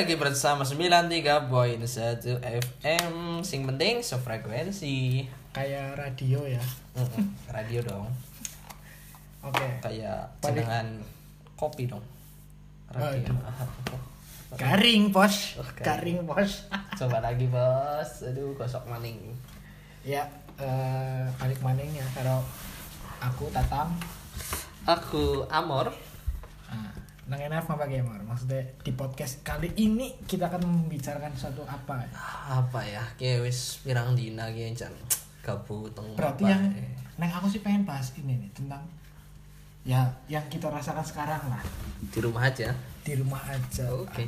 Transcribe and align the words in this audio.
lagi 0.00 0.16
bersama 0.16 0.64
93.1 0.64 2.40
FM 2.40 3.44
Sing 3.44 3.68
penting 3.68 4.00
sefrekuensi. 4.00 5.28
Kayak 5.52 5.92
radio 5.92 6.40
ya. 6.48 6.64
Radio 7.52 7.84
dong. 7.84 8.08
Oke. 9.44 9.60
Kayak 9.84 10.32
Paling- 10.40 10.64
jenengan 10.64 10.88
kopi 11.52 11.84
dong. 11.84 12.00
Radio. 12.96 13.28
Garing 14.56 15.12
bos. 15.12 15.60
Oh, 15.60 15.68
garing. 15.76 16.24
bos. 16.24 16.64
Coba 16.98 17.20
lagi 17.20 17.44
bos. 17.52 18.24
Aduh 18.24 18.56
gosok 18.56 18.88
maning. 18.88 19.20
Ya 20.00 20.24
eh, 20.56 21.28
balik 21.36 21.60
maning 21.60 21.92
ya 21.92 22.08
kalau 22.16 22.40
aku 23.20 23.52
tatang. 23.52 23.92
Aku 24.88 25.44
Amor. 25.52 25.92
Nah, 26.72 26.88
nang 27.30 27.38
enak 27.38 27.62
apa 27.62 27.86
gamer? 27.86 28.18
Maksudnya 28.26 28.58
di 28.82 28.90
podcast 28.90 29.46
kali 29.46 29.70
ini 29.78 30.18
kita 30.26 30.50
akan 30.50 30.66
membicarakan 30.66 31.30
suatu 31.38 31.62
apa? 31.62 32.02
Ya? 32.02 32.10
Apa 32.58 32.82
ya? 32.82 33.06
Kayak 33.14 33.46
wis 33.46 33.78
pirang 33.86 34.18
dina 34.18 34.50
kayak 34.50 34.74
jan 34.74 34.90
Gabut 35.40 35.94
teng 35.94 36.04
berarti 36.18 36.44
apa, 36.44 36.52
yang 36.52 36.62
eh. 36.74 36.92
neng 37.16 37.32
aku 37.32 37.48
sih 37.48 37.62
pengen 37.64 37.88
bahas 37.88 38.12
ini 38.18 38.36
nih 38.36 38.50
tentang 38.52 38.84
ya 39.86 40.04
yang 40.26 40.42
kita 40.50 40.68
rasakan 40.68 41.06
sekarang 41.06 41.38
lah. 41.48 41.62
Di 42.10 42.18
rumah 42.18 42.50
aja. 42.50 42.74
Di 43.06 43.14
rumah 43.14 43.40
aja. 43.46 43.86
Oke. 43.94 44.26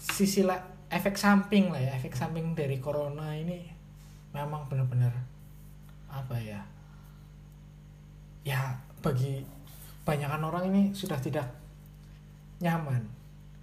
Sisi 0.00 0.42
lah 0.42 0.58
efek 0.88 1.14
samping 1.20 1.68
lah 1.70 1.78
ya. 1.78 1.92
Efek 2.00 2.16
samping 2.16 2.56
dari 2.56 2.80
corona 2.80 3.36
ini 3.36 3.68
memang 4.32 4.64
benar-benar 4.66 5.12
apa 6.08 6.40
ya? 6.40 6.64
Ya 8.42 8.80
bagi 9.04 9.55
banyakan 10.06 10.46
orang 10.46 10.70
ini 10.70 10.94
sudah 10.94 11.18
tidak 11.18 11.44
nyaman. 12.62 13.02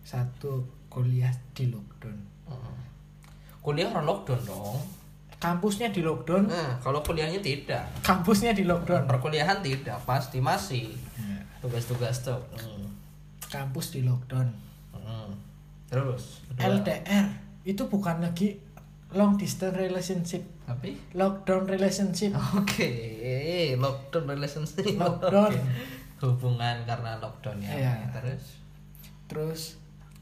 Satu 0.03 0.67
kuliah 0.91 1.31
di 1.55 1.71
lockdown. 1.71 2.19
Mm. 2.51 2.77
Kuliah 3.63 3.87
orang 3.95 4.03
lockdown 4.03 4.41
dong. 4.43 4.77
Kampusnya 5.39 5.95
di 5.95 6.03
lockdown? 6.03 6.51
Nah 6.51 6.75
kalau 6.83 6.99
kuliahnya 6.99 7.39
tidak. 7.39 7.87
Kampusnya 8.03 8.51
di 8.51 8.67
lockdown? 8.67 9.07
Perkuliahan 9.07 9.63
tidak 9.63 10.03
Pasti 10.03 10.43
masih. 10.43 10.91
Ya, 11.15 11.39
tugas-tugas 11.63 12.27
tuh. 12.27 12.43
Hmm. 12.59 12.91
kampus 13.47 13.95
di 13.95 14.01
lockdown. 14.03 14.49
Hmm. 14.91 15.31
terus? 15.87 16.41
Kedua. 16.51 16.81
LDR 16.81 17.27
itu 17.63 17.85
bukan 17.87 18.19
lagi 18.19 18.59
long 19.15 19.39
distance 19.39 19.77
relationship. 19.79 20.43
Tapi? 20.67 21.15
Lockdown 21.15 21.69
relationship. 21.69 22.35
Oke 22.59 22.89
lockdown 23.77 24.25
relationship. 24.27 24.95
Lockdown. 24.95 25.53
Oke. 25.53 26.02
Hubungan 26.31 26.87
karena 26.87 27.19
lockdown 27.19 27.59
ya. 27.59 27.71
Iya. 27.75 27.93
terus? 28.15 28.43
Terus 29.27 29.61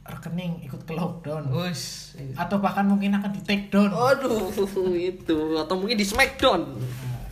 rekening 0.02 0.66
ikut 0.66 0.82
ke 0.82 0.94
lockdown. 0.98 1.46
Wus. 1.54 2.14
atau 2.34 2.58
bahkan 2.58 2.90
mungkin 2.90 3.14
akan 3.14 3.32
di 3.32 3.42
take 3.46 3.70
down. 3.70 3.94
Aduh 3.94 4.50
itu. 4.98 5.40
Atau 5.58 5.78
mungkin 5.78 5.98
di 5.98 6.06
smackdown 6.06 6.62
Nah, 6.66 7.26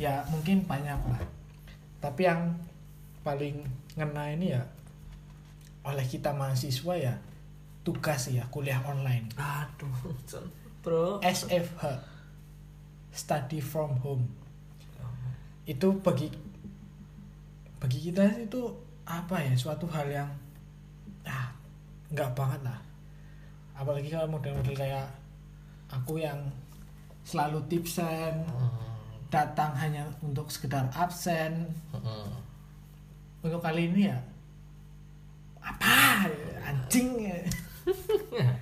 ya 0.00 0.24
mungkin 0.32 0.64
banyak 0.64 0.96
lah. 0.96 1.20
Tapi 2.00 2.24
yang 2.24 2.56
paling 3.20 3.60
ngena 4.00 4.32
ini 4.32 4.56
ya 4.56 4.64
oleh 5.84 6.04
kita 6.04 6.32
mahasiswa 6.32 6.94
ya 6.96 7.14
tugas 7.84 8.32
ya 8.32 8.48
kuliah 8.48 8.80
online. 8.88 9.28
Aduh 9.36 10.16
bro. 10.80 11.20
SFH 11.20 11.84
study 13.12 13.60
from 13.60 14.00
home. 14.00 14.24
Itu 15.68 16.00
bagi 16.00 16.32
bagi 17.80 17.98
kita 17.98 18.22
itu 18.38 18.60
apa 19.02 19.40
ya 19.40 19.56
suatu 19.56 19.88
hal 19.88 20.06
yang 20.06 20.30
ah 21.24 21.48
nggak 22.08 22.30
banget 22.32 22.60
lah 22.62 22.78
apalagi 23.72 24.06
kalau 24.06 24.28
model-model 24.30 24.76
kayak 24.76 25.08
aku 25.88 26.20
yang 26.20 26.38
selalu 27.24 27.58
tipsen 27.66 28.44
Hmm. 28.46 28.76
datang 29.30 29.72
hanya 29.74 30.04
untuk 30.20 30.50
sekedar 30.50 30.86
absen 30.92 31.64
Hmm. 31.90 32.30
untuk 33.40 33.58
kali 33.58 33.88
ini 33.88 34.10
ya 34.10 34.18
apa 35.60 36.26
anjing 36.64 37.20
ya. 37.20 37.36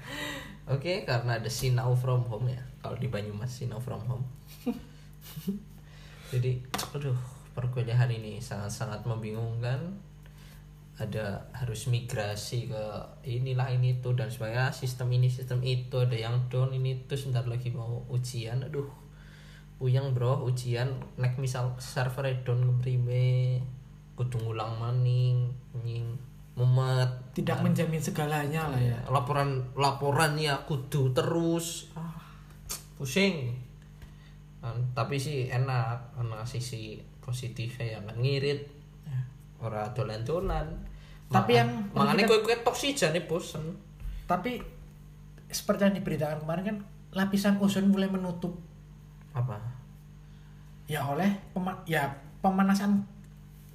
Oke, 0.68 1.06
karena 1.06 1.38
ada 1.38 1.48
sinau 1.48 1.94
from 1.94 2.26
home 2.26 2.50
ya. 2.50 2.60
Kalau 2.82 2.98
di 2.98 3.06
Banyumas 3.06 3.48
sinau 3.48 3.78
from 3.80 4.02
home. 4.04 4.26
Jadi, 6.34 6.60
aduh, 6.92 7.16
perkuliahan 7.58 8.06
ini 8.14 8.38
sangat-sangat 8.38 9.02
membingungkan. 9.02 9.98
Ada 10.98 11.50
harus 11.54 11.90
migrasi 11.90 12.70
ke 12.70 12.84
inilah 13.26 13.70
ini 13.74 13.98
itu 13.98 14.14
dan 14.14 14.30
sebagainya. 14.30 14.70
Sistem 14.70 15.10
ini 15.14 15.26
sistem 15.26 15.58
itu 15.66 15.98
ada 15.98 16.14
yang 16.14 16.46
down 16.46 16.70
ini 16.70 17.02
itu 17.02 17.18
sebentar 17.18 17.42
lagi 17.50 17.74
mau 17.74 18.06
ujian. 18.06 18.62
Aduh 18.62 18.86
puyeng 19.82 20.14
bro 20.14 20.46
ujian. 20.46 20.90
Nek 21.18 21.38
misal 21.38 21.74
server 21.82 22.30
down 22.46 22.62
keprime 22.62 23.58
kudu 24.18 24.42
ngulang 24.42 24.74
maning 24.78 25.50
nying 25.86 26.18
mumet. 26.58 27.10
Tidak 27.34 27.62
menjamin 27.62 28.02
segalanya 28.02 28.66
lah 28.66 28.82
ya. 28.82 28.98
Laporan 29.06 29.62
laporan 29.78 30.34
ya 30.34 30.58
kudu 30.66 31.14
terus. 31.14 31.94
Ah, 31.94 32.18
pusing. 32.98 33.54
Tapi 34.98 35.14
sih 35.14 35.46
enak 35.46 36.18
karena 36.18 36.42
sisi 36.42 36.98
positifnya 37.28 37.84
ya 37.84 38.00
kan? 38.00 38.16
Ngirit. 38.16 38.64
Ora 39.60 39.84
dolan-dolan. 39.92 40.64
Tapi 41.28 41.52
yang 41.52 41.68
makanya 41.92 42.24
kita- 42.24 42.40
kue 42.40 42.46
kue 42.46 42.56
tok 42.64 42.72
sih 42.72 42.96
jane 42.96 43.20
bosen. 43.20 43.76
Tapi 44.24 44.56
seperti 45.46 45.84
yang 45.84 45.94
diberitakan 45.94 46.40
kemarin 46.40 46.64
kan 46.64 46.76
lapisan 47.12 47.60
ozon 47.60 47.92
mulai 47.92 48.08
menutup. 48.08 48.56
Apa? 49.32 49.60
Ya 50.86 51.04
oleh 51.04 51.28
pema- 51.52 51.84
ya 51.84 52.08
pemanasan 52.40 53.04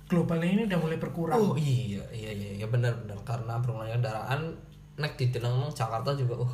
global 0.08 0.42
ini 0.42 0.66
udah 0.66 0.80
mulai 0.80 0.98
berkurang. 0.98 1.38
Oh 1.38 1.54
iya 1.54 2.02
iya 2.10 2.32
iya, 2.32 2.50
iya 2.56 2.66
benar 2.66 2.98
benar. 2.98 3.18
Karena 3.22 3.62
permulaan 3.62 3.94
kendaraan 3.94 4.42
nek 4.96 5.14
di 5.14 5.30
Delang 5.30 5.70
Jakarta 5.70 6.14
juga 6.14 6.42
uh. 6.42 6.54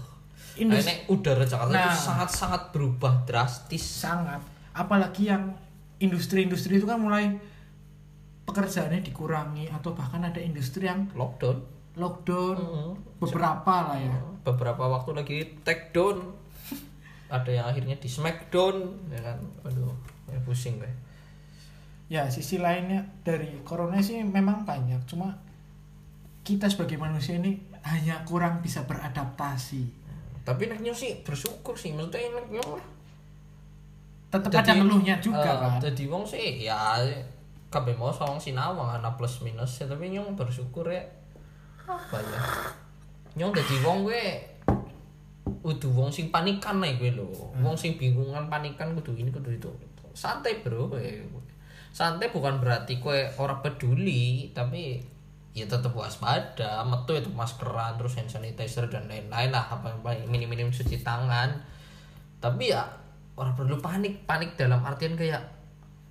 Indus- 0.56 0.84
nek 0.84 1.08
udara 1.08 1.44
Jakarta 1.44 1.72
itu 1.72 1.80
Nah. 1.86 1.96
sangat 1.96 2.30
sangat 2.30 2.62
berubah 2.72 3.24
drastis. 3.24 3.84
Sangat. 4.04 4.42
Apalagi 4.74 5.28
yang 5.28 5.48
industri-industri 6.00 6.80
itu 6.80 6.88
kan 6.88 7.00
mulai 7.00 7.36
pekerjaannya 8.48 9.06
dikurangi 9.06 9.70
atau 9.70 9.94
bahkan 9.94 10.26
ada 10.26 10.42
industri 10.42 10.90
yang 10.90 11.06
lockdown. 11.14 11.78
lockdown. 12.00 12.56
Mhm. 12.56 12.92
beberapa 13.20 13.76
lah 13.92 14.00
ya. 14.00 14.16
Beberapa 14.48 14.88
waktu 14.88 15.12
lagi 15.12 15.38
take 15.68 15.92
down. 15.92 16.32
Ada 17.36 17.52
yang 17.52 17.66
akhirnya 17.68 18.00
di 18.00 18.08
smackdown 18.08 18.76
ya 19.12 19.20
kan? 19.20 19.38
Aduh 19.68 19.92
ya 20.32 20.40
pusing 20.48 20.80
gue. 20.80 20.88
Ya 22.08 22.26
sisi 22.31 22.56
lainnya 22.56 23.04
dari 23.22 23.60
corona 23.68 24.00
sih 24.00 24.24
memang 24.24 24.64
banyak. 24.64 25.04
Cuma 25.12 25.36
kita 26.48 26.72
sebagai 26.72 26.96
manusia 26.96 27.36
ini 27.36 27.60
hanya 27.84 28.24
kurang 28.24 28.64
bisa 28.64 28.88
beradaptasi. 28.88 29.84
Tapi 30.48 30.72
neknya 30.72 30.96
sih 30.96 31.20
bersyukur 31.22 31.76
sih. 31.76 31.92
Maksudnya 31.92 32.31
neknya 32.42 32.64
tetap 34.29 34.51
Jadi, 34.53 34.62
ada 34.62 34.73
ngeluhnya 34.78 35.16
juga 35.17 35.41
eh, 35.41 35.57
kan? 35.57 35.73
jadi 35.81 36.03
wong 36.06 36.22
sih 36.22 36.62
ya 36.62 37.01
kabeh 37.73 37.97
mau 37.97 38.13
sawang 38.13 38.38
sinawang 38.38 39.01
ana 39.01 39.09
plus 39.17 39.41
minus 39.41 39.81
ya 39.81 39.85
tapi 39.90 40.13
nyong 40.13 40.38
bersyukur 40.38 40.85
ya. 40.90 41.01
Banyak 41.85 42.41
nyong 43.38 43.53
dadi 43.53 43.75
wong 43.81 44.06
gue 44.06 44.23
udah 45.65 45.92
wong 45.92 46.09
sing 46.13 46.30
panikan 46.30 46.77
nih 46.77 46.98
gue 47.01 47.18
lo 47.18 47.30
wong 47.62 47.74
sing 47.74 47.98
bingungan 47.98 48.45
panikan 48.50 48.94
kudu 48.94 49.18
ini 49.18 49.33
kudu 49.33 49.50
itu. 49.50 49.69
Santai 50.13 50.62
bro 50.62 50.89
gue 50.94 51.25
santai 51.89 52.30
bukan 52.30 52.62
berarti 52.62 53.01
kue 53.01 53.25
orang 53.42 53.65
peduli 53.65 54.54
tapi 54.54 55.01
ya 55.57 55.65
tetap 55.65 55.89
waspada 55.98 56.86
metu 56.86 57.18
itu 57.18 57.33
maskeran 57.33 57.98
terus 57.98 58.13
hand 58.13 58.30
sanitizer 58.30 58.86
dan 58.86 59.09
lain-lain 59.09 59.50
lah 59.50 59.65
apa 59.65 59.89
apa 59.89 60.13
minim-minim 60.30 60.69
cuci 60.69 61.01
tangan. 61.01 61.50
Tapi 62.38 62.69
ya 62.69 62.86
orang 63.39 63.56
perlu 63.56 63.80
panik 63.80 64.27
panik 64.27 64.59
dalam 64.59 64.83
artian 64.83 65.15
kayak 65.15 65.39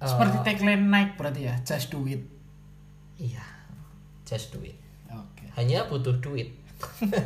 seperti 0.01 0.41
tagline 0.41 0.89
naik 0.89 1.21
berarti 1.21 1.45
ya 1.45 1.55
just 1.63 1.93
do 1.93 2.01
it. 2.09 2.25
Iya 3.21 3.45
just 4.25 4.49
do 4.51 4.65
it. 4.65 4.77
Oke. 5.13 5.45
Hanya 5.57 5.85
butuh 5.89 6.17
duit. 6.21 6.53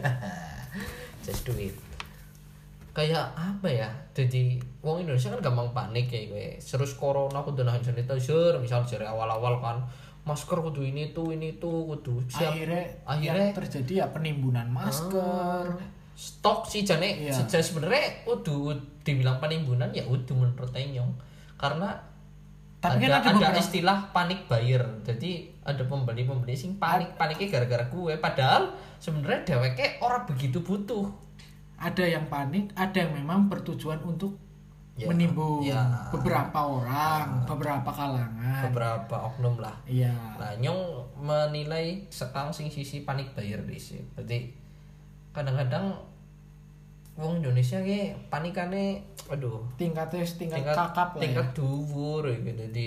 Just 1.22 1.46
do 1.46 1.54
it. 1.54 1.74
Kayak 2.92 3.32
apa 3.38 3.68
ya 3.72 3.88
jadi 4.12 4.60
wong 4.84 5.06
Indonesia 5.06 5.32
kan 5.32 5.40
gampang 5.40 5.70
panik 5.72 6.12
ya 6.12 6.28
gue. 6.28 6.58
Terus 6.60 6.92
corona 6.98 7.40
kudu 7.40 7.64
nahan 7.64 7.80
sanitizer 7.80 8.58
misal 8.60 8.84
dari 8.84 9.06
awal-awal 9.06 9.62
kan 9.62 9.78
masker 10.28 10.60
kudu 10.60 10.84
ini 10.84 11.14
tuh 11.16 11.32
ini 11.32 11.56
tuh 11.56 11.88
kudu 11.88 12.20
siap. 12.28 12.52
Akhirnya 12.52 12.84
akhirnya 13.08 13.44
yang 13.48 13.56
terjadi 13.56 13.92
ya 14.04 14.06
penimbunan 14.12 14.68
masker. 14.68 15.72
Stok 16.12 16.68
sih 16.68 16.84
jane 16.84 17.28
Iya. 17.28 17.32
sebenarnya 17.48 18.28
udah 18.28 18.76
dibilang 19.02 19.42
penimbunan 19.42 19.90
ya 19.90 20.06
udah 20.06 20.34
menurut 20.34 20.72
Enyong 20.74 21.12
karena 21.58 21.94
Tapi 22.82 23.06
ada, 23.06 23.22
kan 23.22 23.38
ada 23.38 23.54
ada 23.54 23.62
istilah 23.62 24.10
panik 24.10 24.50
buyer. 24.50 24.82
Jadi 25.06 25.54
ada 25.62 25.86
pembeli 25.86 26.26
pembeli 26.26 26.58
sing 26.58 26.82
panik 26.82 27.14
paniknya 27.14 27.46
gara-gara 27.54 27.86
gue 27.86 28.18
padahal 28.18 28.74
sebenarnya 28.98 29.46
dheweke 29.46 30.02
orang 30.02 30.26
begitu 30.26 30.58
butuh. 30.66 31.06
Ada 31.78 32.18
yang 32.18 32.26
panik 32.26 32.74
ada 32.74 33.06
yang 33.06 33.14
memang 33.14 33.46
bertujuan 33.46 34.02
untuk 34.02 34.34
Ya, 34.92 35.08
menimbun 35.08 35.64
ya. 35.64 35.80
beberapa 36.12 36.60
orang 36.60 37.48
beberapa 37.48 37.88
kalangan. 37.88 38.68
Beberapa 38.68 39.16
oknum 39.30 39.56
lah. 39.56 39.72
Iya. 39.88 40.12
Nah, 40.36 40.52
nyong 40.60 41.00
menilai 41.16 42.04
sekarang 42.12 42.52
sing 42.52 42.68
sisi 42.68 43.00
panik 43.08 43.32
bayar 43.32 43.64
di 43.64 43.80
sini. 43.80 44.04
Berarti 44.12 44.52
kadang-kadang 45.32 45.96
wong 47.16 47.44
Indonesia 47.44 47.78
ki 47.84 48.16
panikane 48.32 49.04
aduh. 49.28 49.60
Tingkatnya 49.76 50.24
tingkat, 50.24 50.64
tingkat 50.64 50.76
kakap 50.76 51.10
lah 51.16 51.22
tingkat 51.22 51.46
ya. 51.52 51.54
dhuwur 51.56 52.24
ya 52.28 52.38
jadi 52.40 52.86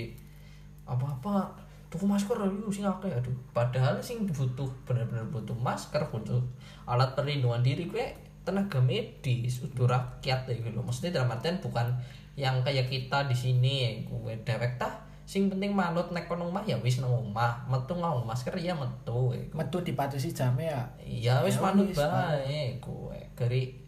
apa-apa 0.86 1.50
tuku 1.86 2.04
masker 2.06 2.34
lu 2.46 2.70
sing 2.70 2.82
akeh 2.82 3.10
aduh. 3.10 3.34
Padahal 3.54 4.02
sing 4.02 4.26
butuh 4.26 4.66
bener-bener 4.82 5.26
butuh 5.30 5.54
masker 5.54 6.02
butuh 6.10 6.42
alat 6.86 7.14
perlindungan 7.14 7.62
diri 7.62 7.86
gue 7.86 8.06
tenaga 8.46 8.78
medis 8.78 9.62
udah 9.62 9.86
rakyat 9.94 10.50
ya 10.50 10.54
gitu. 10.58 10.78
Maksudnya 10.82 11.22
dalam 11.22 11.30
artian 11.34 11.58
bukan 11.62 11.86
yang 12.34 12.60
kayak 12.66 12.90
kita 12.90 13.26
di 13.30 13.34
sini 13.34 14.06
gue 14.06 14.34
dewek 14.42 14.76
tah 14.76 15.06
sing 15.26 15.50
penting 15.50 15.74
manut 15.74 16.14
nek 16.14 16.30
kono 16.30 16.46
omah 16.46 16.62
ya 16.66 16.78
wis 16.82 16.98
nang 17.02 17.10
omah. 17.14 17.66
Metu 17.70 17.94
nganggo 17.94 18.22
masker 18.26 18.54
ya 18.58 18.74
metu 18.74 19.34
ya 19.34 19.42
metu 19.54 19.82
dipatasi 19.82 20.34
jamnya 20.34 20.70
ya. 20.70 20.82
Iya 21.02 21.34
wis 21.46 21.58
Ya 21.58 21.62
manut 21.62 21.90
bae 21.94 22.78
gue 22.78 23.18
gari 23.34 23.85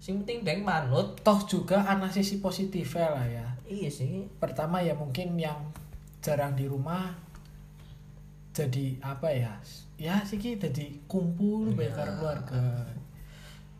sing 0.00 0.24
penting 0.24 0.40
deng 0.42 0.64
manut 0.64 1.20
toh 1.20 1.44
juga 1.44 1.84
ana 1.84 2.08
sisi 2.08 2.40
positifnya 2.40 3.08
lah 3.12 3.26
ya. 3.28 3.46
Iya 3.68 3.92
sih. 3.92 4.24
Pertama 4.40 4.80
ya 4.80 4.96
mungkin 4.96 5.36
yang 5.36 5.70
jarang 6.24 6.56
di 6.56 6.64
rumah 6.64 7.12
jadi 8.50 8.98
apa 9.00 9.30
ya 9.30 9.54
ya 9.94 10.20
sih 10.26 10.40
jadi 10.40 10.86
kumpul 11.04 11.76
yeah. 11.76 11.92
karo 11.92 12.16
keluarga. 12.16 12.64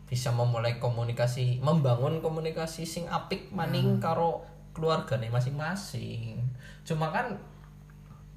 Bisa 0.05 0.29
memulai 0.29 0.77
komunikasi 0.77 1.57
membangun 1.65 2.21
komunikasi 2.21 2.85
sing 2.85 3.09
apik 3.09 3.49
maning 3.49 3.97
karo 3.97 4.45
keluargane 4.77 5.33
masing-masing. 5.33 6.37
Cuma 6.85 7.09
kan 7.09 7.33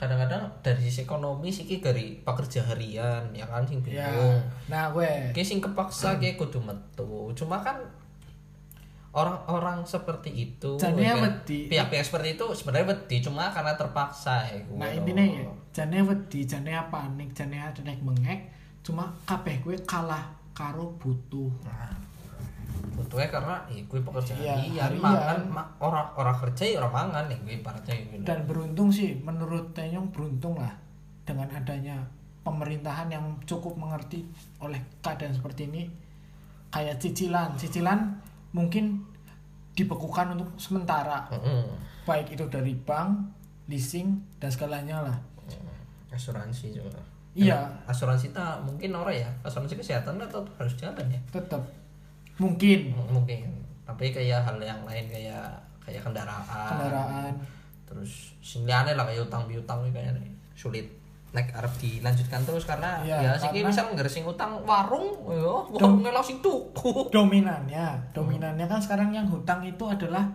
kadang-kadang 0.05 0.45
dari 0.61 0.81
sisi 0.85 1.09
ekonomi 1.09 1.49
sih 1.49 1.65
dari 1.81 2.21
pekerja 2.21 2.61
harian 2.69 3.33
ya 3.33 3.49
kan 3.49 3.65
sing 3.65 3.81
ya 3.89 4.13
bingung. 4.13 4.39
nah 4.69 4.93
gue 4.93 5.33
Ki 5.33 5.41
sing 5.41 5.65
kepaksa 5.65 6.21
ki 6.21 6.37
kudu 6.37 6.61
metu. 6.61 7.33
Cuma 7.33 7.65
kan 7.65 7.81
orang-orang 9.15 9.87
seperti 9.87 10.31
itu 10.35 10.75
Jane 10.77 11.01
ya 11.01 11.15
kan, 11.15 11.23
wedi. 11.31 11.71
pihak-pihak 11.71 12.03
seperti 12.03 12.35
itu 12.35 12.45
sebenarnya 12.51 12.99
wedi 12.99 13.23
cuma 13.23 13.47
karena 13.47 13.79
terpaksa 13.79 14.43
ya 14.43 14.59
nah 14.75 14.91
kuwi 14.91 15.07
intinya 15.07 15.23
loh. 15.23 15.39
ya 15.39 15.45
jane 15.71 15.99
wedi 16.03 16.41
jane 16.43 16.75
panik 16.91 17.31
jane 17.31 17.63
ada 17.63 17.79
naik 17.87 18.03
mengek 18.03 18.51
cuma 18.83 19.15
kabeh 19.23 19.63
gue 19.63 19.79
kalah 19.87 20.35
karo 20.55 20.95
butuh. 21.03 21.51
Nah, 21.67 21.91
butuhnya 22.93 23.29
karena 23.29 23.57
ya 23.67 23.81
gue 23.83 24.01
pekerja 24.01 24.33
Iya, 24.35 24.55
harian, 24.55 24.77
harian. 24.81 25.01
mangan 25.01 25.39
ma- 25.49 25.71
orang 25.79 26.07
orang 26.15 26.37
kerja 26.39 26.65
ya 26.67 26.77
orang 26.79 26.95
mangan 27.07 27.25
ya 27.27 27.37
gue 27.39 27.55
ibaratnya 27.57 27.95
gitu. 27.97 28.23
dan 28.23 28.39
beruntung 28.45 28.89
sih 28.89 29.17
menurut 29.17 29.73
Tenyong 29.73 30.11
beruntung 30.11 30.57
lah 30.57 30.73
dengan 31.25 31.49
adanya 31.49 31.97
pemerintahan 32.41 33.09
yang 33.09 33.25
cukup 33.43 33.73
mengerti 33.75 34.21
oleh 34.59 34.77
keadaan 35.01 35.33
seperti 35.33 35.65
ini 35.67 35.89
kayak 36.69 36.99
cicilan 36.99 37.57
cicilan 37.57 38.21
mungkin 38.51 39.01
dibekukan 39.73 40.35
untuk 40.35 40.53
sementara 40.55 41.27
Mm-mm. 41.31 41.65
baik 42.05 42.31
itu 42.31 42.45
dari 42.47 42.77
bank 42.77 43.33
leasing 43.67 44.21
dan 44.37 44.49
segalanya 44.49 45.01
lah 45.03 45.17
asuransi 46.11 46.71
juga. 46.71 47.01
Iya. 47.35 47.67
Asuransi 47.91 48.31
tak 48.31 48.63
mungkin 48.63 48.95
orang 48.95 49.19
ya 49.19 49.31
asuransi 49.43 49.75
kesehatan 49.75 50.15
atau 50.23 50.47
harus 50.55 50.79
jalan 50.79 51.03
ya 51.11 51.19
tetap 51.29 51.59
mungkin. 52.37 52.81
M- 52.91 53.11
mungkin. 53.13 53.49
Tapi 53.85 54.11
kayak 54.11 54.43
hal 54.43 54.57
yang 54.59 54.81
lain 54.83 55.07
kayak 55.07 55.49
kayak 55.81 56.01
kendaraan. 56.01 56.69
Kendaraan. 56.71 57.33
Terus 57.85 58.33
sing 58.39 58.65
liane 58.65 58.93
lah 58.93 59.05
kayak 59.05 59.25
utang 59.25 59.45
piutang 59.45 59.85
kayaknya 59.85 60.19
sulit. 60.53 60.89
Nek 61.31 61.51
arep 61.51 61.75
dilanjutkan 61.77 62.41
terus 62.43 62.63
karena 62.63 63.03
Iya, 63.03 63.19
ya 63.21 63.33
sing 63.35 63.51
karena- 63.53 63.67
misal 63.67 63.85
ngeresing 63.91 64.23
utang 64.23 64.63
warung 64.63 65.19
yo 65.27 65.67
warungnya 65.69 66.15
langsung 66.15 66.39
tuku 66.39 67.11
dominannya 67.11 68.15
dominannya 68.15 68.63
kan 68.65 68.79
sekarang 68.79 69.11
yang 69.11 69.27
hutang 69.27 69.59
itu 69.61 69.83
adalah 69.85 70.31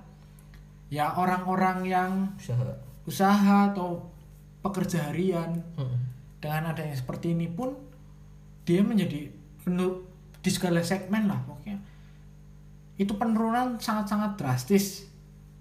ya 0.88 1.08
orang-orang 1.10 1.88
yang 1.88 2.12
usaha. 2.36 2.68
usaha 3.06 3.72
atau 3.72 4.12
pekerja 4.60 5.08
harian. 5.08 5.56
Mm-mm. 5.80 5.98
dengan 6.40 6.72
adanya 6.72 6.92
seperti 6.94 7.32
ini 7.32 7.48
pun 7.48 7.72
dia 8.64 8.80
menjadi 8.80 9.32
penuh 9.60 10.04
di 10.38 10.48
segala 10.48 10.80
segmen 10.80 11.28
lah 11.28 11.40
pokoknya 11.42 11.80
itu 13.00 13.16
penurunan 13.16 13.80
sangat-sangat 13.80 14.36
drastis 14.36 15.08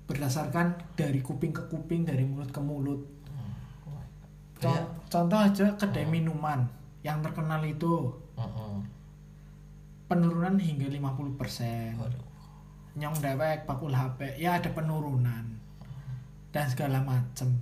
berdasarkan 0.04 0.74
dari 0.92 1.20
kuping 1.20 1.52
ke 1.52 1.62
kuping 1.64 2.02
dari 2.02 2.24
mulut 2.24 2.50
ke 2.50 2.58
mulut. 2.58 3.00
Co- 4.58 4.66
Kayak- 4.66 4.90
contoh 5.06 5.38
aja 5.38 5.66
kedai 5.72 6.02
minuman 6.04 6.66
yang 7.00 7.22
terkenal 7.22 7.62
itu. 7.62 8.10
Mm-mm. 8.34 8.82
penurunan 10.08 10.56
hingga 10.56 10.88
50% 10.88 11.92
Waduh. 11.94 12.24
nyong 12.96 13.12
dewek 13.20 13.68
pakul 13.68 13.92
HP 13.92 14.34
ya 14.36 14.56
ada 14.56 14.72
penurunan. 14.72 15.44
Dan 16.48 16.64
segala 16.64 16.98
macem. 16.98 17.52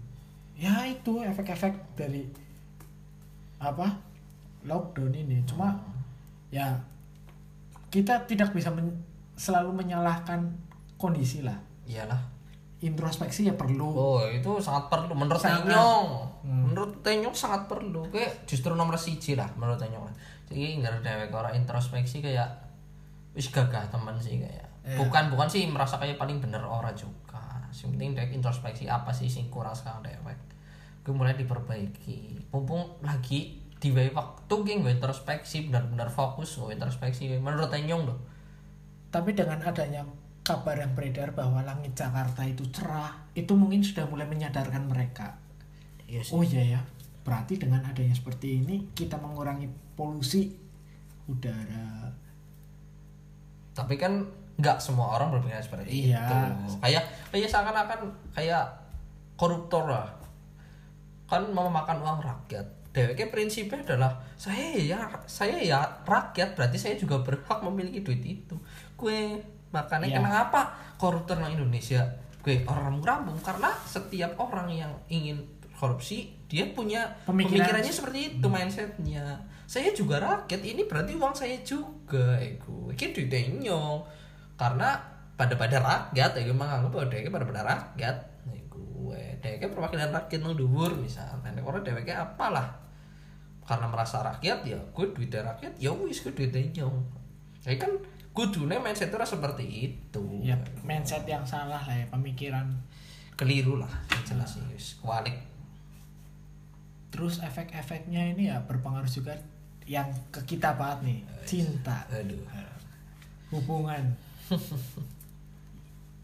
Ya 0.54 0.86
itu 0.86 1.20
efek-efek 1.20 1.74
dari 1.92 2.22
apa? 3.58 3.98
Lockdown 4.62 5.10
ini. 5.12 5.42
Cuma 5.42 5.74
ya 6.48 6.78
kita 7.90 8.22
tidak 8.24 8.54
bisa 8.54 8.70
men- 8.70 9.02
selalu 9.36 9.84
menyalahkan 9.84 10.40
kondisi 10.96 11.44
lah 11.44 11.56
iyalah 11.84 12.36
introspeksi 12.80 13.48
ya 13.48 13.54
perlu 13.56 13.88
Oh 13.88 14.20
itu 14.28 14.60
sangat 14.60 14.92
perlu 14.92 15.16
menurut 15.16 15.40
Sangat. 15.40 15.64
Tenyong. 15.64 16.08
Hmm. 16.44 16.62
Menurut 16.70 17.00
Tenyong 17.00 17.32
sangat 17.32 17.64
perlu. 17.64 18.04
Kayak 18.12 18.44
justru 18.44 18.76
nomor 18.76 19.00
siji 19.00 19.32
lah 19.32 19.48
menurut 19.56 19.80
Tenyong. 19.80 20.04
Jadi 20.46 20.80
nggak 20.82 20.92
ada 20.92 21.00
dewek 21.00 21.32
orang 21.32 21.56
introspeksi 21.56 22.20
kayak 22.20 22.46
wis 23.32 23.48
gagah 23.48 23.88
teman 23.88 24.16
sih 24.20 24.44
kayak. 24.44 24.68
Iya. 24.84 24.96
Bukan 25.00 25.32
bukan 25.32 25.48
sih 25.48 25.64
merasa 25.66 25.96
kayak 25.96 26.20
paling 26.20 26.38
bener 26.38 26.60
orang 26.60 26.92
juga. 26.92 27.40
Yang 27.72 27.96
penting 27.96 28.10
dewek 28.12 28.32
introspeksi 28.36 28.84
apa 28.92 29.10
sih 29.10 29.28
sing 29.28 29.48
kurang 29.48 29.72
sekarang 29.72 30.04
dewek. 30.04 30.38
Gue 31.00 31.14
mulai 31.16 31.32
diperbaiki. 31.32 32.52
Mumpung 32.52 33.00
lagi 33.00 33.64
di 33.76 33.92
waktu 33.92 34.54
gue 34.56 34.72
introspeksi 34.88 35.68
benar-benar 35.68 36.08
fokus 36.08 36.56
gue 36.60 36.76
introspeksi 36.76 37.40
menurut 37.40 37.72
Tenyong 37.72 38.04
loh. 38.04 38.35
Tapi 39.08 39.32
dengan 39.32 39.62
adanya 39.62 40.02
kabar 40.40 40.78
yang 40.78 40.94
beredar 40.94 41.34
bahwa 41.34 41.58
langit 41.60 41.92
Jakarta 41.92 42.46
itu 42.46 42.62
cerah 42.70 43.10
itu 43.34 43.50
mungkin 43.52 43.82
sudah 43.82 44.06
mulai 44.06 44.26
menyadarkan 44.26 44.86
mereka 44.86 45.34
Iya 46.06 46.22
sih. 46.22 46.32
Oh 46.32 46.40
iya 46.40 46.78
ya, 46.78 46.80
berarti 47.26 47.58
dengan 47.58 47.82
adanya 47.82 48.14
seperti 48.14 48.62
ini 48.62 48.94
kita 48.94 49.18
mengurangi 49.18 49.66
polusi 49.98 50.54
udara. 51.26 52.14
tapi 53.74 53.98
kan 53.98 54.22
nggak 54.56 54.78
semua 54.80 55.18
orang 55.18 55.36
berpikir 55.36 55.60
seperti 55.60 56.08
Iya. 56.08 56.22
itu 56.24 56.34
kayak 56.80 57.04
kayak 57.28 57.48
seakan-akan 57.50 58.00
kayak 58.32 58.64
koruptor 59.36 59.84
lah 59.84 60.08
kan 61.26 61.44
mau 61.52 61.68
makan 61.68 62.00
uang 62.00 62.20
rakyat 62.22 62.64
DWK 62.96 63.28
prinsipnya 63.28 63.84
adalah 63.84 64.16
saya 64.40 64.72
ya 64.72 64.96
saya 65.28 65.60
ya 65.60 65.84
rakyat 66.08 66.56
berarti 66.56 66.80
saya 66.80 66.96
juga 66.96 67.20
berhak 67.20 67.60
memiliki 67.60 68.00
duit 68.00 68.24
itu. 68.24 68.56
Gue 68.96 69.36
makanya 69.68 70.08
Iya. 70.08 70.24
kenapa 70.24 70.60
koruptor 70.96 71.36
di 71.36 71.52
Indonesia? 71.52 72.00
Gue 72.40 72.64
orang 72.64 73.04
rambung 73.04 73.36
karena 73.44 73.68
setiap 73.84 74.32
orang 74.40 74.72
yang 74.72 74.92
ingin 75.12 75.44
korupsi 75.76 76.32
dia 76.48 76.64
punya 76.72 77.04
Pemikiran- 77.28 77.68
pemikirannya 77.68 77.92
seperti 77.92 78.40
itu 78.40 78.46
mindsetnya. 78.48 79.44
Saya 79.68 79.92
juga 79.92 80.16
rakyat 80.16 80.62
ini 80.64 80.88
berarti 80.88 81.12
uang 81.12 81.36
saya 81.36 81.60
juga 81.60 82.40
ego 82.40 82.88
ini 82.88 83.12
duitnya 83.12 83.60
nyong. 83.60 84.00
Karena 84.56 84.96
pada 85.36 85.52
pada 85.52 85.76
rakyat 85.84 86.32
ya 86.32 86.42
gue 86.48 86.56
menganggap 86.56 86.88
bahwa 86.88 87.12
dia 87.12 87.28
pada 87.28 87.44
pada 87.44 87.60
rakyat 87.60 88.16
gue 88.72 89.20
dia 89.44 89.68
perwakilan 89.68 90.08
rakyat 90.16 90.40
nang 90.40 90.56
dhuwur 90.56 90.96
misalnya. 90.96 91.52
Nek 91.52 91.60
orang 91.60 91.84
dheweke 91.84 92.16
apalah 92.16 92.85
karena 93.66 93.86
merasa 93.90 94.22
rakyat 94.22 94.62
ya 94.62 94.78
gue 94.78 95.06
duitnya 95.10 95.42
rakyat 95.42 95.74
ya 95.76 95.90
wis 95.90 96.22
gue 96.22 96.30
duitnya 96.30 96.62
nyong 96.80 96.96
ya 97.66 97.74
kan 97.76 97.90
kudune 98.30 98.78
mindset 98.78 99.10
itu 99.10 99.18
seperti 99.26 99.64
itu 99.90 100.22
Ya 100.40 100.54
mindset 100.84 101.26
yang 101.26 101.42
salah 101.42 101.82
lah 101.82 101.94
ya 101.94 102.06
pemikiran. 102.08 102.68
keliru 103.34 103.76
lah 103.76 103.90
jelas 104.24 104.56
sih 104.56 104.64
wis 104.72 104.96
kualik 105.02 105.34
Terus 107.10 107.40
efek-efeknya 107.40 108.36
ini 108.36 108.52
ya 108.52 108.60
berpengaruh 108.60 109.08
juga 109.08 109.32
yang 109.88 110.04
ke 110.28 110.42
kita 110.44 110.76
banget 110.76 110.98
nih 111.08 111.18
cinta 111.48 112.04
aduh 112.12 112.42
hubungan. 113.48 114.04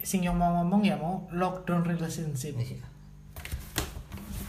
Sing 0.03 0.21
yang 0.21 0.35
mau 0.35 0.51
ngomong 0.61 0.83
ya 0.83 0.99
mau 0.99 1.23
lockdown 1.31 1.87
relationship. 1.87 2.53
Iya. 2.59 2.83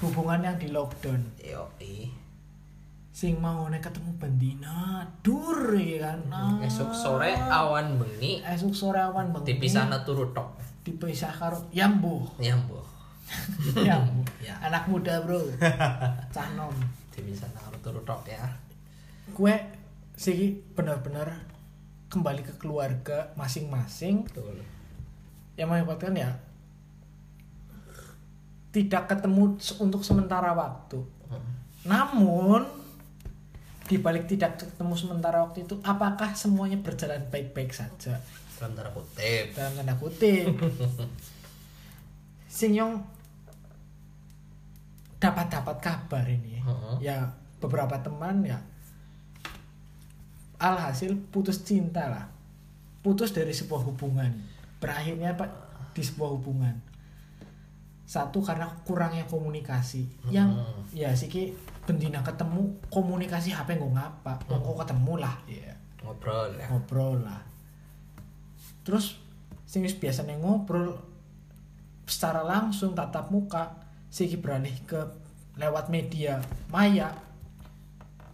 hubungan 0.02 0.42
yang 0.42 0.56
di 0.60 0.68
lockdown 0.68 1.22
yo 1.40 1.64
i 1.80 2.10
sing 3.14 3.38
mau 3.38 3.70
nek 3.70 3.78
ketemu 3.78 4.10
bendina 4.18 5.06
dur 5.22 5.70
ya 5.78 6.10
kan? 6.10 6.18
Nah, 6.26 6.58
esok 6.66 6.90
sore 6.90 7.30
awan 7.38 7.94
bengi. 7.94 8.42
Esok 8.42 8.74
sore 8.74 8.98
awan 8.98 9.30
bengi. 9.30 9.54
Dipisahna 9.54 10.02
turu 10.02 10.34
tok. 10.34 10.58
Dipisah 10.82 11.30
karo 11.30 11.70
yambu 11.70 12.26
ya 12.42 12.58
mbok 12.58 12.84
yambu 13.80 14.20
Ya. 14.46 14.58
anak 14.60 14.90
muda 14.90 15.22
bro. 15.22 15.38
Cah 16.34 16.48
nom. 16.58 16.74
Dipisahna 17.14 17.54
karo 17.62 17.78
turu 17.86 18.00
tok 18.02 18.26
ya. 18.26 18.42
Gue 19.30 19.54
sih 20.18 20.58
benar-benar 20.74 21.30
kembali 22.10 22.42
ke 22.42 22.58
keluarga 22.58 23.30
masing-masing. 23.38 24.26
Betul. 24.26 24.58
Yang 25.54 25.68
mengakibatkan 25.70 26.14
ya 26.18 26.30
tidak 28.74 29.06
ketemu 29.06 29.54
untuk 29.78 30.02
sementara 30.02 30.50
waktu. 30.50 30.98
Hmm. 31.30 31.46
Namun 31.86 32.66
di 33.84 34.00
balik 34.00 34.24
tidak 34.28 34.56
ketemu 34.60 34.94
sementara 34.96 35.44
waktu 35.44 35.68
itu, 35.68 35.76
apakah 35.84 36.32
semuanya 36.32 36.80
berjalan 36.80 37.20
baik-baik 37.28 37.72
saja? 37.72 38.20
dalam 38.64 38.80
tanda 38.80 38.90
kutip 38.94 39.44
Dalam 39.52 39.72
tanda 39.76 39.94
kutip. 39.98 40.46
Sing 42.56 42.72
Yong 42.72 43.02
dapat 45.20 45.50
dapat 45.50 45.76
kabar 45.82 46.24
ini. 46.28 46.62
Heeh. 46.62 46.96
Ya 47.02 47.34
beberapa 47.60 47.96
teman 48.00 48.44
ya 48.44 48.60
alhasil 50.60 51.12
putus 51.28 51.60
cinta 51.60 52.08
lah. 52.08 52.24
Putus 53.04 53.36
dari 53.36 53.52
sebuah 53.52 53.84
hubungan. 53.84 54.32
Berakhirnya 54.80 55.36
Pak 55.36 55.50
di 55.92 56.00
sebuah 56.00 56.30
hubungan. 56.40 56.72
Satu 58.08 58.40
karena 58.40 58.68
kurangnya 58.86 59.28
komunikasi. 59.28 60.08
Yang 60.32 60.56
Hmm. 60.56 60.80
ya 60.94 61.10
siki 61.12 61.52
bendina 61.84 62.20
ketemu 62.24 62.80
komunikasi 62.88 63.52
HP 63.52 63.76
nggak 63.76 63.92
ngapa. 63.92 64.32
Wong 64.48 64.60
kok 64.60 64.76
ketemu 64.84 65.14
lah. 65.20 65.36
Ya 65.48 65.72
ngobrol 66.04 66.50
ya. 66.56 66.66
Ngobrol 66.72 67.14
lah. 67.24 67.40
Terus 68.84 69.16
sing 69.64 69.84
biasanya 69.84 70.36
ngobrol 70.40 70.96
secara 72.04 72.44
langsung 72.44 72.92
tatap 72.92 73.32
muka 73.32 73.80
siki 74.12 74.36
beralih 74.36 74.74
ke 74.84 75.00
lewat 75.56 75.88
media 75.88 76.36
maya 76.68 77.10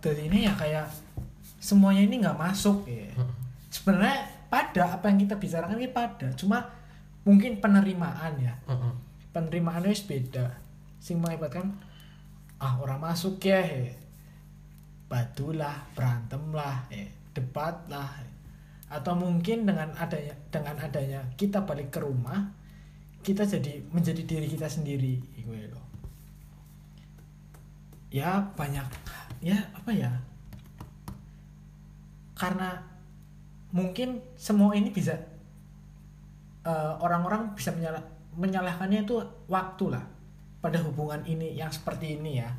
jadi 0.00 0.32
ini 0.32 0.48
ya 0.48 0.56
kayak 0.56 0.88
semuanya 1.60 2.02
ini 2.08 2.24
nggak 2.24 2.40
masuk. 2.40 2.88
Ya 2.88 3.12
sebenarnya 3.68 4.26
pada 4.48 4.98
apa 4.98 5.12
yang 5.12 5.20
kita 5.22 5.36
bicarakan 5.36 5.78
ini 5.78 5.92
pada 5.92 6.32
cuma 6.34 6.72
mungkin 7.22 7.60
penerimaan 7.60 8.34
ya. 8.40 8.56
Heeh. 8.66 8.94
penerimaannya 9.30 9.94
beda. 9.94 10.58
Sing 10.98 11.22
mengakibatkan 11.22 11.70
ah 12.60 12.76
orang 12.76 13.00
masuk 13.00 13.40
ya 13.40 13.64
he. 13.64 13.96
batu 15.08 15.56
lah 15.56 15.74
berantem 15.96 16.52
lah 16.52 16.86
eh, 16.92 17.08
debat 17.34 17.74
lah 17.88 18.08
atau 18.90 19.14
mungkin 19.16 19.66
dengan 19.66 19.90
adanya 19.96 20.34
dengan 20.52 20.76
adanya 20.78 21.20
kita 21.34 21.64
balik 21.64 21.90
ke 21.90 21.98
rumah 22.04 22.60
kita 23.20 23.44
jadi 23.44 23.84
menjadi 23.92 24.22
diri 24.24 24.48
kita 24.48 24.68
sendiri 24.68 25.20
gue 25.50 25.62
loh. 25.66 25.86
Ya 28.10 28.38
banyak 28.54 28.86
ya 29.44 29.58
apa 29.74 29.90
ya? 29.92 30.10
Karena 32.38 32.80
mungkin 33.74 34.22
semua 34.38 34.72
ini 34.74 34.90
bisa 34.90 35.14
eh, 36.64 36.92
orang-orang 37.02 37.54
bisa 37.54 37.74
menyalah 37.74 38.02
menyalahkannya 38.34 39.04
itu 39.04 39.20
waktu 39.50 39.84
lah 39.90 40.04
pada 40.60 40.78
hubungan 40.80 41.20
ini 41.24 41.56
yang 41.56 41.68
seperti 41.68 42.16
ini 42.16 42.40
ya. 42.40 42.50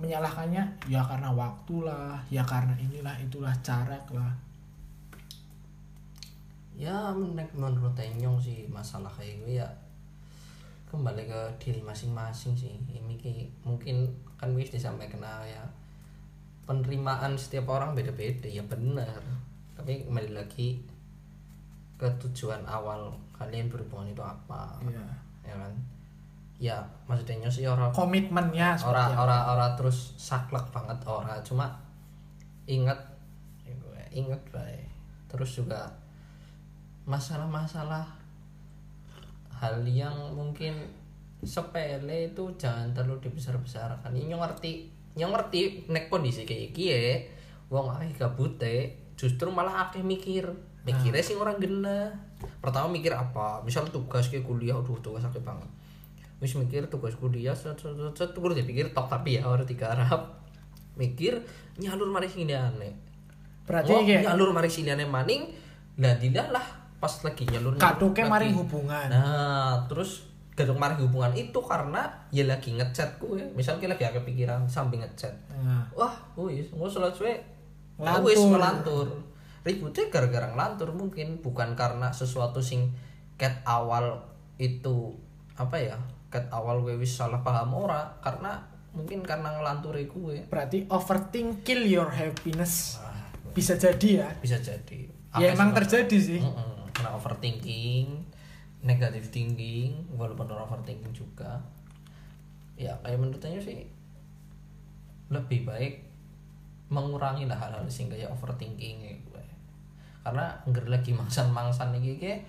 Menyalahkannya 0.00 0.64
ya 0.88 1.00
karena 1.04 1.28
waktu 1.28 1.74
lah 1.84 2.16
ya 2.32 2.40
karena 2.40 2.72
inilah 2.80 3.12
itulah 3.20 3.52
carak 3.60 4.04
lah 4.10 4.32
ya 6.80 7.12
menurut 7.12 7.52
menurut 7.52 7.92
Tenyong 7.92 8.40
sih 8.40 8.64
masalah 8.72 9.12
kayak 9.12 9.44
gue 9.44 9.60
ya 9.60 9.68
kembali 10.88 11.28
ke 11.28 11.40
diri 11.60 11.84
masing-masing 11.84 12.56
sih. 12.56 12.72
Ini 12.88 13.14
ki- 13.20 13.52
mungkin 13.62 14.08
kan 14.40 14.56
wis 14.56 14.72
disampaikan 14.72 15.20
ya 15.44 15.60
penerimaan 16.64 17.36
setiap 17.36 17.68
orang 17.68 17.92
beda-beda 17.92 18.48
ya 18.48 18.64
benar 18.64 19.20
tapi 19.76 20.06
kembali 20.06 20.32
lagi 20.32 20.80
ke 21.98 22.08
tujuan 22.24 22.62
awal 22.64 23.10
kalian 23.36 23.68
berhubungan 23.68 24.08
itu 24.08 24.22
apa 24.24 24.78
Iya. 24.86 25.04
ya 25.44 25.54
kan 25.60 25.72
ya 26.60 26.76
maksudnya 27.08 27.48
sih 27.48 27.64
orang 27.64 27.88
komitmennya 27.88 28.76
ora 28.84 29.08
apa. 29.08 29.24
ora 29.24 29.38
ora 29.56 29.66
terus 29.80 30.12
saklek 30.20 30.68
banget 30.68 31.00
ora 31.08 31.40
cuma 31.40 31.72
ingat 32.68 33.00
ya 33.64 33.72
gue 33.72 34.00
ingat 34.12 34.42
baik 34.52 34.84
terus 35.32 35.56
juga 35.56 35.88
masalah-masalah 37.08 38.04
hal 39.56 39.80
yang 39.88 40.36
mungkin 40.36 40.76
sepele 41.40 42.36
itu 42.36 42.44
jangan 42.60 42.92
terlalu 42.92 43.28
dibesar-besarkan. 43.28 44.12
Ini 44.12 44.36
yang 44.36 44.44
ngerti 44.44 44.72
yang 45.16 45.32
ngerti 45.32 45.88
nek 45.88 46.12
kondisi 46.12 46.44
kayak 46.44 46.76
iki 46.76 46.84
ya. 46.92 47.16
Wong 47.72 47.88
akeh 47.88 48.12
gabute 48.20 48.76
justru 49.16 49.48
malah 49.48 49.88
akeh 49.88 50.04
mikir. 50.04 50.48
Mikirnya 50.84 51.20
sih 51.20 51.36
orang 51.36 51.60
gena 51.60 52.08
pertama 52.60 52.88
mikir 52.88 53.12
apa? 53.12 53.60
Misal 53.64 53.88
tugas 53.88 54.28
kayak 54.28 54.44
kuliah 54.44 54.76
aduh 54.76 54.96
tugas 55.00 55.24
akeh 55.24 55.40
banget 55.40 55.68
wis 56.40 56.56
mikir 56.56 56.88
tugas 56.88 57.14
kuliah 57.20 57.52
set 57.52 57.76
set 57.76 57.94
set, 58.16 58.32
kudu 58.32 58.56
dipikir 58.56 58.90
tok 58.96 59.12
tapi 59.12 59.36
ya 59.38 59.46
ora 59.46 59.62
digarap. 59.62 60.40
Mikir 60.96 61.40
nyalur 61.80 62.12
mari 62.12 62.28
sini 62.28 62.52
aneh 62.52 62.92
berarti 63.64 63.92
oh, 63.94 64.02
kayak 64.02 64.26
nyalur 64.26 64.50
mari 64.50 64.66
sini 64.66 64.90
aneh 64.90 65.06
maning 65.06 65.46
lah 66.00 66.18
tidak 66.18 66.50
lah 66.50 66.66
pas 66.98 67.12
lagi 67.22 67.46
nyalur 67.46 67.78
kaduknya 67.78 68.26
lagi. 68.26 68.32
maring 68.34 68.54
hubungan. 68.58 69.06
Nah 69.08 69.86
terus 69.86 70.26
gaduk 70.58 70.76
mari 70.76 70.98
hubungan 71.00 71.32
itu 71.32 71.56
karena 71.64 72.04
ya 72.34 72.44
lagi 72.44 72.76
ngechat 72.76 73.16
gue 73.16 73.40
misal 73.56 73.80
kita 73.80 73.96
lagi 73.96 74.04
agak 74.04 74.28
pikiran 74.28 74.68
sambil 74.68 75.00
ngechat. 75.00 75.32
Nah, 75.48 75.86
wah 75.96 76.12
wis 76.36 76.68
nggak 76.68 76.90
salah 76.90 77.12
cuy 77.14 77.32
Ngelantur. 77.96 78.26
wis 78.26 78.40
melantur 78.44 79.08
ributnya 79.60 80.04
gara-gara 80.08 80.48
ngelantur 80.52 80.90
mungkin 80.96 81.40
bukan 81.44 81.76
karena 81.76 82.12
sesuatu 82.12 82.64
sing 82.64 82.92
cat 83.36 83.60
awal 83.64 84.20
itu 84.56 85.16
apa 85.56 85.76
ya 85.76 85.96
cat 86.30 86.46
awal 86.54 86.86
gue 86.86 86.94
wis 86.94 87.18
salah 87.18 87.42
paham 87.42 87.74
ora 87.74 88.06
karena 88.22 88.62
mungkin 88.94 89.22
karena 89.26 89.50
ngelantur 89.58 89.98
gue. 89.98 90.46
Berarti 90.46 90.86
overthink 90.86 91.66
kill 91.66 91.82
your 91.82 92.10
happiness. 92.10 92.98
Wah, 93.02 93.14
bisa 93.50 93.74
jadi 93.74 94.08
ya? 94.24 94.28
Bisa 94.38 94.58
jadi. 94.62 95.10
Ya 95.38 95.50
Apa 95.50 95.54
emang 95.58 95.70
sih, 95.74 95.76
terjadi 95.82 96.18
sih. 96.18 96.40
Mm-mm. 96.42 96.90
kena 96.90 97.14
overthinking 97.14 98.26
negative 98.82 99.30
thinking 99.30 99.94
walaupun 100.14 100.50
orang 100.50 100.66
overthinking 100.70 101.14
juga. 101.14 101.62
Ya 102.78 102.94
kayak 103.02 103.18
menurutnya 103.18 103.58
sih 103.62 103.86
lebih 105.30 105.66
baik 105.66 106.06
mengurangi 106.90 107.46
lah 107.46 107.54
hal-hal 107.54 107.86
sing 107.86 108.10
kayak 108.10 108.30
overthinking 108.30 109.02
gue. 109.26 109.44
Karena 110.26 110.58
nggak 110.66 110.86
lagi 110.90 111.10
mangsan-mangsan 111.18 111.94
nih 111.98 112.18
kayak 112.18 112.40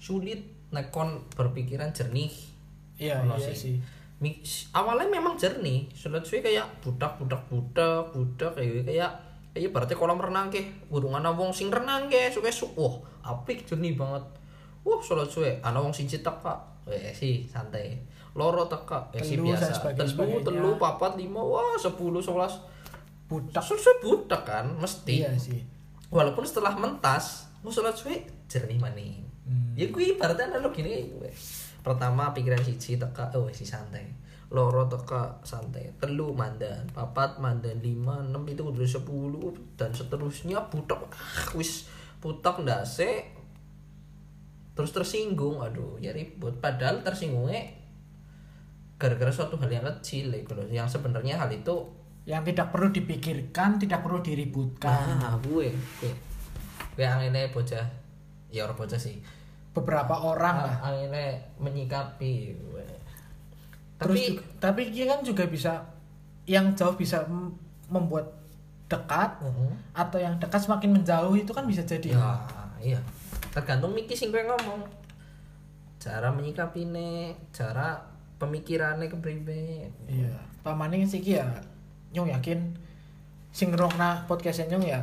sulit. 0.00 0.40
Nekon 0.70 1.26
berpikiran 1.34 1.90
jernih 1.90 2.30
iya 3.00 3.16
iya 3.24 3.52
sih. 3.56 3.80
awalnya 4.76 5.08
memang 5.08 5.34
jernih. 5.40 5.88
Sulit 5.96 6.22
sih 6.28 6.44
kayak 6.44 6.68
budak 6.84 7.16
budak 7.16 7.40
budak 7.48 8.12
budak 8.12 8.52
kayak 8.52 8.84
kayak 8.84 9.10
kayak 9.56 9.70
berarti 9.72 9.96
kolam 9.96 10.20
renang 10.20 10.52
ke 10.52 10.60
burungan 10.92 11.24
wong 11.32 11.50
sing 11.50 11.72
renang 11.72 12.12
ke 12.12 12.28
suka 12.28 12.52
su 12.52 12.68
wah 12.76 13.00
apik 13.24 13.64
jernih 13.64 13.96
banget. 13.96 14.22
Wah 14.84 15.00
sulit 15.00 15.32
suwe. 15.32 15.56
Ana 15.64 15.80
wong 15.80 15.96
siji 15.96 16.20
teka 16.20 16.60
eh 16.84 17.16
sih 17.16 17.48
santai. 17.48 17.96
Loro 18.36 18.68
teka 18.68 19.08
eh 19.16 19.24
sih 19.24 19.40
biasa. 19.40 19.96
telu 19.96 20.04
sebagainya. 20.04 20.44
telu 20.44 20.70
papat 20.76 21.16
lima. 21.16 21.40
Wah 21.40 21.80
sepuluh 21.80 22.20
sebelas. 22.20 22.60
Budak. 23.24 23.64
Sudah 23.64 23.96
budak 24.04 24.44
kan 24.44 24.68
mesti. 24.76 25.24
Iya 25.24 25.32
sih. 25.40 25.64
Walaupun 26.12 26.44
setelah 26.44 26.76
mentas 26.76 27.48
mau 27.64 27.72
sholat 27.72 27.96
suwe 27.96 28.20
jernih 28.52 28.76
maning. 28.76 29.30
Hmm. 29.50 29.74
ya 29.74 29.90
gue 29.90 30.14
ibaratnya 30.14 30.46
analogi 30.46 30.78
gini 30.78 31.10
gue 31.10 31.30
pertama 31.80 32.32
pikiran 32.36 32.60
siji 32.60 33.00
teka 33.00 33.32
oh 33.36 33.48
si 33.50 33.64
santai. 33.64 34.06
Loro 34.50 34.90
teka 34.90 35.38
santai. 35.46 35.94
Telu 36.00 36.34
mandan. 36.34 36.84
Papat 36.90 37.38
mandan. 37.38 37.78
Lima 37.80 38.18
enam 38.20 38.42
itu 38.48 38.66
udah 38.66 38.82
sepuluh 38.82 39.54
dan 39.78 39.94
seterusnya. 39.94 40.58
Budak 40.68 41.10
ah 41.14 41.54
wis. 41.56 41.86
Putak 42.20 42.60
ndase 42.60 43.24
terus 44.74 44.92
tersinggung. 44.92 45.62
Aduh 45.62 45.96
ya 46.02 46.12
ribut. 46.12 46.58
Padahal 46.58 47.00
tersinggungnya 47.00 47.78
gara-gara 49.00 49.32
suatu 49.32 49.56
hal 49.56 49.72
yang 49.72 49.86
kecil 49.96 50.28
gitu 50.28 50.52
loh 50.52 50.68
yang 50.68 50.84
sebenarnya 50.84 51.40
hal 51.40 51.48
itu 51.48 51.72
yang 52.28 52.44
tidak 52.44 52.68
perlu 52.68 52.92
dipikirkan 52.92 53.80
tidak 53.80 54.04
perlu 54.04 54.20
diributkan. 54.20 55.16
Nah 55.16 55.40
gue 55.40 55.72
gue 55.72 56.12
gue 56.92 57.04
anginnya 57.08 57.48
bocah. 57.48 57.86
Ya 58.50 58.66
orang 58.66 58.76
bocah 58.76 59.00
sih 59.00 59.22
beberapa 59.80 60.14
orang 60.14 60.56
lah. 60.68 60.76
anginnya 60.84 61.40
menyikapi 61.56 62.54
terus 64.00 64.16
Tapi- 64.16 64.28
juga, 64.32 64.42
tapi 64.60 64.82
dia 64.92 65.04
kan 65.08 65.20
juga 65.20 65.44
bisa 65.44 65.72
yang 66.44 66.72
jauh 66.72 66.96
bisa 66.96 67.20
mem- 67.28 67.52
membuat 67.88 68.32
dekat 68.88 69.38
Heeh. 69.38 69.72
atau 69.92 70.18
yang 70.18 70.34
dekat 70.40 70.60
semakin 70.60 70.90
menjauh 70.98 71.36
itu 71.36 71.52
kan 71.52 71.64
bisa 71.64 71.84
jadi 71.84 72.16
ya 72.16 72.32
iya. 72.80 73.00
Tergantung 73.50 73.90
Miki 73.90 74.14
sing 74.14 74.30
ngomong. 74.30 74.86
Cara 75.98 76.30
menyikapine 76.30 77.34
cara 77.52 77.98
pemikirannya 78.38 79.10
kepribe 79.10 79.90
iya. 80.06 80.32
Pamane 80.62 81.02
sih 81.04 81.20
ya 81.20 81.44
nyong 82.10 82.30
yakin 82.30 82.58
sing 83.50 83.68
ngrungokna 83.70 84.24
podcastnya 84.24 84.74
nyong 84.74 84.86
ya 84.86 85.00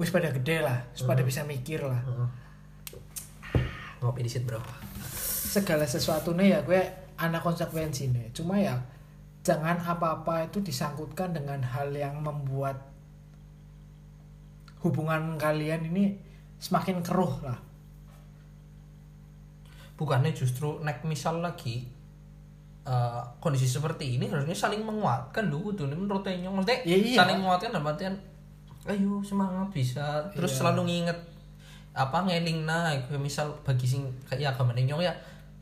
wis 0.00 0.08
pada 0.08 0.32
gede 0.32 0.64
lah 0.64 0.80
wis 0.90 1.04
pada 1.04 1.22
bisa 1.22 1.44
mikir 1.44 1.84
lah. 1.84 2.00
Heeh. 2.02 2.28
Ngopi 4.00 4.24
di 4.24 4.30
bro. 4.40 4.60
Segala 5.50 5.84
sesuatu 5.84 6.32
nih 6.32 6.56
ya 6.56 6.60
gue 6.64 6.80
anak 7.20 7.44
konsekuensi 7.44 8.08
nih 8.08 8.32
cuma 8.32 8.56
ya 8.56 8.80
jangan 9.44 9.76
apa-apa 9.76 10.48
itu 10.48 10.60
disangkutkan 10.60 11.36
dengan 11.36 11.60
hal 11.60 11.92
yang 11.92 12.20
membuat 12.20 12.76
hubungan 14.80 15.36
kalian 15.36 15.84
ini 15.92 16.16
semakin 16.56 17.04
keruh 17.04 17.34
lah. 17.44 17.58
Bukannya 20.00 20.32
justru 20.32 20.80
nek 20.80 21.04
misal 21.04 21.44
lagi 21.44 21.84
eh, 22.88 23.20
kondisi 23.36 23.68
seperti 23.68 24.16
ini 24.16 24.32
harusnya 24.32 24.56
saling 24.56 24.80
menguatkan 24.80 25.52
lu 25.52 25.60
kudu 25.60 25.84
menurut 25.92 26.24
nyong 26.24 26.56
maksudnya 26.64 26.80
Ya, 26.88 26.96
iya. 26.96 27.16
saling 27.20 27.36
menguatkan 27.44 27.68
dalam 27.76 27.92
artian 27.92 28.16
ayo 28.88 29.20
semangat 29.20 29.68
bisa. 29.68 30.24
Terus 30.32 30.56
Iya. 30.56 30.58
selalu 30.64 30.80
nginget 30.88 31.18
apa 31.90 32.22
ngeling 32.22 32.64
nah 32.64 32.94
gue 32.94 33.18
misal 33.18 33.50
bagi 33.66 33.82
sing 33.82 34.06
kayak 34.30 34.54
agama 34.54 34.70
nyong 34.78 35.02
ya 35.02 35.10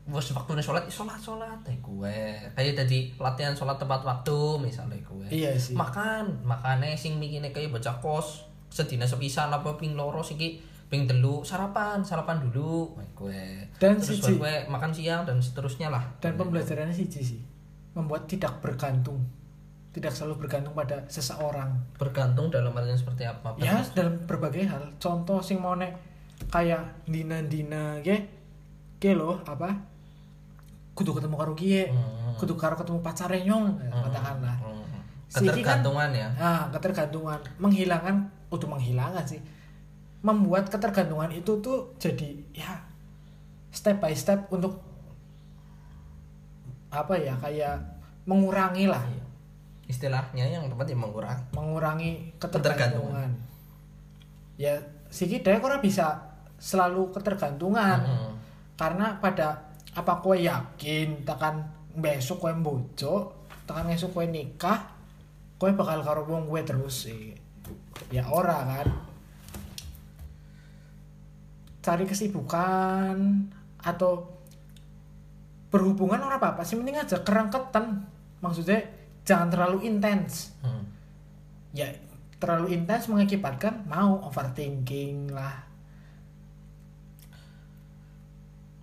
bos 0.09 0.25
waktu 0.33 0.57
sholat 0.57 0.89
sholat 0.89 1.21
sholat 1.21 1.59
eh 1.69 1.77
gue. 1.77 2.17
Kayak 2.57 2.73
tadi 2.81 3.13
latihan 3.21 3.53
sholat 3.53 3.77
tepat 3.77 4.01
waktu 4.01 4.57
misalnya 4.57 4.97
gue. 5.05 5.27
Iya 5.29 5.53
sih. 5.53 5.77
Makan 5.77 6.41
makannya 6.41 6.97
sing 6.97 7.21
mikirnya 7.21 7.53
kayak 7.53 7.69
baca 7.69 7.93
kos 8.01 8.49
sedina 8.73 9.05
sepisan 9.05 9.53
apa 9.53 9.77
ping 9.77 9.93
loro 9.93 10.21
siki 10.25 10.61
ping 10.89 11.05
telu 11.05 11.45
sarapan 11.45 12.01
sarapan 12.01 12.41
dulu 12.41 12.97
gue. 13.13 13.69
Dan 13.77 14.01
terus 14.01 14.25
baru 14.25 14.35
gue 14.41 14.53
makan 14.73 14.89
siang 14.89 15.21
dan 15.29 15.37
seterusnya 15.37 15.93
lah. 15.93 16.01
Dan 16.17 16.33
pembelajarannya 16.41 16.93
sih 16.93 17.05
sih. 17.05 17.41
Membuat 17.93 18.25
tidak 18.25 18.57
bergantung. 18.65 19.21
Tidak 19.93 20.09
selalu 20.09 20.45
bergantung 20.45 20.73
pada 20.73 21.05
seseorang. 21.05 21.69
Bergantung 22.01 22.49
dalam 22.49 22.73
artian 22.73 22.97
seperti 22.97 23.29
apa? 23.29 23.53
Ya 23.61 23.77
dalam 23.93 24.25
berbagai 24.25 24.65
hal. 24.65 24.89
Contoh 24.97 25.37
sing 25.45 25.61
mau 25.61 25.77
nek 25.77 26.08
kayak 26.49 26.81
dina 27.05 27.37
dina 27.43 27.97
ge 28.01 28.25
ge 28.97 29.11
loh 29.13 29.37
apa 29.43 29.69
kudu 30.93 31.13
ketemu 31.13 31.35
karo 31.35 31.53
kie 31.53 31.87
Hmm. 31.87 32.35
kudu 32.35 32.53
karo 32.53 32.75
ketemu 32.75 32.99
pacarnya 32.99 33.39
nyong 33.45 33.65
Hmm. 33.77 34.03
katakanlah 34.03 34.55
Hmm. 34.59 34.77
Kan- 35.29 35.45
ketergantungan 35.45 36.09
ya 36.09 36.27
nah 36.35 36.65
ketergantungan 36.69 37.37
menghilangkan 37.57 38.15
untuk 38.49 38.65
menghilangkan 38.67 39.23
sih 39.23 39.37
membuat 40.19 40.67
ketergantungan 40.67 41.29
itu 41.29 41.53
tuh 41.59 41.93
jadi 41.95 42.33
ya 42.51 42.81
step 43.69 44.01
by 44.01 44.11
step 44.11 44.49
untuk 44.49 44.81
apa 46.89 47.13
ya 47.13 47.37
kayak 47.37 47.77
mengurangi 48.25 48.89
lah 48.89 49.05
Iya. 49.05 49.23
istilahnya 49.87 50.45
yang 50.49 50.65
tepat 50.65 50.89
ya 50.89 50.97
mengurangi 50.97 51.43
mengurangi 51.51 52.11
Ketergantungan. 52.35 52.73
ketergantungan 52.81 53.29
ya 54.57 54.73
siki 55.07 55.39
dek 55.39 55.61
ora 55.61 55.77
bisa 55.77 56.28
selalu 56.59 57.15
ketergantungan. 57.15 57.99
Hmm. 58.03 58.35
karena 58.79 59.19
pada 59.19 59.75
apa 59.91 60.23
kue 60.23 60.39
yakin 60.47 61.27
tekan 61.27 61.67
besok 61.99 62.47
kue 62.47 62.53
bojo 62.55 63.35
tekan 63.67 63.91
besok 63.91 64.15
kue 64.15 64.23
nikah 64.23 64.95
kue 65.59 65.75
bakal 65.75 65.99
karo 65.99 66.23
wong 66.23 66.47
kue 66.47 66.63
terus 66.63 67.07
sih. 67.07 67.35
Ya 68.07 68.23
ora 68.31 68.63
kan. 68.63 68.87
Cari 71.83 72.07
kesibukan 72.07 73.19
atau 73.83 74.31
berhubungan 75.67 76.23
ora 76.23 76.39
apa-apa 76.39 76.63
sih 76.63 76.79
penting 76.79 76.95
aja 76.95 77.19
kerangketan. 77.19 78.07
Maksudnya 78.39 78.79
jangan 79.27 79.51
terlalu 79.51 79.91
intens. 79.91 80.55
Hmm. 80.63 80.87
ya 81.69 81.85
terlalu 82.41 82.73
intens 82.73 83.05
mengakibatkan 83.05 83.85
mau 83.85 84.25
overthinking 84.25 85.29
lah 85.29 85.68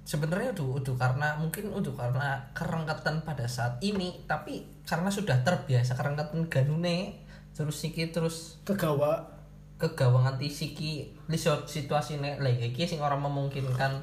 sebenarnya 0.07 0.55
udah 0.55 0.81
udah 0.81 0.95
karena 0.95 1.35
mungkin 1.35 1.75
udah 1.75 1.95
karena 1.99 2.29
kerengketan 2.55 3.27
pada 3.27 3.51
saat 3.51 3.83
ini 3.83 4.23
tapi 4.31 4.63
karena 4.87 5.11
sudah 5.11 5.43
terbiasa 5.43 5.99
kerengketan 5.99 6.47
ganune 6.47 7.27
terus 7.53 7.83
siki 7.83 8.15
terus 8.15 8.63
kegawa. 8.63 9.35
Kegawa 9.77 10.25
nganti 10.25 10.49
siki 10.49 11.13
lihat 11.29 11.69
situasi 11.69 12.17
nih 12.23 12.41
lagi 12.41 12.73
iki 12.73 12.89
sing 12.89 13.03
orang 13.05 13.21
memungkinkan 13.21 14.01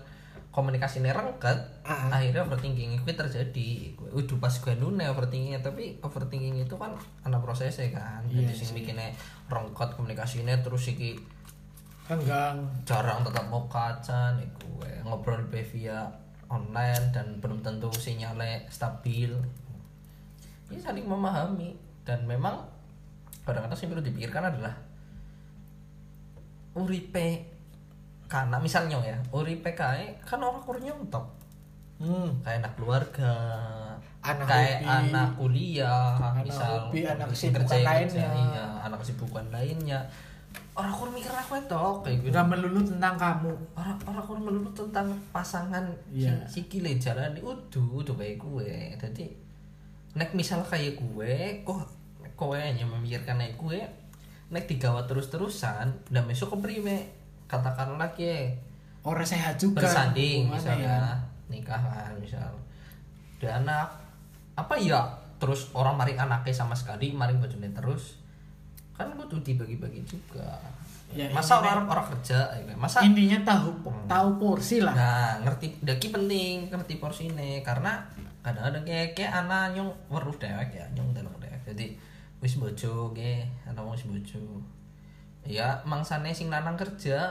komunikasi 0.54 1.02
nih 1.02 1.18
rengket 1.18 1.58
Ah. 1.82 2.14
akhirnya 2.14 2.46
overthinking 2.46 2.94
itu 2.94 3.10
terjadi. 3.10 3.98
Udah 4.14 4.38
pas 4.38 4.54
gue 4.54 4.78
nune 4.78 5.02
overthinkingnya 5.10 5.66
tapi 5.66 5.98
overthinking 6.06 6.62
itu 6.62 6.78
kan 6.78 6.94
ada 7.26 7.42
prosesnya 7.42 7.90
kan. 7.90 8.22
Iya 8.30 8.46
jadi 8.46 8.54
sing 8.54 8.78
bikinnya 8.78 9.10
rengket 9.50 9.98
komunikasinya 9.98 10.54
terus 10.62 10.86
siki 10.86 11.18
renggang 12.04 12.58
jarang 12.84 13.24
tetap 13.24 13.48
mau 13.48 13.64
kaca 13.66 14.36
nih 14.36 14.48
gue 14.60 14.92
ngobrol 15.04 15.40
via 15.48 16.04
online 16.48 17.10
dan 17.10 17.40
belum 17.40 17.64
tentu 17.64 17.88
sinyalnya 17.90 18.60
stabil 18.68 19.32
ini 20.68 20.80
saling 20.80 21.08
memahami 21.08 21.72
dan 22.04 22.28
memang 22.28 22.60
kadang-kadang 23.44 23.78
sih 23.78 23.88
perlu 23.88 24.04
dipikirkan 24.04 24.52
adalah 24.52 24.76
uripe 26.74 27.46
karena 28.28 28.58
misalnya 28.58 28.98
ya 29.00 29.18
uripe 29.32 29.72
kae 29.72 30.18
kan 30.20 30.42
orang 30.42 30.60
kurang 30.60 30.84
nyontok 30.84 31.26
hmm. 32.02 32.42
kayak 32.42 32.60
anak 32.60 32.74
keluarga 32.76 33.34
Anak 34.24 34.48
kayak 34.48 34.80
hobi. 34.80 34.88
anak 35.12 35.30
kuliah 35.36 36.16
Anak 36.16 36.44
misal 36.48 36.72
hobi, 36.88 37.04
anak 37.04 37.28
kesibukan 37.28 37.68
kerja- 37.68 37.84
lainnya. 37.84 38.28
iya 38.34 38.66
anak 38.82 38.98
kesibukan 39.04 39.46
lainnya 39.52 40.00
orang 40.74 40.94
kurang 40.98 41.14
mikir 41.14 41.30
aku 41.30 41.54
itu 41.62 41.84
kayak 42.02 42.18
gitu. 42.26 42.34
Nggak 42.34 42.48
melulu 42.50 42.80
tentang 42.82 43.16
kamu. 43.16 43.52
Orang 43.78 43.98
orang 44.10 44.26
kurang 44.26 44.44
melulu 44.50 44.70
tentang 44.74 45.08
pasangan 45.30 45.86
Iya. 46.10 46.34
si 46.50 46.66
sikile 46.66 46.98
jalan 46.98 47.38
udah 47.38 47.86
udah 48.02 48.16
kayak 48.18 48.38
gue. 48.42 48.72
Jadi 48.98 49.26
nek 50.18 50.34
misal 50.34 50.66
kayak 50.66 50.98
gue 50.98 51.62
kok 51.62 51.86
kowe 52.34 52.58
hanya 52.58 52.86
memikirkan 52.90 53.38
kayak 53.38 53.58
gue 53.58 53.80
nek 54.50 54.66
digawa 54.66 55.06
terus 55.06 55.30
terusan 55.30 55.94
dan 56.10 56.24
besok 56.26 56.58
keprime. 56.58 57.06
Katakanlah 57.46 58.10
ya 58.18 58.50
orang 59.06 59.28
sehat 59.30 59.62
juga. 59.62 59.86
bersanding 59.86 60.50
misalnya. 60.50 60.90
ya. 60.90 61.02
nikah 61.54 61.78
kan 61.78 62.18
misal. 62.18 62.50
Ada 63.38 63.62
anak 63.62 63.88
apa 64.58 64.74
ya? 64.82 65.06
Terus 65.38 65.70
orang 65.78 66.00
maring 66.00 66.18
anaknya 66.18 66.56
sama 66.56 66.74
sekali 66.74 67.12
maring 67.14 67.38
bojone 67.38 67.70
terus 67.76 68.23
kan 69.04 69.16
butuh 69.16 69.40
dibagi-bagi 69.40 70.02
juga 70.04 70.58
Ya, 71.10 71.30
masa 71.30 71.62
intinya- 71.62 71.78
orang 71.78 71.86
orang 71.88 72.08
kerja 72.10 72.40
ya 72.50 72.64
kan? 72.66 72.76
masa 72.76 72.98
intinya 73.02 73.38
tahu 73.46 73.70
tahu 74.08 74.30
porsi 74.36 74.82
lah 74.82 74.94
Nah, 74.94 75.32
ngerti 75.42 75.78
daki 75.80 76.10
penting, 76.10 76.56
ngerti 76.68 76.98
porsine 76.98 77.62
karena 77.62 78.02
kadang-kadang 78.42 78.82
kayak 78.82 79.14
kayak 79.14 79.32
anak 79.38 79.72
nyong 79.72 79.94
weruh 80.08 80.34
dewek 80.34 80.74
ya, 80.74 80.84
nyong 80.92 81.14
delok 81.14 81.38
dewek. 81.38 81.62
Jadi 81.64 81.86
wis 82.40 82.58
bojo 82.58 83.14
ge, 83.14 83.40
anak 83.64 83.86
wis 83.88 84.04
bojo. 84.04 84.42
Ya, 85.44 85.80
mangsane 85.84 86.32
sing 86.32 86.50
lanang 86.50 86.74
kerja, 86.74 87.30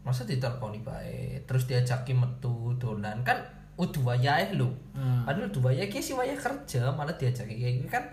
masa 0.00 0.24
diteleponi 0.24 0.80
bae, 0.80 1.42
terus 1.44 1.66
diajaki 1.66 2.10
metu 2.10 2.72
dolan 2.76 3.20
kan 3.22 3.38
udah 3.76 4.02
wayahe 4.08 4.54
lho. 4.54 4.72
Hmm. 4.90 5.22
Padahal 5.22 5.46
udah 5.48 5.62
wayahe 5.68 5.86
ki 5.86 6.00
si 6.00 6.10
wayah 6.10 6.34
kerja 6.34 6.90
malah 6.90 7.12
diajaki 7.12 7.54
kayak 7.54 7.74
gitu 7.76 7.88
kan 7.88 8.04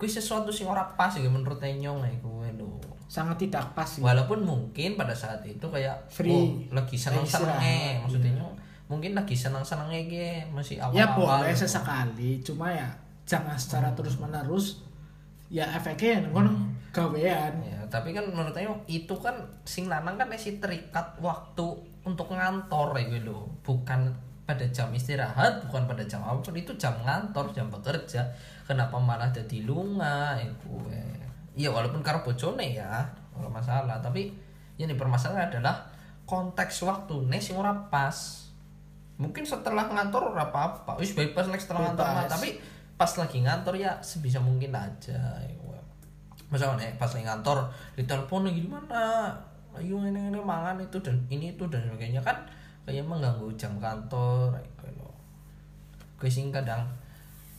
kuwi 0.00 0.08
sesuatu 0.08 0.48
sing 0.48 0.64
ora 0.64 0.82
pas 0.96 1.12
ya 1.12 1.28
menurut 1.28 1.60
nyong 1.60 2.00
ya 2.00 2.10
kuwi 2.24 2.48
lho. 2.56 2.80
sangat 3.04 3.36
tidak 3.44 3.76
pas 3.76 3.84
sih 3.84 4.00
Walaupun 4.00 4.40
mungkin 4.40 4.96
pada 4.96 5.12
saat 5.12 5.44
itu 5.44 5.66
kayak 5.68 6.08
Free. 6.08 6.32
oh, 6.32 6.72
lagi 6.72 6.96
seneng 6.96 7.26
senengnya, 7.26 7.60
Istirahat, 7.60 8.02
maksudnya 8.06 8.30
iya. 8.32 8.38
nyong, 8.40 8.54
mungkin 8.88 9.10
lagi 9.12 9.36
seneng 9.36 9.64
senengnya 9.66 10.00
ge 10.08 10.30
masih 10.48 10.80
awal 10.80 10.94
ya 10.96 11.06
boleh 11.12 11.52
sesekali 11.52 12.40
cuma 12.40 12.72
ya 12.72 12.88
jangan 13.28 13.52
Hmm. 13.54 13.62
secara 13.62 13.88
terus 13.92 14.16
menerus 14.16 14.82
ya 15.50 15.66
efeknya 15.74 16.30
ngono 16.30 16.50
gawean 16.90 17.54
Ya, 17.62 17.78
tapi 17.86 18.10
kan 18.14 18.26
menurut 18.30 18.54
saya 18.54 18.70
itu 18.86 19.14
kan 19.18 19.34
sing 19.62 19.86
lanang 19.86 20.18
kan 20.18 20.26
masih 20.26 20.58
terikat 20.62 21.14
waktu 21.22 21.66
untuk 22.02 22.30
ngantor 22.30 22.94
ya 22.98 23.18
gitu. 23.18 23.46
Bukan 23.62 24.10
pada 24.50 24.66
jam 24.74 24.90
istirahat, 24.90 25.62
bukan 25.70 25.86
pada 25.86 26.02
jam 26.10 26.26
apa 26.26 26.42
itu 26.58 26.74
jam 26.74 26.90
ngantor, 27.06 27.54
jam 27.54 27.70
bekerja. 27.70 28.26
Kenapa 28.66 28.98
malah 28.98 29.30
jadi 29.30 29.62
lunga 29.62 30.34
itu 30.42 30.74
Iya 31.54 31.70
walaupun 31.70 32.02
karo 32.02 32.26
bojone 32.26 32.74
ya, 32.74 33.06
ora 33.34 33.46
masalah, 33.46 34.02
tapi 34.02 34.34
yang 34.74 34.90
dipermasalahan 34.90 35.54
adalah 35.54 35.86
konteks 36.26 36.82
waktu 36.82 37.30
sing 37.38 37.54
ora 37.54 37.70
pas. 37.90 38.50
mungkin 39.20 39.44
setelah 39.44 39.84
ngantor 39.92 40.32
ora 40.32 40.48
apa-apa. 40.48 40.96
Wis 40.96 41.12
bebas 41.12 41.44
nek 41.52 41.60
setelah 41.60 41.92
ngantor 41.92 42.06
mah. 42.08 42.24
Tapi 42.24 42.56
pas 42.96 43.12
lagi 43.20 43.44
ngantor 43.44 43.76
ya 43.76 44.00
sebisa 44.00 44.40
mungkin 44.40 44.72
aja 44.72 45.40
misalnya 46.50 46.82
nih, 46.82 46.98
pas 46.98 47.06
lagi 47.06 47.22
ngantor 47.22 47.58
ditelepon 47.94 48.50
lagi 48.50 48.60
di 48.66 48.70
mana? 48.70 49.30
Ayo 49.70 50.02
ini 50.02 50.34
ini 50.34 50.40
mangan 50.42 50.82
itu 50.82 50.98
dan 50.98 51.14
ini 51.30 51.54
itu 51.54 51.62
dan 51.70 51.86
sebagainya. 51.86 52.18
Kan 52.26 52.42
kayak 52.88 53.06
mengganggu 53.06 53.48
jam 53.54 53.76
kantor 53.78 54.56
kayak 54.56 54.68
gitu. 54.92 55.08
gue 56.20 56.30
sing 56.30 56.52
kadang 56.52 56.84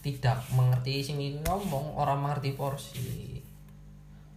tidak 0.02 0.38
mengerti 0.54 1.02
sing 1.06 1.18
ngomong 1.46 1.94
orang 1.98 2.22
mengerti 2.22 2.58
porsi. 2.58 3.38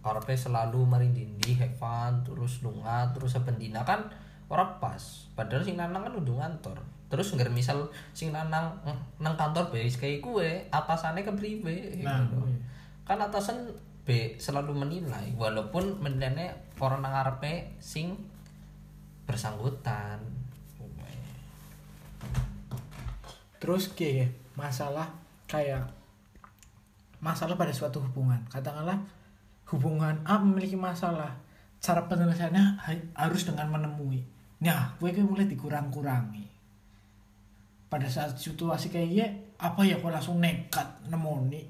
Karpe 0.05 0.37
selalu 0.37 0.85
merindindi 0.85 1.57
have 1.57 1.73
fun 1.81 2.21
terus 2.21 2.61
lunga 2.61 3.09
terus 3.09 3.33
sebendina 3.33 3.81
kan 3.81 4.05
orang 4.45 4.77
pas 4.77 5.01
padahal 5.33 5.65
sing 5.65 5.73
lanang 5.77 6.05
kan 6.05 6.13
udah 6.13 6.35
ngantor. 6.45 6.77
Terus 7.09 7.33
nggak 7.33 7.49
misal 7.49 7.89
sing 8.13 8.29
lanang 8.29 8.69
eh, 8.85 8.97
nang 9.17 9.33
kantor 9.33 9.73
base 9.73 9.97
kayak 9.97 10.21
gue 10.21 10.49
atasannya 10.69 11.25
ke 11.25 11.33
priwe 11.33 11.77
Nah, 12.05 12.21
gitu. 12.21 12.37
kan 13.05 13.17
atasan 13.21 13.73
B 14.05 14.37
selalu 14.37 14.77
menilai 14.85 15.33
walaupun 15.33 15.97
menilainya 15.97 16.53
orang 16.77 17.01
nang 17.01 17.33
sing 17.81 18.13
bersangkutan 19.25 20.21
terus 23.65 23.97
kayak 23.97 24.29
masalah 24.53 25.09
kayak 25.49 25.81
masalah 27.17 27.57
pada 27.57 27.73
suatu 27.73 27.97
hubungan. 27.97 28.37
Katakanlah 28.45 29.01
hubungan 29.73 30.13
A 30.21 30.37
memiliki 30.37 30.77
masalah 30.77 31.33
cara 31.81 32.05
penyelesaiannya 32.05 32.65
ha- 32.77 33.09
harus 33.17 33.49
dengan 33.49 33.73
menemui. 33.73 34.21
Nah 34.61 34.93
gue 35.01 35.09
kayak 35.09 35.25
mulai 35.25 35.49
dikurang-kurangi. 35.49 36.45
Pada 37.89 38.05
saat 38.05 38.37
situasi 38.37 38.93
kayak 38.93 39.09
gini 39.09 39.25
apa 39.57 39.81
ya 39.81 39.97
kok 39.97 40.13
langsung 40.13 40.37
nekat 40.37 40.85
nemoni? 41.09 41.65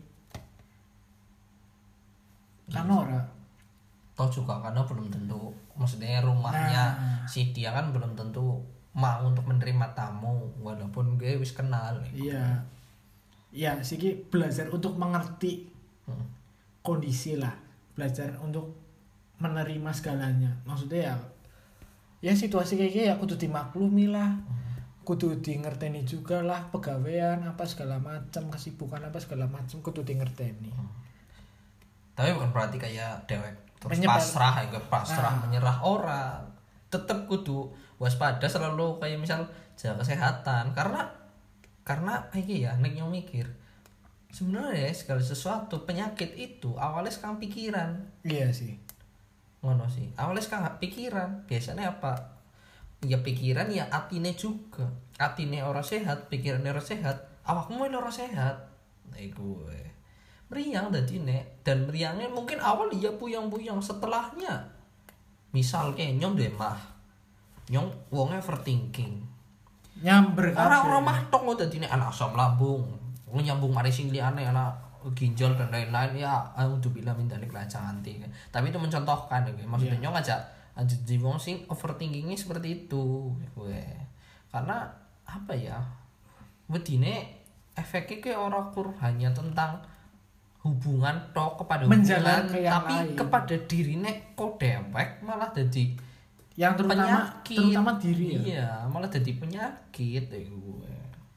Kan 2.68 2.92
ora? 2.92 3.24
Toh 4.16 4.28
juga 4.28 4.60
karena 4.60 4.84
belum 4.84 5.08
tentu 5.08 5.52
maksudnya 5.76 6.20
rumahnya 6.20 6.84
Nah. 7.00 7.24
si 7.24 7.52
dia 7.52 7.72
kan 7.72 7.92
belum 7.92 8.16
tentu 8.16 8.60
mau 8.96 9.20
untuk 9.22 9.44
menerima 9.44 9.92
tamu 9.92 10.34
walaupun 10.58 11.16
gue 11.16 11.36
wis 11.36 11.52
kenal 11.52 12.00
iya. 12.10 12.64
Ya 13.52 13.76
sih 13.82 14.00
belajar 14.26 14.68
untuk 14.68 14.96
mengerti 14.96 15.72
Hmm. 16.06 16.22
kondisi 16.80 17.34
lah. 17.34 17.50
Belajar 17.92 18.38
untuk 18.38 18.78
menerima 19.38 19.90
segalanya. 19.90 20.54
Maksudnya 20.64 21.12
ya 21.12 21.16
ya 22.22 22.34
situasi 22.34 22.76
kayak 22.76 22.92
gini 22.92 23.06
ya 23.06 23.16
kudu 23.16 23.36
dimaklumi 23.36 24.08
lah. 24.08 24.38
Kudu 25.02 25.38
di 25.38 25.54
ngerteni 25.56 26.02
juga 26.02 26.42
lah 26.42 26.66
pegawaian 26.70 27.42
apa 27.42 27.62
segala 27.64 27.98
macam 27.98 28.50
kesibukan 28.50 29.02
apa 29.02 29.18
segala 29.18 29.46
macam 29.46 29.78
kudu 29.80 30.02
di 30.02 30.14
ngerteni 30.14 30.72
tapi 32.16 32.32
bukan 32.32 32.48
berarti 32.50 32.80
kayak 32.80 33.28
dewek 33.28 33.52
terus 33.76 34.00
Menyebar. 34.00 34.18
pasrah 34.18 34.56
ya 34.64 34.80
pasrah 34.88 35.34
Ah. 35.36 35.40
menyerah 35.44 35.78
orang. 35.84 36.42
Tetap 36.88 37.28
kudu 37.28 37.70
waspada 38.02 38.48
selalu 38.48 39.00
kayak 39.00 39.20
misal 39.22 39.48
jaga 39.78 40.04
kesehatan. 40.04 40.76
Karena 40.76 41.08
karena 41.86 42.28
kayak 42.34 42.50
ya 42.50 42.72
nek 42.82 42.94
yang 42.98 43.14
mikir 43.14 43.46
sebenarnya 44.36 44.92
segala 44.92 45.24
sesuatu 45.24 45.88
penyakit 45.88 46.36
itu 46.36 46.76
awalnya 46.76 47.14
sekarang 47.14 47.40
pikiran. 47.40 47.90
Iya 48.28 48.52
sih. 48.52 48.76
Ngono 49.64 49.88
sih. 49.88 50.12
Awalnya 50.20 50.44
sekarang 50.44 50.76
pikiran. 50.84 51.48
Biasanya 51.48 51.96
apa? 51.96 52.36
Ya 53.08 53.24
pikiran 53.24 53.72
ya 53.72 53.88
atine 53.88 54.36
juga. 54.36 54.92
Atine 55.16 55.64
orang 55.64 55.88
sehat 55.88 56.28
pikirannya 56.28 56.76
orang 56.76 56.84
sehat 56.84 57.36
awakmu 57.46 57.88
ini 57.88 57.96
orang 57.96 58.12
sehat. 58.12 58.56
Nah 59.14 59.22
gue 59.22 59.78
meriang 60.46 60.94
tadi 60.94 61.18
nek 61.22 61.66
dan 61.66 61.90
meriangnya 61.90 62.30
mungkin 62.30 62.62
awal 62.62 62.92
iya 62.94 63.14
puyang-puyang 63.14 63.80
setelahnya. 63.80 64.74
Misal 65.56 65.96
kayak 65.96 66.20
nyong 66.20 66.36
deh 66.36 66.52
mah 66.52 66.95
nyong 67.72 67.90
wongnya 68.14 68.40
overthinking 68.42 69.24
nyamber 70.04 70.52
kabeh. 70.52 70.60
orang-orang 70.60 71.02
mah 71.08 71.20
tok 71.32 71.44
tadi 71.56 71.80
nek 71.82 71.92
anak 71.96 72.12
asam 72.12 72.36
lambung 72.36 72.84
Wong 73.26 73.42
nyambung 73.44 73.74
mari 73.74 73.92
sing 73.92 74.14
liyane 74.14 74.48
anak 74.48 74.72
ginjal 75.12 75.54
dan 75.54 75.70
lain-lain 75.70 76.18
ya 76.18 76.42
untuk 76.66 76.98
bilang 76.98 77.14
minta 77.20 77.38
nih 77.38 77.46
tinggi 78.02 78.26
tapi 78.50 78.74
itu 78.74 78.80
mencontohkan 78.80 79.46
ya 79.46 79.54
maksudnya 79.68 80.02
nyong 80.02 80.18
aja 80.18 80.40
aja 80.74 80.96
di 81.06 81.16
wong 81.22 81.38
sing 81.38 81.62
overthinkingnya 81.70 82.34
seperti 82.34 82.86
itu 82.86 83.30
gue 83.54 83.84
karena 84.50 84.88
apa 85.28 85.54
ya 85.54 85.78
bedine 86.66 87.44
efeknya 87.78 88.18
kayak 88.24 88.40
orang 88.40 88.66
kur 88.74 88.90
hanya 89.04 89.30
tentang 89.36 89.78
hubungan 90.66 91.14
tok 91.30 91.62
kepada 91.62 91.86
Menjalan 91.86 92.50
hubungan 92.50 92.66
yang 92.66 92.74
tapi 92.82 92.96
lain. 92.98 93.14
kepada 93.14 93.56
dirine 93.70 94.12
kok 94.34 94.58
dewek 94.58 95.10
malah 95.22 95.54
jadi 95.54 95.94
yang 96.56 96.74
terutama 96.80 97.04
penyakit. 97.04 97.58
terutama 97.60 97.92
diri 98.00 98.26
ya? 98.32 98.40
Iya 98.42 98.70
malah 98.88 99.12
jadi 99.12 99.32
penyakit 99.36 100.26
ya 100.32 100.42
gue. 100.48 100.94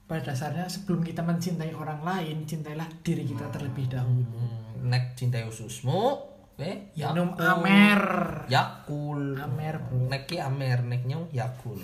Pada 0.08 0.32
dasarnya 0.32 0.64
sebelum 0.70 1.04
kita 1.04 1.20
mencintai 1.20 1.74
orang 1.76 2.00
lain 2.00 2.48
cintailah 2.48 2.88
diri 3.04 3.28
kita 3.28 3.50
terlebih 3.52 3.90
dahulu. 3.90 4.24
Hmm, 4.24 4.88
nek 4.88 5.18
cintai 5.18 5.44
ususmu 5.44 6.16
eh 6.58 6.90
minum 6.94 7.34
Yakul. 7.38 7.44
amer. 7.44 8.02
Yakul. 8.50 9.22
Amer, 9.38 9.74
bro. 9.84 10.10
nek 10.10 10.22
ki 10.26 10.36
amer 10.42 10.78
nek 10.86 11.02
nyong 11.04 11.28
yakul. 11.34 11.82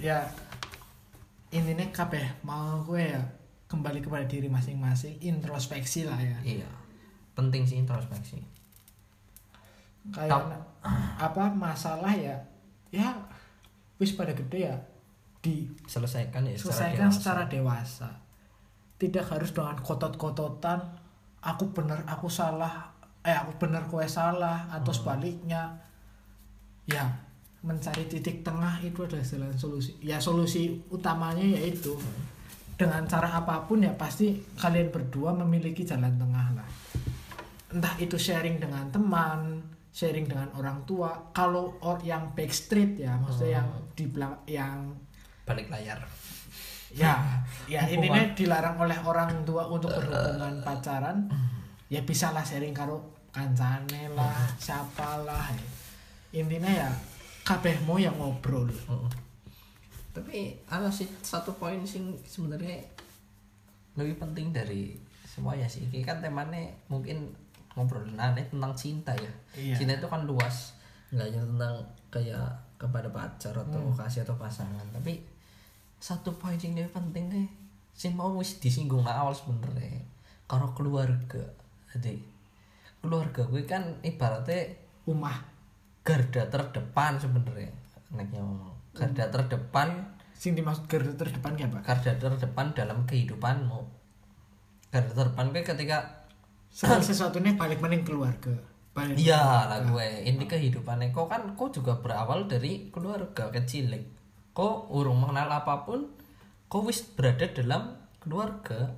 Ya 0.00 0.26
intinya 1.48 1.86
kabeh 1.92 2.44
mau 2.44 2.84
gue 2.84 3.04
ya 3.08 3.20
kembali 3.68 4.04
kepada 4.04 4.24
diri 4.28 4.52
masing-masing 4.52 5.20
introspeksi 5.20 6.08
lah 6.08 6.18
ya. 6.18 6.36
Iya 6.44 6.68
penting 7.38 7.62
sih 7.70 7.78
introspeksi 7.78 8.42
kayak 10.10 10.32
Tap- 10.32 10.66
apa 11.30 11.44
masalah 11.52 12.12
ya 12.14 12.36
ya 12.88 13.12
wis 13.98 14.14
pada 14.14 14.32
gede 14.32 14.70
ya 14.70 14.76
selesaikan 15.86 16.44
ya 16.44 16.54
diselesaikan 16.54 17.08
dewasa. 17.08 17.16
secara 17.18 17.42
dewasa. 17.46 18.10
Tidak 18.98 19.24
harus 19.26 19.50
dengan 19.54 19.78
kotot-kototan 19.78 20.80
aku 21.38 21.70
bener 21.70 22.02
aku 22.04 22.26
salah 22.26 22.90
eh 23.22 23.34
aku 23.34 23.54
bener 23.62 23.86
kue 23.86 24.06
salah 24.06 24.66
atau 24.68 24.90
Hmm. 24.90 24.98
sebaliknya. 24.98 25.62
Ya 26.88 27.04
mencari 27.58 28.06
titik 28.06 28.46
tengah 28.46 28.78
itu 28.80 29.02
adalah 29.02 29.22
jalan 29.22 29.54
solusi. 29.54 29.92
Ya 30.00 30.18
solusi 30.18 30.78
utamanya 30.88 31.42
yaitu 31.42 31.94
dengan 32.78 33.02
cara 33.04 33.34
apa 33.34 33.66
pun 33.66 33.82
ya 33.82 33.90
pasti 33.98 34.38
kalian 34.54 34.94
berdua 34.94 35.34
memiliki 35.34 35.82
jalan 35.82 36.14
tengah 36.14 36.54
lah. 36.54 36.68
Entah 37.68 37.94
itu 37.98 38.14
sharing 38.14 38.58
dengan 38.58 38.86
teman 38.88 39.58
sharing 39.90 40.24
dengan 40.24 40.48
orang 40.52 40.84
tua. 40.84 41.10
Kalau 41.30 41.76
or 41.80 41.98
yang 42.00 42.32
backstreet 42.32 42.96
ya 42.96 43.16
maksudnya 43.16 43.58
Hmm. 43.58 43.58
yang 43.58 43.68
di 43.92 44.04
belak- 44.06 44.44
yang 44.46 44.76
balik 45.42 45.68
layar. 45.68 45.98
Ya 46.90 47.20
ya 47.72 47.84
intinya 47.84 48.22
dilarang 48.32 48.76
oleh 48.78 48.96
orang 49.00 49.42
tua 49.42 49.66
untuk 49.66 49.90
berhubungan 49.90 50.60
pacaran. 50.60 51.28
Ya 51.88 52.00
bisa 52.00 52.30
lah 52.30 52.40
sharing 52.40 52.72
karo 52.72 53.00
kancane 53.28 54.08
lah 54.10 54.48
siapa 54.56 55.20
lah 55.22 55.52
intinya 56.28 56.68
ya 56.68 56.88
kabehmu 57.42 57.96
yang 57.96 58.12
ngobrol. 58.14 58.68
Heeh. 58.68 59.10
tapi 60.08 60.50
ada 60.66 60.90
sih 60.90 61.06
satu 61.22 61.54
poin 61.54 61.78
sing 61.86 62.10
sebenarnya 62.26 62.82
lebih 63.94 64.18
penting 64.18 64.50
dari 64.50 64.98
semuanya 65.22 65.62
sih. 65.64 65.86
Ini 65.86 66.02
kan 66.02 66.18
temanya 66.18 66.58
mungkin 66.88 67.30
ngobrol 67.78 68.02
aneh 68.18 68.42
tentang 68.50 68.74
cinta 68.74 69.14
ya. 69.14 69.30
Iya. 69.54 69.78
cinta 69.78 69.94
itu 69.94 70.10
kan 70.10 70.26
luas 70.26 70.74
nggak 71.14 71.30
hanya 71.30 71.40
tentang 71.46 71.74
kayak 72.10 72.50
kepada 72.74 73.08
pacar 73.14 73.54
atau 73.54 73.78
Hmm. 73.78 73.94
kasih 73.94 74.26
atau 74.26 74.34
pasangan. 74.34 74.86
Tapi 74.90 75.22
satu 75.98 76.34
poin 76.34 76.58
yang 76.58 76.90
penting 76.90 77.30
deh 77.30 77.48
sing 77.94 78.14
mau 78.14 78.30
wis 78.34 78.58
disinggung 78.58 79.02
nah 79.02 79.22
awal 79.22 79.34
sebenarnya 79.34 80.02
kalau 80.50 80.74
keluarga. 80.74 81.42
Jadi 81.94 82.18
keluarga 82.98 83.46
gue 83.46 83.62
kan 83.62 83.82
ibaratnya 84.02 84.74
umah. 85.06 85.38
garda 86.08 86.48
terdepan 86.48 87.20
anaknya 87.20 88.40
ngomong. 88.40 88.72
Garda 88.96 89.28
terdepan 89.28 90.08
sing 90.32 90.56
dimaksud 90.56 90.88
garda 90.88 91.12
terdepan 91.12 91.52
ya 91.52 91.68
pak 91.68 91.84
garda 91.84 92.16
terdepan 92.16 92.72
dalam 92.72 93.04
kehidupanmu. 93.04 93.84
Garda 94.88 95.12
terdepan 95.12 95.52
gue 95.52 95.60
ketika 95.60 96.17
segala 96.68 97.02
sesuatunya 97.02 97.56
balik 97.58 97.82
mending 97.82 98.04
keluarga 98.06 98.54
iya 99.14 99.70
lah 99.70 99.80
gue 99.86 100.26
ini 100.26 100.44
kehidupannya 100.44 101.14
kok 101.14 101.30
kan 101.30 101.54
kok 101.54 101.70
juga 101.70 102.02
berawal 102.02 102.50
dari 102.50 102.90
keluarga 102.90 103.46
kecil 103.54 103.94
kok 104.50 104.90
urung 104.90 105.22
mengenal 105.22 105.46
apa 105.54 105.86
pun 105.86 106.10
kok 106.66 106.82
wis 106.84 107.00
berada 107.00 107.46
dalam 107.48 107.96
keluarga. 108.18 108.92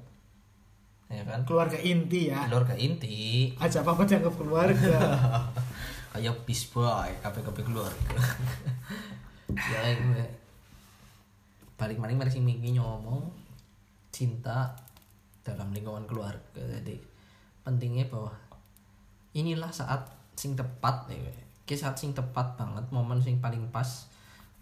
Ya 1.10 1.22
kan? 1.26 1.42
Keluarga 1.46 1.78
inti 1.78 2.30
ya. 2.30 2.46
Keluarga 2.50 2.74
inti. 2.74 3.52
Aja 3.58 3.82
apa 3.82 3.94
apa 3.94 4.02
dianggap 4.06 4.34
keluarga. 4.34 4.98
Kayak 6.10 6.42
bis 6.42 6.66
boy 6.66 7.10
kabeh 7.22 7.42
kabeh 7.46 7.64
keluarga. 7.64 8.18
Ya 9.50 9.82
gue 9.98 10.22
balik 11.74 11.98
maning 11.98 12.14
mari 12.14 12.30
sing 12.30 12.46
minggu 12.46 12.78
ngomong 12.78 13.34
cinta 14.14 14.78
dalam 15.42 15.74
lingkungan 15.74 16.06
keluarga 16.06 16.62
jadi 16.78 16.94
pentingnya 17.70 18.10
bahwa 18.10 18.34
inilah 19.30 19.70
saat 19.70 20.02
sing 20.34 20.58
tepat 20.58 21.06
we. 21.06 21.22
Ki 21.62 21.78
saat 21.78 21.94
sing 21.94 22.10
tepat 22.10 22.58
banget 22.58 22.82
momen 22.90 23.22
sing 23.22 23.38
paling 23.38 23.70
pas 23.70 24.10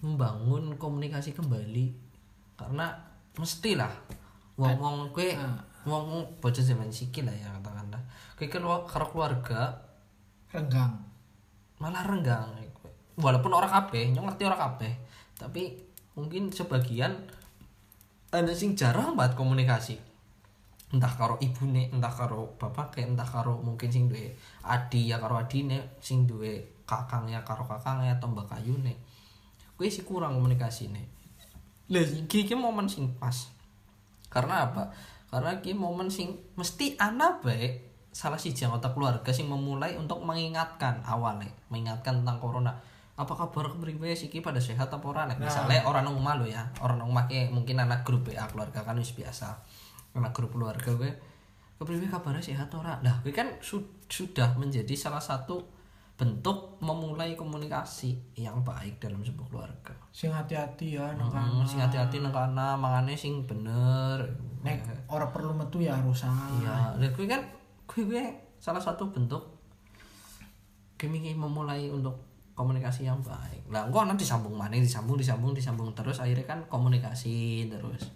membangun 0.05 0.77
komunikasi 0.77 1.33
kembali. 1.33 1.89
Karena 2.61 2.93
mestilah 3.41 3.91
wong-wong 4.61 5.09
kue 5.17 5.33
Ah. 5.33 5.65
wong 5.89 6.37
bocah 6.45 6.61
zaman 6.61 6.93
sikil 6.93 7.25
lah 7.25 7.33
ya 7.33 7.49
katakanlah. 7.57 8.03
Kue 8.37 8.53
karo 8.53 8.85
karo 8.85 9.09
keluarga 9.09 9.73
renggang. 10.53 11.09
malah 11.79 12.03
renggang 12.03 12.59
walaupun 13.19 13.51
orang 13.51 13.71
kabeh 13.71 14.15
nyong 14.15 14.31
ngerti 14.31 14.43
orang 14.47 14.63
kabeh 14.67 14.93
tapi 15.39 15.79
mungkin 16.15 16.51
sebagian 16.51 17.15
ada 18.31 18.51
sing 18.55 18.79
jarang 18.79 19.19
banget 19.19 19.35
komunikasi 19.35 19.99
entah 20.89 21.13
karo 21.13 21.37
ibune 21.45 21.93
entah 21.93 22.13
karo 22.13 22.57
bapak 22.57 23.05
entah 23.05 23.29
karo 23.29 23.61
mungkin 23.61 23.93
sing 23.93 24.09
duwe 24.09 24.33
adi 24.65 25.13
ya 25.13 25.21
karo 25.21 25.37
adine 25.37 26.01
sing 26.01 26.25
duwe 26.25 26.81
kakangnya 26.89 27.45
karo 27.45 27.69
kakangnya 27.69 28.17
atau 28.17 28.33
mbak 28.33 28.49
kayune. 28.49 28.97
Kuwi 29.77 29.93
sih 29.93 30.03
kurang 30.03 30.35
komunikasi 30.35 30.91
nih 30.91 31.19
lah 31.89 32.05
iki 32.05 32.45
iki 32.45 32.53
momen 32.53 32.85
sing 32.85 33.17
pas. 33.17 33.49
Karena 34.29 34.69
apa? 34.69 34.93
Karena 35.33 35.57
iki 35.57 35.73
momen 35.73 36.13
sing 36.13 36.37
mesti 36.57 37.01
anak 37.01 37.41
baik 37.41 37.89
salah 38.13 38.37
siji 38.37 38.69
anggota 38.69 38.93
keluarga 38.93 39.33
sing 39.33 39.49
memulai 39.49 39.97
untuk 39.97 40.21
mengingatkan 40.21 41.01
awalnya 41.09 41.49
mengingatkan 41.73 42.21
tentang 42.21 42.37
corona. 42.41 42.73
Apa 43.19 43.35
kabar 43.35 43.73
kepriwe 43.75 44.15
siki 44.15 44.45
pada 44.45 44.61
sehat 44.61 44.93
apa 44.93 45.03
ora? 45.03 45.27
Nek 45.27 45.41
misalnya 45.41 45.83
orang 45.89 46.07
nang 46.07 46.21
omah 46.21 46.39
lo 46.39 46.47
ya 46.47 46.63
orang 46.85 47.03
nang 47.03 47.09
omah 47.11 47.27
ke 47.27 47.51
mungkin 47.51 47.83
anak 47.83 48.05
grup 48.05 48.29
ya 48.31 48.47
keluarga 48.47 48.85
kan 48.85 48.95
wis 48.95 49.17
biasa 49.17 49.59
anak 50.17 50.33
grup 50.33 50.53
keluarga 50.55 50.91
gue 50.95 51.11
kepriwe 51.79 52.11
kabarnya 52.11 52.43
sehat 52.43 52.69
ora? 52.75 52.99
Lah 53.05 53.23
gue 53.23 53.31
kan 53.31 53.47
su- 53.63 54.03
sudah 54.11 54.51
menjadi 54.59 54.95
salah 54.99 55.23
satu 55.23 55.63
bentuk 56.19 56.75
memulai 56.83 57.39
komunikasi 57.39 58.19
yang 58.35 58.67
baik 58.67 58.99
dalam 58.99 59.23
sebuah 59.23 59.47
keluarga. 59.47 59.95
Sing 60.11 60.35
hati-hati 60.35 60.99
ya 60.99 61.15
nang 61.15 61.31
Hmm, 61.31 61.63
sing 61.63 61.79
hati-hati 61.79 62.19
nang 62.19 62.35
kana 62.35 62.75
mangane 62.75 63.15
sing 63.15 63.47
bener. 63.47 64.19
Nek 64.67 64.83
ora 65.07 65.31
perlu 65.31 65.55
metu 65.55 65.79
ya 65.79 65.95
harus 65.95 66.27
iya 66.59 66.91
lha 66.99 67.07
kuwi 67.15 67.31
kan 67.31 67.39
kuwi 67.87 68.11
kuwi 68.11 68.27
salah 68.59 68.83
satu 68.83 69.07
bentuk 69.15 69.39
kami 70.99 71.23
memulai 71.39 71.87
untuk 71.87 72.19
komunikasi 72.59 73.07
yang 73.07 73.23
baik. 73.23 73.63
Lah 73.71 73.87
engko 73.87 74.03
nanti 74.03 74.27
disambung 74.27 74.59
mana 74.59 74.75
disambung 74.75 75.15
disambung 75.15 75.55
disambung 75.55 75.95
terus 75.95 76.19
akhirnya 76.19 76.43
kan 76.43 76.59
komunikasi 76.67 77.71
terus 77.71 78.11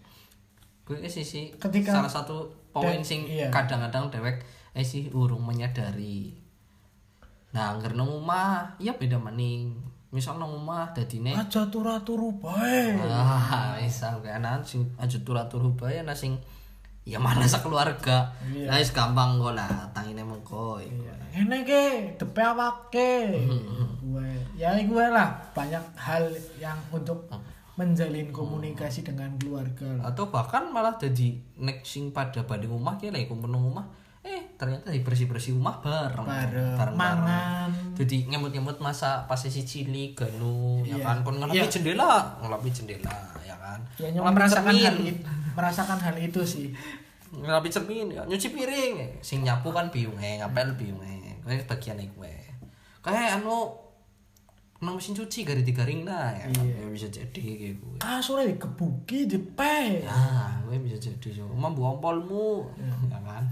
ki 0.82 1.06
sisi 1.06 1.52
Ketika- 1.54 1.94
salah 1.94 2.10
satu 2.10 2.46
poin 2.70 2.98
sing 3.00 3.22
iya. 3.24 3.48
kadang-kadang 3.48 4.08
dewek 4.08 4.42
eh 4.72 4.82
sih 4.82 5.08
urung 5.08 5.42
menyadari 5.42 6.32
nah 7.52 7.76
angger 7.76 7.92
nang 7.92 8.08
omah 8.08 8.64
ya 8.78 8.96
beda 8.96 9.20
maning 9.20 9.76
misal 10.08 10.36
nang 10.36 10.48
omah 10.50 10.88
dadine 10.90 11.36
aja 11.36 11.68
turu-turu 11.68 12.32
bae 12.36 12.96
Ah, 13.04 13.76
misal 13.76 14.20
kayak 14.20 14.40
anak 14.40 14.64
sing 14.64 14.88
aja 14.96 15.20
turu-turu 15.20 15.72
bae 15.72 16.00
ana 16.00 16.16
sing 16.16 16.40
ya 17.02 17.18
malah 17.18 17.42
sekeluarga. 17.50 18.30
Iya. 18.46 18.70
Lah 18.70 18.78
wis 18.78 18.94
gampang 18.94 19.34
kok 19.34 19.58
lah 19.58 19.90
tangine 19.90 20.22
mengko. 20.22 20.78
Iya. 20.78 21.10
Ini 21.34 21.66
ke, 21.66 22.14
depe 22.14 22.38
awake. 22.38 23.26
Gue, 23.98 24.30
ya 24.54 24.70
gue 24.78 25.04
lah 25.10 25.34
banyak 25.50 25.82
hal 25.98 26.22
yang 26.62 26.78
untuk 26.94 27.26
menjalin 27.82 28.30
komunikasi 28.30 29.02
dengan 29.02 29.34
keluarga 29.34 29.84
lah. 29.98 30.14
Atau 30.14 30.30
bahkan 30.30 30.70
malah 30.70 30.94
jadi 30.94 31.34
nek 31.58 31.82
sing 31.82 32.14
pada 32.14 32.42
balik 32.42 32.70
rumah 32.70 32.94
lek 32.96 33.26
kumpul 33.26 33.50
nang 33.50 33.66
omah 33.66 33.86
eh 34.22 34.54
ternyata 34.54 34.94
di 34.94 35.02
bersih-bersih 35.02 35.58
rumah 35.58 35.82
bareng. 35.82 36.22
Bareng, 36.22 36.94
mangan. 36.94 37.70
Jadi 37.98 38.30
ngemut-ngemut 38.30 38.78
masa 38.78 39.26
pas 39.26 39.34
si 39.34 39.50
cilik 39.50 40.14
ganu 40.14 40.86
ya 40.86 40.94
Iya. 40.94 41.02
kan 41.02 41.16
kon 41.20 41.36
ngelapi 41.36 41.58
Iya. 41.58 41.66
jendela, 41.66 42.38
ngelapi 42.38 42.68
jendela 42.70 43.18
ya 43.42 43.58
kan. 43.58 43.82
Ya 43.98 44.14
Ngelapi 44.14 44.30
merasakan 44.38 44.70
cermin. 44.70 44.86
hal 44.86 44.96
itu, 45.02 45.22
merasakan 45.52 45.98
hal 45.98 46.16
itu 46.16 46.40
sih. 46.46 46.68
ngerapi 47.32 47.66
cermin 47.66 48.12
ya 48.12 48.22
nyuci 48.28 48.52
piring 48.52 48.92
ya. 48.94 49.08
sing 49.18 49.40
nyapu 49.40 49.72
kan 49.72 49.88
biung 49.88 50.20
eh 50.20 50.36
ngapel 50.38 50.76
biung 50.76 51.00
eh 51.00 51.32
kayak 51.42 51.64
bagian 51.64 51.96
gue 51.96 52.34
kayak 53.00 53.40
anu 53.40 53.72
nang 54.82 54.94
mesin 54.94 55.14
cuci 55.14 55.42
garing 55.42 55.62
digaring 55.62 56.00
nah 56.02 56.28
ya, 56.28 56.42
kan? 56.44 56.58
Iya. 56.60 56.74
Ya 56.76 56.86
bisa 56.88 57.06
jadi 57.06 57.38
kayak 57.38 57.74
gue 57.78 57.94
Kasur 57.96 58.42
dikebuki 58.42 59.24
depe. 59.24 60.02
ah 60.04 60.58
gue 60.60 60.74
bisa 60.76 60.98
jadi 60.98 61.28
so 61.32 61.46
emang 61.48 61.70
buampolmu 61.72 62.66
ya 62.76 62.90
kan 63.16 63.46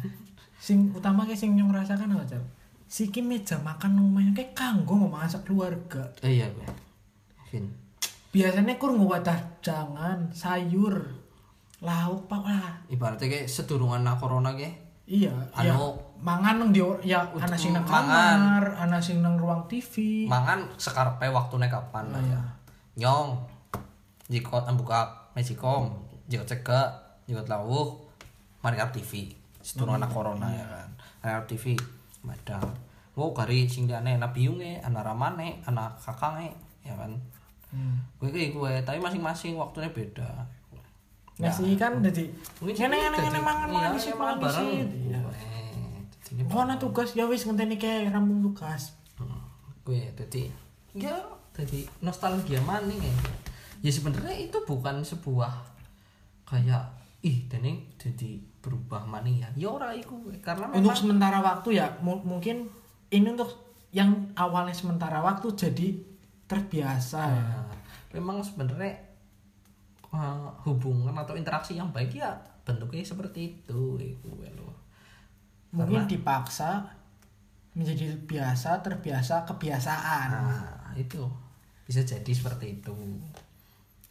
Sing 0.58 0.90
utama 0.90 1.22
ke 1.22 1.32
sing 1.32 1.54
nyong 1.54 1.70
rasakan 1.70 2.12
apa 2.12 2.26
Cap? 2.28 2.44
Siki 2.84 3.22
meja 3.22 3.56
makan 3.56 3.96
rumahnya 3.96 4.34
kayak 4.34 4.52
kanggo 4.52 4.98
memasak 4.98 5.46
keluarga. 5.46 6.10
eh 6.20 6.36
iya 6.36 6.50
gue 6.50 6.66
Vin 7.48 7.70
Biasanya 8.28 8.74
kur 8.74 8.90
wadah 8.92 9.38
jangan 9.58 10.30
sayur, 10.30 10.94
lauk 11.80 12.26
pak 12.26 12.42
lah. 12.42 12.78
ibaratnya 12.86 13.26
kayak 13.28 13.46
sedurungan 13.46 14.02
na 14.02 14.14
corona 14.14 14.50
kayak 14.52 14.74
Iya, 15.06 15.34
ya 15.56 15.74
Anu- 15.74 15.98
mangan 16.20 16.54
nang 16.60 16.70
di 16.70 16.84
ya 17.00 17.24
ana 17.32 17.56
sing 17.56 17.72
nang 17.72 17.84
mangan. 17.88 18.36
kamar, 18.36 18.64
ana 18.76 18.98
sing 19.00 19.24
nang 19.24 19.40
ruang 19.40 19.64
TV. 19.66 20.28
mangan 20.28 20.68
sekarpe 20.76 21.24
waktunya 21.32 21.72
kapan 21.72 22.12
lah 22.12 22.20
ya. 22.20 22.40
Nyong 23.00 23.40
jika 24.28 24.68
buka 24.76 25.32
mejikom 25.32 25.88
jika 26.28 26.44
ceka 26.44 26.80
jika 27.24 27.42
lauk 27.48 28.04
mari 28.60 28.76
TV 28.92 29.32
sedurung 29.64 29.96
anak 29.96 30.12
corona 30.12 30.48
ya 30.52 30.64
kan. 30.68 30.88
Mari 31.24 31.32
up 31.40 31.44
TV 31.48 31.72
madang. 32.20 32.68
Wow 33.16 33.32
kari 33.32 33.64
sing 33.64 33.88
diane 33.88 34.20
anak 34.20 34.36
biunge 34.36 34.78
anak 34.84 35.02
ramane 35.02 35.64
anak 35.64 35.96
kakange 35.96 36.52
ya 36.84 36.92
kan. 36.96 37.16
Hmm. 37.70 38.02
gue 38.18 38.34
kayak 38.34 38.50
gue 38.50 38.72
tapi 38.82 38.98
masing-masing 38.98 39.54
waktunya 39.54 39.86
beda. 39.94 40.26
Nah, 41.40 41.48
sih 41.48 41.78
kan 41.78 42.02
jadi 42.04 42.28
ngene 42.60 42.76
ngene 42.76 43.16
jadi- 43.16 43.24
ngene 43.30 43.40
mangan 43.40 43.68
iya, 43.70 43.74
mangan 43.78 43.92
iya, 43.94 44.02
sih 44.02 44.12
mangan 44.12 44.38
sih. 44.52 44.68
Jadinya 46.30 46.54
Oh, 46.54 46.62
ana 46.62 46.78
tugas. 46.78 47.18
Ya 47.18 47.26
wis 47.26 47.42
ngenteni 47.42 47.74
ke 47.74 48.06
rampung 48.06 48.38
tugas. 48.40 48.94
Hmm, 49.18 49.42
gue 49.82 50.14
jadi 50.14 50.46
ya. 50.94 51.18
Jadi 51.50 51.84
nostalgia 52.00 52.62
maning 52.62 53.02
ya 53.02 53.12
ya 53.80 53.90
sebenarnya 53.90 54.36
itu 54.36 54.60
bukan 54.64 55.00
sebuah 55.02 55.50
kayak 56.44 56.84
ih 57.20 57.48
dening 57.48 57.84
jadi 57.98 58.38
berubah 58.62 59.04
maning 59.04 59.42
ya. 59.42 59.48
Ya 59.56 59.68
ora 59.68 59.90
iku 59.92 60.30
karena 60.40 60.70
Untuk 60.70 60.92
memang 60.92 60.96
sementara 60.96 61.38
waktu 61.42 61.80
ya 61.80 61.98
mu- 62.00 62.22
mungkin 62.22 62.70
ini 63.10 63.26
untuk 63.26 63.50
yang 63.90 64.30
awalnya 64.38 64.72
sementara 64.72 65.18
waktu 65.20 65.50
jadi 65.52 65.88
terbiasa. 66.46 67.20
Ya. 67.26 67.42
Nah, 67.42 67.72
memang 68.14 68.40
sebenarnya 68.44 68.94
eh, 70.10 70.48
hubungan 70.64 71.14
atau 71.16 71.34
interaksi 71.34 71.76
yang 71.76 71.90
baik 71.90 72.14
ya 72.14 72.34
bentuknya 72.64 73.02
seperti 73.02 73.64
itu 73.64 73.96
iku 73.98 74.30
loh 74.54 74.76
Mungkin 75.70 76.06
dipaksa 76.06 76.82
menjadi 77.72 78.10
biasa, 78.26 78.82
terbiasa, 78.82 79.46
kebiasaan. 79.46 80.28
Nah, 80.34 80.90
itu. 80.98 81.22
Bisa 81.86 82.02
jadi 82.02 82.30
seperti 82.34 82.82
itu. 82.82 82.94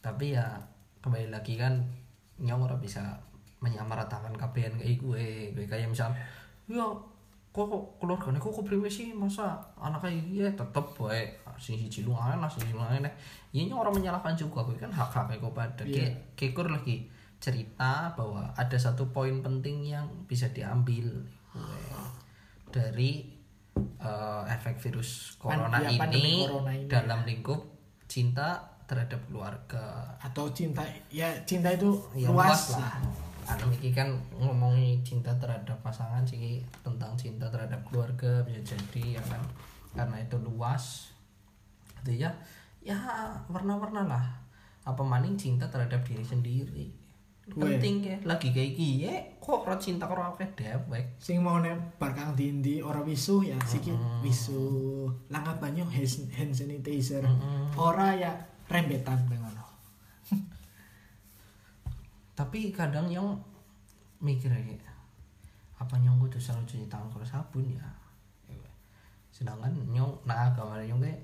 Tapi 0.00 0.32
ya 0.32 0.56
kembali 1.04 1.28
lagi 1.28 1.60
kan 1.60 1.76
nyong 2.40 2.64
ora 2.64 2.76
bisa 2.80 3.04
menyamaratakan 3.60 4.32
KPN 4.32 4.80
kayak 4.80 4.96
gue, 4.96 5.24
gue 5.52 5.64
kayak 5.68 5.92
misal, 5.92 6.08
ya 6.64 6.80
kok 7.50 7.68
keluarganya 8.00 8.40
kok 8.40 8.56
kepriwe 8.56 8.88
sih? 8.88 9.12
Masa 9.12 9.60
anak 9.76 10.00
kayak 10.00 10.24
ya 10.32 10.48
tetep 10.56 10.86
bae 10.96 11.28
sing 11.60 11.76
siji 11.76 12.08
lungahan 12.08 12.40
lah 12.40 12.48
sing 12.48 12.64
siji 12.64 12.72
lungahan 12.72 13.04
ya 13.52 13.60
nyong 13.68 13.84
orang 13.84 13.94
menyalahkan 14.00 14.32
juga. 14.32 14.64
Gue 14.64 14.80
kan 14.80 14.88
hak 14.88 15.12
hak 15.12 15.36
kok 15.36 15.52
pada 15.52 15.84
Iya. 15.84 16.08
Kayak- 16.08 16.16
kekur 16.40 16.72
lagi 16.72 17.04
cerita 17.36 18.12
bahwa 18.16 18.48
ada 18.56 18.76
satu 18.76 19.12
poin 19.12 19.44
penting 19.44 19.84
yang 19.84 20.08
bisa 20.24 20.48
diambil 20.52 21.08
dari 22.70 23.26
eh, 23.76 24.42
efek 24.46 24.78
virus 24.78 25.36
corona, 25.36 25.82
ya, 25.82 25.98
pandemi 25.98 26.40
ini, 26.40 26.46
corona 26.46 26.72
ini. 26.72 26.86
dalam 26.86 27.20
lingkup 27.26 27.60
cinta 28.06 28.62
terhadap 28.86 29.20
keluarga. 29.30 30.14
Atau 30.18 30.50
cinta 30.50 30.82
ya 31.10 31.30
cinta 31.46 31.70
itu 31.70 31.94
ya 32.14 32.30
luas, 32.30 32.74
luas 32.74 32.82
lah. 32.82 32.98
anu 33.50 33.66
iki 33.74 33.90
kan 33.90 34.14
ngomongin 34.38 35.02
cinta 35.02 35.34
terhadap 35.42 35.74
pasangan 35.82 36.22
sih 36.22 36.62
tentang 36.86 37.10
cinta 37.18 37.50
terhadap 37.50 37.82
keluarga 37.86 38.46
bisa 38.46 38.62
jadi 38.62 39.18
ya 39.18 39.22
kan? 39.26 39.42
Karena 39.94 40.16
itu 40.22 40.38
luas. 40.38 41.14
Itu 42.02 42.14
ya 42.14 42.30
ya 42.82 42.96
warna-warna 43.50 44.06
lah. 44.06 44.26
Apa 44.86 45.02
maning 45.02 45.34
cinta 45.34 45.66
terhadap 45.66 46.02
diri 46.06 46.22
sendiri. 46.22 46.99
Penting 47.54 47.96
ya. 48.06 48.16
Lagi 48.22 48.54
kayak 48.54 48.72
gini 48.78 49.10
kok 49.40 49.66
ora 49.66 49.76
cinta 49.80 50.06
karo 50.06 50.34
akeh 50.34 50.46
dewek 50.54 51.18
sing 51.18 51.42
mau 51.42 51.58
nempar 51.58 52.14
kang 52.14 52.38
dindi 52.38 52.78
ora 52.78 53.02
wisu 53.02 53.42
ya 53.42 53.58
sikit 53.66 53.96
wisu 54.22 55.08
langkah 55.32 55.58
banyak 55.58 55.88
hand 55.90 56.30
hand 56.30 56.52
sanitizer? 56.54 57.24
Ora 57.74 58.14
ya 58.14 58.32
rembetan 58.70 59.18
dengan 59.26 59.50
tapi 62.38 62.70
kadang 62.70 63.10
yang 63.10 63.34
mikir 64.22 64.48
kayak 64.48 64.86
apa 65.80 65.96
nyong 65.98 66.22
kudu 66.22 66.38
selalu 66.38 66.68
cuci 66.68 66.86
tangan 66.86 67.10
kalau 67.10 67.26
sabun 67.26 67.66
ya? 67.66 67.82
Sedangkan 69.34 69.74
nyong 69.90 70.22
nah 70.28 70.52
agama 70.52 70.78
nyong 70.78 71.02
kayak 71.02 71.18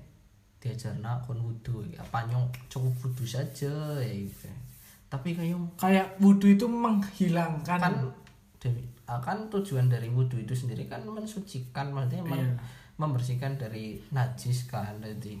diajar 0.57 0.97
nak 0.97 1.21
kon 1.23 1.37
wudhu 1.37 1.85
apa 1.95 2.25
nyong 2.27 2.49
cukup 2.65 2.91
wudhu 3.05 3.23
saja 3.23 4.01
ya 4.01 4.09
gitu. 4.09 4.49
Tapi 5.07 5.31
kayak 5.31 5.55
kayak 5.75 6.07
wudhu 6.19 6.51
itu 6.51 6.65
menghilangkan. 6.67 7.79
Kan 7.79 7.95
dari 8.59 8.83
akan 9.07 9.47
tujuan 9.47 9.87
dari 9.87 10.11
wudhu 10.11 10.35
itu 10.35 10.51
sendiri 10.51 10.85
kan 10.85 10.99
mensucikan 11.07 11.95
maksudnya 11.95 12.27
men- 12.27 12.43
Iya. 12.43 12.59
membersihkan 12.97 13.55
dari 13.55 13.95
najis 14.11 14.67
kan 14.67 14.97
jadi 14.99 15.37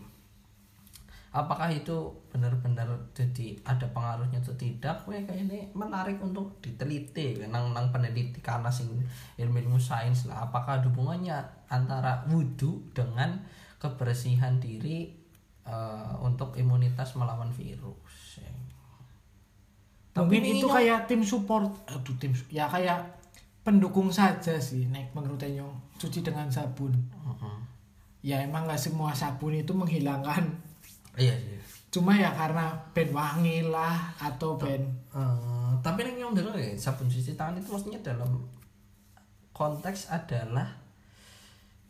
apakah 1.33 1.67
itu 1.69 1.93
benar-benar 2.31 2.87
jadi 3.11 3.53
ada 3.61 3.85
pengaruhnya 3.91 4.39
atau 4.39 4.55
tidak? 4.55 5.03
Gue 5.03 5.21
kayak 5.21 5.45
ini 5.49 5.59
menarik 5.75 6.17
untuk 6.17 6.57
diteliti 6.63 7.37
nang 7.45 7.75
nang 7.75 7.91
peneliti 7.91 8.39
karena 8.39 8.71
sing 8.71 8.89
ilmu 9.35 9.57
ilmu 9.59 9.77
sains 9.77 10.25
lah. 10.25 10.47
Apakah 10.47 10.79
hubungannya 10.81 11.35
antara 11.67 12.23
wudhu 12.25 12.81
dengan 12.95 13.37
kebersihan 13.77 14.57
diri 14.57 15.13
eh, 15.67 16.11
untuk 16.23 16.55
imunitas 16.55 17.13
melawan 17.13 17.51
virus 17.51 17.99
mungkin 20.23 20.41
ini 20.41 20.49
itu 20.57 20.65
nyong- 20.65 20.75
kayak 20.75 20.99
tim 21.05 21.21
support. 21.21 21.69
Aduh 21.85 22.15
tim 22.17 22.31
ya 22.47 22.65
kayak 22.65 22.99
pendukung 23.61 24.07
saja 24.09 24.55
sih 24.57 24.87
nek 24.87 25.11
menurut 25.11 25.37
nyong 25.39 25.73
cuci 25.97 26.21
dengan 26.21 26.47
sabun. 26.47 26.93
Heeh. 26.95 27.57
ya 28.23 28.41
emang 28.41 28.65
nggak 28.65 28.81
semua 28.81 29.13
sabun 29.13 29.53
itu 29.53 29.71
menghilangkan. 29.71 30.43
Iya 31.15 31.33
sih. 31.33 31.57
Cuma 31.89 32.13
ya 32.13 32.29
karena 32.29 32.69
ben 32.91 33.09
wangi 33.09 33.63
lah 33.63 34.13
atau 34.17 34.55
ben 34.55 34.83
Eh, 35.17 35.71
tapi 35.81 36.05
yang 36.05 36.29
yang 36.29 36.31
dulu 36.31 36.53
ya 36.53 36.69
sabun 36.77 37.09
cuci 37.09 37.33
tangan 37.33 37.57
itu 37.57 37.73
maksudnya 37.73 37.97
dalam 38.05 38.37
konteks 39.49 40.13
adalah 40.13 40.69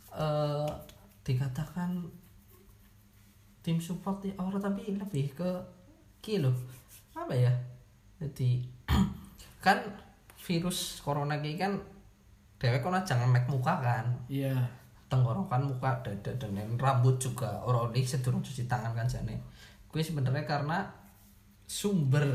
eh 0.09 0.69
dikatakan 1.21 2.07
tim 3.59 3.83
support 3.83 4.23
ya 4.23 4.31
orang 4.39 4.63
tapi 4.63 4.95
lebih 4.95 5.35
ke 5.35 5.49
kilo 6.23 6.55
apa 7.11 7.35
ya 7.35 7.51
jadi 8.17 8.49
kan 9.65 9.77
virus 10.39 11.01
corona 11.01 11.35
ini 11.35 11.53
kan 11.55 11.75
dewek 12.57 12.81
kan 12.81 12.97
jangan 13.03 13.29
make 13.29 13.45
muka 13.45 13.77
kan. 13.77 14.05
Iya. 14.27 14.53
Tenggorokan 15.07 15.63
muka 15.63 16.03
dada 16.03 16.31
dan 16.35 16.55
rambut 16.75 17.15
juga 17.15 17.47
orang 17.61 17.93
ini 17.93 18.03
sedurung 18.03 18.41
cuci 18.41 18.65
tangan 18.65 18.91
kan 18.91 19.05
jane. 19.05 19.37
Gue 19.87 20.01
sebenarnya 20.01 20.43
karena 20.43 20.83
sumber 21.63 22.25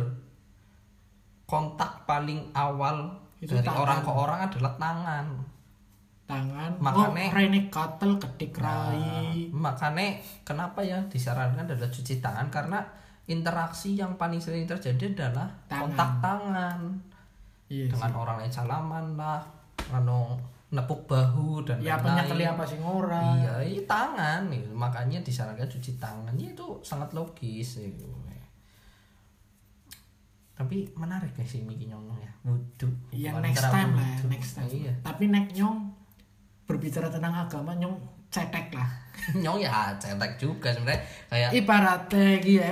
kontak 1.44 2.06
paling 2.06 2.48
awal 2.52 3.12
Itu 3.36 3.52
dari 3.52 3.66
tangan. 3.66 3.80
orang 3.82 3.98
ke 4.00 4.12
orang 4.12 4.38
adalah 4.46 4.72
tangan. 4.78 5.26
Tangan. 6.24 6.70
Makanya- 6.80 7.28
oh 7.28 7.36
rene 7.36 7.60
katel 7.68 8.12
ketik 8.16 8.56
Nah, 8.56 8.88
rai. 8.88 9.50
makanya 9.52 10.06
kenapa 10.46 10.80
ya 10.80 10.96
disarankan 11.10 11.66
adalah 11.66 11.90
cuci 11.90 12.22
tangan? 12.22 12.48
Karena 12.48 12.80
interaksi 13.32 13.94
yang 13.94 14.12
paling 14.14 14.36
sering 14.36 14.64
terjadi 14.64 15.04
adalah 15.10 15.48
Tangan. 15.64 15.80
kontak 15.82 16.10
tangan 16.18 16.78
iya 17.66 17.86
dengan 17.86 18.10
sih. 18.10 18.18
orang 18.18 18.36
lain 18.38 18.52
salaman 18.52 19.06
lah 19.14 19.40
anu 19.90 20.36
nepuk 20.68 21.04
bahu 21.04 21.60
dan 21.62 21.76
ya 21.78 21.96
lain-lain. 21.96 22.04
penyakit 22.24 22.46
apa 22.50 22.64
sih 22.64 22.78
ora 22.78 23.20
Iya, 23.34 23.54
iya 23.62 23.82
tangan 23.84 24.40
nih. 24.46 24.64
Makanya 24.70 25.20
disarankan 25.20 25.64
cuci 25.66 25.96
tangan. 25.96 26.32
Ya 26.34 26.48
itu 26.48 26.64
sangat 26.80 27.12
logis 27.12 27.76
gitu. 27.76 28.08
Tapi 30.52 30.84
menarik 30.94 31.32
ya 31.32 31.44
sih 31.44 31.60
Miki 31.60 31.88
Nyong 31.88 32.06
ya. 32.14 32.30
Wudhu. 32.42 32.88
yang 33.10 33.36
Hubungan 33.36 33.50
next 33.50 33.66
time 33.66 33.92
lah 33.92 34.08
wudhu. 34.08 34.26
next 34.28 34.50
time 34.52 34.68
Iya. 34.68 34.92
tapi 35.00 35.24
nek 35.26 35.46
nyong 35.50 35.78
berbicara 36.64 37.06
tentang 37.06 37.34
agama 37.36 37.70
nyong 37.72 37.94
cetek 38.28 38.72
lah 38.72 38.88
Nyong 39.42 39.58
ya 39.58 39.70
cetek 39.94 40.32
juga 40.36 40.68
sebenarnya 40.68 41.00
kayak 41.28 41.50
ibaratnya 41.52 42.24
iki 42.36 42.52
ya 42.56 42.70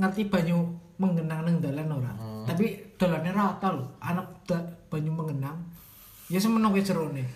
ngerti 0.00 0.26
banyu 0.26 0.58
mengenang 0.96 1.44
neng 1.44 1.56
dalan 1.60 1.88
ora 1.92 2.12
Hmm. 2.16 2.44
tapi 2.48 2.96
dalannya 2.96 3.32
rata 3.32 3.68
loh 3.72 3.88
anak 4.00 4.26
da, 4.44 4.58
banyu 4.88 5.12
mengenang 5.12 5.56
ya 6.26 6.36
semenok 6.36 6.76
ke 6.76 6.82
jerone 6.82 7.24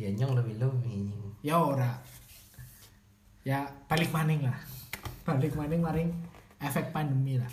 ya 0.00 0.08
Nyong 0.10 0.34
lebih 0.34 0.58
lebih. 0.58 1.14
ya 1.40 1.56
ora 1.56 1.90
ya 3.42 3.64
balik 3.86 4.10
maning 4.10 4.44
lah 4.44 4.58
balik 5.24 5.54
maning 5.54 5.80
maring 5.80 6.10
efek 6.58 6.90
pandemi 6.90 7.38
lah 7.38 7.48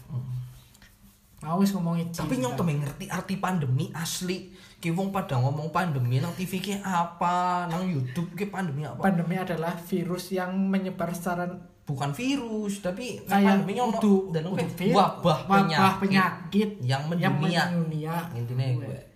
mau 1.37 1.61
wis 1.61 1.69
ngomongin 1.71 2.09
Hmm. 2.09 2.25
Tapi 2.25 2.41
Nyong 2.41 2.57
tuh 2.57 2.65
ngerti 2.65 3.05
arti 3.07 3.35
pandemi 3.37 3.93
asli. 3.93 4.49
Ki 4.81 4.89
wong 4.89 5.13
pada 5.13 5.37
ngomong 5.37 5.69
pandemi 5.69 6.17
nang 6.17 6.33
TV 6.33 6.57
ki 6.57 6.73
apa, 6.81 7.65
nang 7.69 7.85
YouTube 7.85 8.33
ki 8.33 8.49
pandemi 8.49 8.85
apa? 8.85 9.05
pandemi 9.05 9.37
adalah 9.37 9.77
virus 9.77 10.33
yang 10.33 10.49
menyebar 10.53 11.13
secara 11.13 11.45
Bukan 11.87 12.11
virus, 12.11 12.83
tapi 12.83 13.23
kayak 13.23 13.63
udu, 13.63 14.35
dan 14.35 14.43
wabah 14.91 15.39
penyakit. 15.47 15.95
penyakit 16.03 16.69
yang 16.83 17.07
mendunia. 17.07 17.71
mendunia. 17.71 18.15
intinya 18.35 18.67
gue 18.75 19.07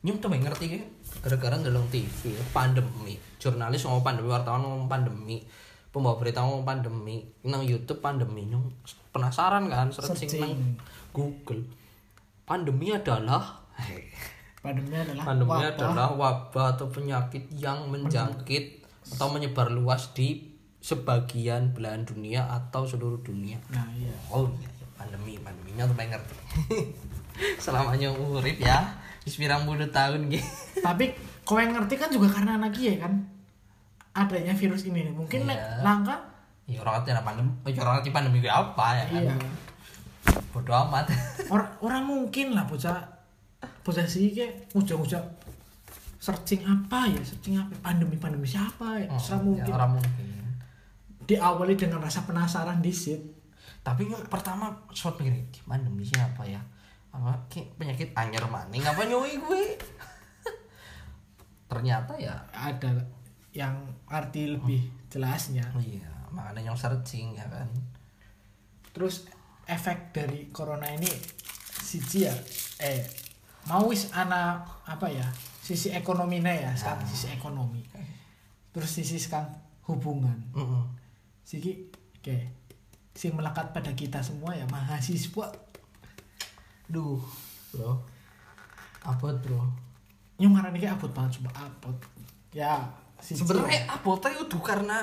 nyum 0.00 0.16
tuh 0.16 0.32
ngerti 0.32 0.66
kan 0.72 0.82
gara-gara 1.20 1.56
dalam 1.60 1.84
TV 1.92 2.32
pandemi. 2.56 3.20
Jurnalis 3.36 3.84
ngomong 3.84 4.04
pandemi 4.04 4.28
wartawan 4.32 4.64
ngomong 4.64 4.88
pandemi. 4.88 5.44
Pembawa 5.92 6.16
berita 6.16 6.40
ngomong 6.40 6.64
pandemi. 6.64 7.20
Nang 7.44 7.60
YouTube 7.60 8.00
pandemi 8.00 8.48
nyum 8.48 8.72
penasaran 9.12 9.68
kan 9.68 9.92
searching 9.92 10.30
Searching. 10.30 10.40
nang 10.40 10.54
Google. 11.12 11.68
Pandemi 12.48 12.96
adalah 12.96 13.60
pandemi 14.64 14.96
adalah 14.96 15.24
pandemi 15.24 15.50
wabah. 15.52 15.68
adalah 15.76 16.08
wabah 16.16 16.66
atau 16.78 16.86
penyakit 16.88 17.44
yang 17.52 17.92
menjangkit 17.92 18.80
atau 19.16 19.28
menyebar 19.32 19.68
luas 19.68 20.16
di 20.16 20.49
sebagian 20.80 21.70
belahan 21.70 22.02
dunia 22.02 22.44
atau 22.46 22.82
seluruh 22.82 23.20
dunia 23.20 23.60
nah 23.68 23.84
iya 23.92 24.10
Oh 24.28 24.48
iya, 24.50 24.68
iya, 24.70 24.86
pandemi, 24.94 25.36
pandeminya 25.36 25.84
tuh 25.84 25.94
pengen 25.94 26.16
ngerti. 26.16 26.34
Selamanya 27.64 28.08
urip 28.12 28.56
ya, 28.56 28.84
wis 29.22 29.34
pirang 29.34 29.64
puluh 29.64 29.88
tahun 29.88 30.28
gitu. 30.28 30.44
tapi 30.86 31.12
kau 31.40 31.56
yang 31.56 31.72
ngerti 31.72 31.96
kan 31.96 32.08
juga 32.08 32.28
karena 32.30 32.56
anak 32.56 32.76
ya 32.76 32.96
kan 32.96 33.12
adanya 34.12 34.52
virus 34.52 34.84
ini 34.84 35.04
nih. 35.04 35.14
mungkin 35.14 35.46
Iya. 35.46 35.80
langka 35.80 36.16
Ya 36.64 36.78
orang 36.78 37.02
ngerti 37.02 37.10
pandemi, 37.18 37.50
orang 37.76 37.94
ngerti 37.98 38.10
pandemi 38.10 38.38
gue 38.38 38.48
apa 38.48 38.86
ya 38.94 39.04
kan. 39.06 39.22
iya 39.22 39.34
Bodoh 40.50 40.76
amat. 40.86 41.10
orang 41.52 41.70
orang 41.80 42.02
mungkin 42.04 42.54
lah 42.54 42.62
bocah 42.62 42.94
bocah 43.82 44.04
sih 44.04 44.30
kayak 44.30 44.70
ujung-ujung 44.72 45.24
searching 46.16 46.60
apa 46.62 47.08
ya 47.08 47.20
searching 47.20 47.56
apa 47.56 47.72
pandemi 47.82 48.14
pandemi 48.14 48.44
siapa 48.44 49.00
ya 49.00 49.08
Oh, 49.08 49.16
ya, 49.16 49.36
mungkin 49.40 49.72
orang 49.72 49.90
mungkin. 49.96 50.26
Diawali 51.30 51.78
dengan 51.78 52.02
rasa 52.02 52.26
penasaran 52.26 52.82
di 52.82 52.90
sit 52.90 53.22
Tapi 53.80 54.04
yang 54.12 54.20
pertama 54.28 54.68
shot 54.92 55.16
mikir, 55.16 55.32
"Ki, 55.48 55.64
pandemi 55.64 56.04
siapa 56.04 56.44
ya? 56.44 56.60
Apa 57.16 57.48
kayak 57.48 57.80
penyakit 57.80 58.12
anyar 58.12 58.44
maning 58.44 58.84
apa 58.84 59.08
nyoi 59.08 59.40
gue? 59.40 59.64
Ternyata 61.70 62.12
ya 62.20 62.36
ada 62.52 62.92
yang 63.50 63.74
arti 64.06 64.46
lebih 64.46 64.78
jelasnya 65.10 65.66
iya, 65.82 66.06
makanya 66.30 66.70
yang 66.70 66.78
searching 66.78 67.34
ya 67.34 67.42
kan. 67.50 67.66
terus 68.94 69.26
efek 69.66 70.14
dari 70.14 70.50
corona 70.54 70.86
ini 70.86 71.10
siji 71.82 72.26
ya 72.26 72.34
eh 72.82 73.02
mau 73.66 73.86
wis 73.90 74.10
anak 74.14 74.66
apa 74.86 75.06
ya 75.10 75.26
sisi 75.62 75.90
ekonominya 75.90 76.50
ya 76.50 76.70
sekarang 76.74 77.06
sisi 77.06 77.26
ekonomi 77.34 77.82
terus 78.70 78.90
sisi 78.90 79.18
sekarang 79.18 79.50
hubungan 79.90 80.38
Heeh. 80.54 80.84
Siki 81.50 81.90
oke. 82.22 82.36
Sing 83.10 83.34
melekat 83.34 83.74
pada 83.74 83.90
kita 83.90 84.22
semua 84.22 84.54
ya 84.54 84.62
mahasiswa. 84.70 85.50
Duh, 86.86 87.18
bro. 87.74 87.98
Apa 89.02 89.34
bro? 89.42 89.66
yang 90.40 90.56
ngarani 90.56 90.80
kayak 90.80 90.96
abot 90.96 91.12
banget 91.12 91.36
coba 91.42 91.68
abot. 91.68 91.96
Ya 92.56 92.80
siji. 93.20 93.44
Sebenarnya 93.44 93.84
abotnya 93.92 94.40
udah 94.40 94.60
karena 94.64 94.98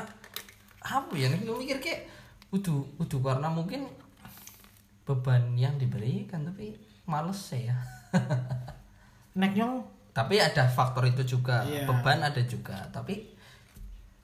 apa 0.81 1.13
ya 1.13 1.29
nih 1.29 1.45
mikir 1.45 1.77
kayak 1.77 2.09
udah 2.49 2.81
udah 2.97 3.19
karena 3.21 3.47
mungkin 3.53 3.85
beban 5.05 5.53
yang 5.53 5.77
diberikan 5.77 6.41
tapi 6.41 6.73
males 7.05 7.37
ya. 7.53 7.77
Nek 9.39 9.53
nyong? 9.53 9.85
Tapi 10.09 10.41
ada 10.41 10.65
faktor 10.65 11.05
itu 11.05 11.37
juga 11.37 11.61
Iya. 11.61 11.85
beban 11.85 12.25
ada 12.25 12.41
juga 12.41 12.89
tapi 12.89 13.29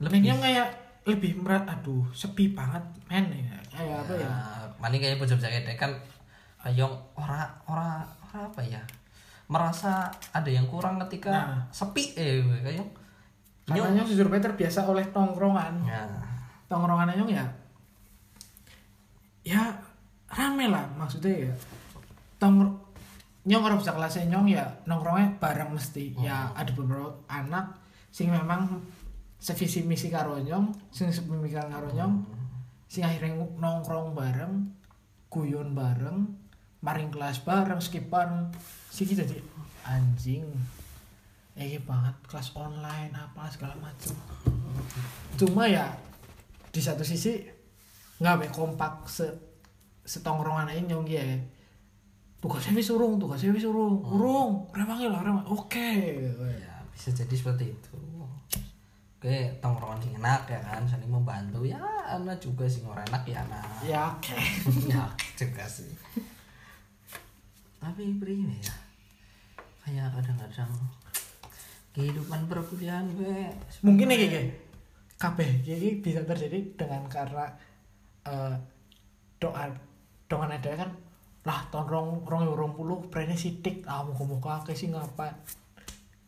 lebih 0.02 0.18
nyong 0.18 0.42
kayak 0.42 0.68
lebih 1.04 1.36
merat 1.44 1.68
aduh 1.68 2.08
sepi 2.16 2.56
banget 2.56 2.80
men 3.12 3.28
ya. 3.28 3.56
Kayak 3.68 3.96
apa 4.08 4.12
ya? 4.16 4.30
Mana 4.80 4.96
kayak 4.96 5.20
bocah 5.20 5.36
bocah 5.36 5.50
kayak 5.52 5.76
kan 5.76 5.92
yang 6.72 6.92
ora 7.16 7.44
ora 7.68 8.00
ora 8.24 8.38
apa 8.48 8.60
ya? 8.64 8.80
Merasa 9.48 10.08
ada 10.32 10.48
yang 10.48 10.64
kurang 10.64 10.96
ketika 11.04 11.32
Nah. 11.32 11.60
sepi 11.68 12.16
eh 12.16 12.40
kayak 12.64 12.88
nyong. 13.68 14.08
Jujur 14.08 14.32
terbiasa 14.32 14.88
oleh 14.88 15.04
tongkrongan. 15.12 15.84
Ya. 15.84 16.08
Tongkrongan 16.72 17.12
nyong 17.12 17.32
ya 17.32 17.44
ya 19.44 19.60
rame 20.32 20.72
lah 20.72 20.88
maksudnya 20.96 21.52
ya. 21.52 21.54
Tong 22.40 22.64
nyong 23.44 23.60
orang 23.60 23.76
bisa 23.76 23.92
kelasnya 23.92 24.24
nyong 24.32 24.48
ya 24.48 24.64
nongkrongnya 24.88 25.36
bareng 25.36 25.76
mesti. 25.76 26.16
Ya 26.16 26.48
ada 26.56 26.72
beberapa 26.72 27.12
anak 27.28 27.76
sing 28.08 28.32
memang 28.32 28.80
sevisi 29.44 29.84
misi 29.84 30.08
karo 30.08 30.40
nyong 30.40 30.72
sing 30.88 31.12
sepemikiran 31.12 31.68
karo 31.68 31.92
nyong 31.92 32.24
sing 32.88 33.04
akhirnya 33.04 33.36
nongkrong 33.60 34.16
bareng 34.16 34.72
guyon 35.28 35.76
bareng 35.76 36.24
maring 36.80 37.12
kelas 37.12 37.44
bareng 37.44 37.76
skip 37.84 38.08
bareng 38.08 38.48
sih 38.88 39.04
jadi 39.04 39.36
anjing 39.84 40.48
eh 41.60 41.76
banget 41.84 42.16
kelas 42.24 42.56
online 42.56 43.12
apa 43.12 43.52
segala 43.52 43.76
macam 43.76 44.16
cuma 45.36 45.68
ya 45.68 45.92
di 46.72 46.80
satu 46.80 47.04
sisi 47.04 47.44
nggak 48.24 48.36
be 48.40 48.46
kompak 48.48 49.04
se 49.04 49.28
setongkrongan 50.04 50.68
aja 50.68 50.82
nyong 50.84 51.08
ya. 51.08 51.24
Tugasnya 52.40 52.76
wis 52.76 52.92
urung 52.92 53.16
tugasnya 53.16 53.56
wis 53.56 53.64
urung 53.64 54.04
urung 54.04 54.68
remangi 54.76 55.08
lah 55.08 55.24
remang 55.24 55.48
oke. 55.48 55.90
Ya 56.60 56.74
bisa 56.92 57.10
jadi 57.10 57.34
seperti 57.34 57.74
itu 57.74 57.94
oke 59.24 59.40
tongkrongan 59.64 60.04
sing 60.04 60.12
enak 60.20 60.44
ya 60.52 60.60
kan? 60.60 60.84
Saling 60.84 61.08
membantu. 61.08 61.64
Ya 61.64 61.80
anak 62.04 62.36
juga 62.44 62.68
sih 62.68 62.84
orang 62.84 63.08
enak 63.08 63.24
ya 63.24 63.40
anak 63.40 63.64
ya 63.88 64.00
oke. 64.12 64.36
Ya 64.92 65.08
juga 65.32 65.64
sih. 65.64 65.88
Tapi 67.80 68.20
begini 68.20 68.60
ya 68.60 68.76
kayak 69.80 70.12
kadang-kadang 70.12 70.68
kehidupan 71.96 72.48
perkuliahan 72.52 73.08
gue 73.16 73.48
mungkin 73.80 74.12
nih 74.12 74.28
kayak 74.28 74.46
kabeh. 75.16 75.64
Jadi 75.64 76.04
bisa 76.04 76.20
terjadi 76.20 76.76
dengan 76.76 77.08
karena 77.08 77.48
eh, 78.28 78.52
doa 79.40 79.72
doa 80.28 80.44
ada 80.52 80.72
kan 80.76 80.92
lah 81.48 81.64
tahun 81.72 81.88
rong 81.88 82.08
rong 82.28 82.44
rong 82.52 82.72
puluh 82.76 83.00
prene 83.08 83.36
sidik 83.36 83.88
ah 83.88 84.04
muka 84.04 84.24
muka 84.28 84.52
ke 84.68 84.76
sih 84.76 84.92
ngapa. 84.92 85.32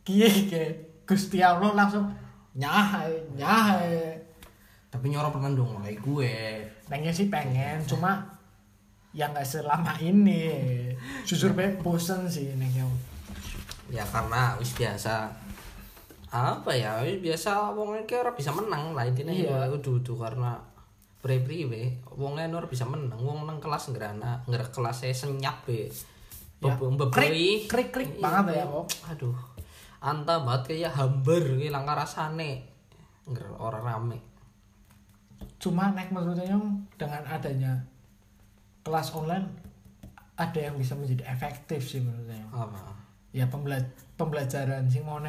Kie 0.00 0.48
kie 0.48 0.64
gusti 1.04 1.44
allah 1.44 1.76
langsung 1.76 2.08
nyahai 2.56 3.12
nyahai 3.36 4.16
tapi 4.86 5.12
nyorok 5.12 5.36
pernah 5.36 5.52
dong 5.52 5.76
mulai 5.76 5.92
gue. 5.92 6.36
Pengen 6.88 7.12
sih 7.12 7.28
pengen 7.28 7.84
cuma 7.84 8.16
ya 9.12 9.28
nggak 9.28 9.44
selama 9.44 9.92
ini. 10.00 10.88
Jujur 11.28 11.52
be 11.52 11.68
bosen 11.76 12.24
sih 12.24 12.56
neng 12.56 12.72
yang 12.72 12.88
ya 13.92 14.00
karena 14.08 14.56
wis 14.56 14.72
biasa. 14.72 15.28
Apa 16.32 16.72
ya 16.72 17.04
wis 17.04 17.20
biasa 17.20 17.76
wong 17.76 18.00
iki 18.00 18.16
ora 18.16 18.32
bisa 18.32 18.56
menang 18.56 18.96
lah 18.96 19.04
intinya 19.04 19.36
Iya. 19.36 19.68
ya 19.68 19.76
udah 19.76 19.92
udah 20.00 20.16
karena 20.16 20.52
priwe 21.20 22.00
wong 22.16 22.40
ora 22.40 22.64
bisa 22.64 22.88
menang 22.88 23.20
wong 23.20 23.44
nang 23.44 23.60
kelas 23.60 23.92
ngerana 23.92 24.48
ngerak 24.48 24.72
kelas 24.72 25.04
senyap 25.12 25.68
be. 25.68 25.92
Ya, 26.64 26.72
Bebe- 26.72 27.12
krik, 27.12 27.68
krik, 27.68 27.88
krik 27.92 28.10
banget 28.16 28.56
ya, 28.56 28.64
kok. 28.64 28.88
aduh 29.12 29.36
anta 30.00 30.42
banget 30.44 30.62
kayak 30.72 30.92
hambar 30.94 31.42
kayak 31.56 31.72
langkah 31.72 31.96
rasane. 31.96 32.66
Nger 33.26 33.48
orang 33.58 33.84
rame. 33.84 34.18
Cuma 35.58 35.92
naik 35.92 36.12
menurutnya 36.12 36.56
dengan 36.96 37.22
adanya 37.26 37.72
kelas 38.86 39.10
online 39.16 39.50
ada 40.36 40.60
yang 40.60 40.76
bisa 40.76 40.92
menjadi 40.94 41.26
efektif 41.26 41.82
sih 41.82 42.04
menurutnya 42.04 42.44
apa? 42.52 42.92
Ya 43.32 43.48
pembela- 43.48 43.92
pembelajaran 44.20 44.86
sing 44.88 45.02
mau 45.02 45.20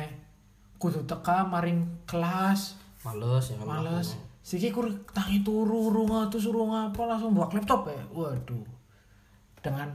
kudu 0.77 1.03
teka 1.09 1.47
maring 1.47 2.05
kelas. 2.05 2.77
Males 3.01 3.49
ya 3.49 3.57
males. 3.63 4.13
makanya. 4.13 4.25
siki 4.47 4.71
kur 4.71 4.87
tangi 5.11 5.43
turu 5.43 5.91
urung 5.91 6.11
atau 6.23 6.39
suruh 6.39 6.71
ngapa 6.71 7.03
langsung 7.03 7.35
buat 7.35 7.51
laptop 7.51 7.87
ya. 7.91 7.99
Waduh. 8.15 8.63
Dengan 9.59 9.91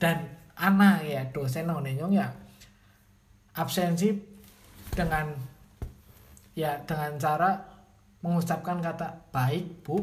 dan 0.00 0.24
anak 0.56 1.04
ya 1.04 1.20
dosen 1.32 1.68
nyong 1.68 2.12
ya 2.12 2.28
absensi 3.60 4.16
dengan 4.88 5.28
ya 6.56 6.80
dengan 6.88 7.20
cara 7.20 7.60
mengucapkan 8.24 8.80
kata 8.80 9.28
baik 9.28 9.84
bu 9.84 10.00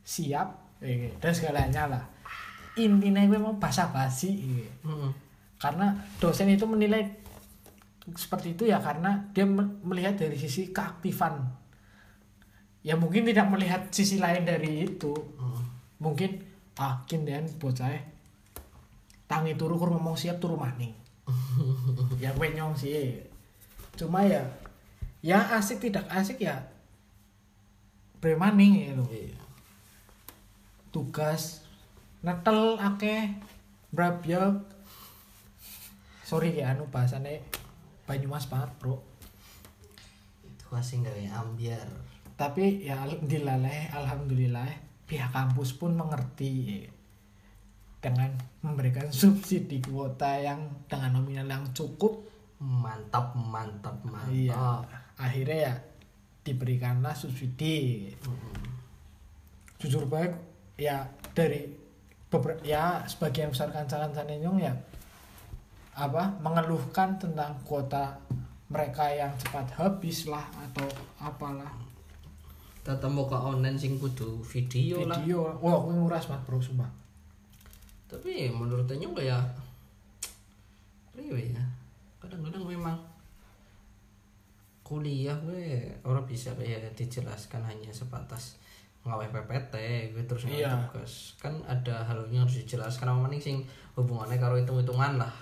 siap 0.00 0.80
dan 1.20 1.32
segalanya 1.32 1.84
lah. 1.88 2.04
Intinya 2.80 3.22
gue 3.28 3.38
mau 3.38 3.54
basa 3.60 3.92
basi 3.92 4.42
Mm-mm. 4.82 5.12
karena 5.60 5.94
dosen 6.18 6.50
itu 6.50 6.66
menilai 6.66 7.06
seperti 8.04 8.58
itu 8.58 8.68
ya 8.68 8.82
karena 8.82 9.30
dia 9.30 9.46
me- 9.46 9.78
melihat 9.86 10.18
dari 10.18 10.34
sisi 10.34 10.74
keaktifan. 10.74 11.40
Ya 12.84 12.98
mungkin 12.98 13.24
tidak 13.24 13.48
melihat 13.48 13.88
sisi 13.92 14.18
lain 14.20 14.44
dari 14.48 14.88
itu. 14.88 15.12
Mm. 15.12 15.62
mungkin 16.02 16.30
ah 16.76 17.00
kindian 17.06 17.46
bocah 17.56 17.86
tangi 19.30 19.54
turu 19.54 19.78
kur 19.78 19.94
ngomong 19.94 20.18
siap 20.18 20.42
turu 20.42 20.58
maning 20.58 20.92
ya 22.22 22.30
gue 22.34 22.48
nyong 22.52 22.74
sih. 22.76 23.20
Cuma 23.96 24.24
ya 24.26 24.42
ya 25.24 25.40
asik 25.56 25.80
tidak 25.80 26.04
asik 26.12 26.44
ya 26.44 26.60
bremaning 28.20 28.88
ya 28.88 28.92
loh 28.96 29.08
Iya. 29.08 29.36
tugas 30.92 31.64
netel 32.24 32.76
akeh 32.80 33.36
brabyek 33.92 34.60
sorry 36.24 36.56
ya 36.56 36.72
anu 36.72 36.88
bahasane 36.88 37.44
Banyumas 38.04 38.44
banget 38.52 38.68
bro. 38.76 39.00
Itu 40.44 40.68
kasih 40.68 41.00
nggak 41.00 41.16
ya 41.24 41.40
ambiar. 41.40 41.88
Tapi 42.36 42.84
ya 42.84 43.00
alhamdulillah 43.00 43.96
alhamdulillah 43.96 44.68
pihak 45.08 45.32
kampus 45.32 45.72
pun 45.80 45.96
mengerti 45.96 46.84
dengan 48.04 48.28
memberikan 48.60 49.08
subsidi 49.08 49.80
kuota 49.80 50.36
yang 50.36 50.84
dengan 50.84 51.16
nominal 51.16 51.48
yang 51.48 51.64
cukup. 51.72 52.20
Mantap 52.60 53.32
mantap 53.32 53.96
mantap. 54.04 54.28
Iya. 54.28 54.84
Akhirnya 55.16 55.72
ya 55.72 55.74
diberikanlah 56.44 57.16
subsidi. 57.16 58.12
Mm-mm. 58.20 58.52
jujur 59.84 60.08
baik 60.08 60.32
ya 60.80 61.04
dari 61.36 61.68
beberapa 62.32 62.56
ya 62.64 63.04
sebagian 63.04 63.52
besar 63.52 63.68
kancalan 63.68 64.16
Sanenyong 64.16 64.56
ya 64.56 64.72
apa 65.92 66.40
mengeluhkan 66.40 67.20
tentang 67.20 67.52
kuota 67.68 68.16
mereka 68.72 69.12
yang 69.12 69.28
cepat 69.36 69.76
habis 69.76 70.24
lah 70.24 70.42
atau 70.56 70.88
apalah. 71.20 71.68
Tetap 72.80 73.12
ke 73.12 73.36
online 73.36 73.76
sing 73.76 74.00
kudu 74.00 74.40
video, 74.40 75.04
lah. 75.04 75.20
Video 75.20 75.52
wah 75.60 75.84
aku 75.84 75.92
nguras 75.92 76.28
banget 76.32 76.48
bro 76.48 76.60
sumpah 76.60 77.03
tapi 78.06 78.48
menurutnya 78.48 79.08
kayak 79.10 79.42
priwe 81.12 81.54
ya. 81.54 81.64
Kadang-kadang 82.20 82.64
memang 82.64 82.96
kuliah 84.84 85.32
gue 85.40 85.88
orang 86.04 86.28
bisa 86.28 86.52
kayak 86.54 86.92
dijelaskan 86.92 87.64
hanya 87.64 87.88
sebatas 87.88 88.60
ngaweh 89.04 89.28
PPT 89.32 89.74
gue 90.12 90.22
terus 90.28 90.44
ngaweh 90.44 90.60
Iya. 90.60 90.72
tugas. 90.92 91.36
Kan 91.40 91.60
ada 91.64 92.04
hal 92.04 92.24
yang 92.28 92.44
harus 92.44 92.60
dijelaskan 92.64 93.08
apa 93.08 93.20
maning 93.24 93.40
sing 93.40 93.56
hubungannya 93.96 94.36
karo 94.36 94.60
hitung-hitungan 94.60 95.16
lah. 95.16 95.32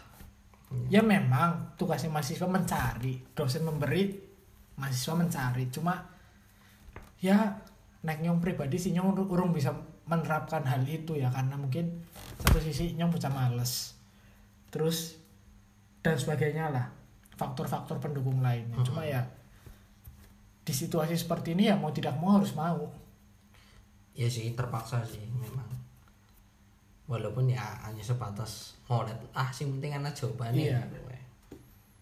Ya 0.89 1.03
memang 1.05 1.75
tugasnya 1.77 2.09
mahasiswa 2.09 2.49
mencari 2.49 3.21
dosen 3.35 3.67
memberi 3.67 4.15
mahasiswa 4.79 5.15
mencari. 5.15 5.69
Cuma 5.69 5.95
ya 7.21 7.39
naik 8.03 8.19
nyong 8.21 8.43
pribadi 8.43 8.77
sih 8.77 8.91
nyong 8.91 9.15
ur- 9.15 9.29
urung 9.31 9.55
bisa 9.55 9.71
menerapkan 10.11 10.67
hal 10.67 10.83
itu 10.83 11.15
ya 11.15 11.31
karena 11.31 11.55
mungkin 11.55 12.03
satu 12.43 12.59
sisi 12.59 12.99
nyong 12.99 13.15
bocah 13.15 13.31
males. 13.31 13.95
Terus 14.75 15.17
dan 16.03 16.19
sebagainya 16.19 16.73
lah 16.75 16.87
faktor-faktor 17.39 18.03
pendukung 18.03 18.43
lainnya. 18.43 18.75
Cuma 18.83 19.07
ya 19.07 19.23
di 20.63 20.71
situasi 20.71 21.15
seperti 21.15 21.55
ini 21.55 21.71
ya 21.71 21.79
mau 21.79 21.91
tidak 21.91 22.19
mau 22.19 22.39
harus 22.39 22.55
mau. 22.55 22.91
Ya 24.13 24.27
sih 24.27 24.51
terpaksa 24.53 25.07
sih 25.07 25.23
memang. 25.31 25.67
Walaupun 27.07 27.51
ya 27.51 27.63
hanya 27.87 28.03
sebatas 28.03 28.75
ngolet. 28.87 29.15
Ah 29.31 29.51
sing 29.55 29.79
penting 29.79 29.95
anak 29.95 30.15
jawabannya 30.15 30.59
Iya. 30.59 30.79
gitu, 30.87 30.99
we. 31.07 31.19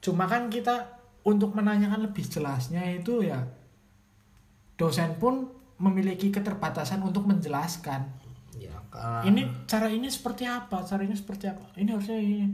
Cuma 0.01 0.25
kan 0.25 0.49
kita 0.49 0.97
untuk 1.21 1.53
menanyakan 1.53 2.09
lebih 2.09 2.25
jelasnya 2.25 2.81
itu 2.89 3.21
ya 3.21 3.45
dosen 4.81 5.13
pun 5.21 5.60
memiliki 5.81 6.29
keterbatasan 6.29 7.01
untuk 7.01 7.25
menjelaskan. 7.25 8.05
ya 8.53 8.77
karena 8.93 9.25
Ini 9.25 9.41
cara 9.65 9.89
ini 9.89 10.07
seperti 10.07 10.45
apa? 10.45 10.85
Cara 10.85 11.01
ini 11.01 11.17
seperti 11.17 11.49
apa? 11.49 11.65
Ini 11.75 11.89
harusnya 11.91 12.21
ini. 12.21 12.53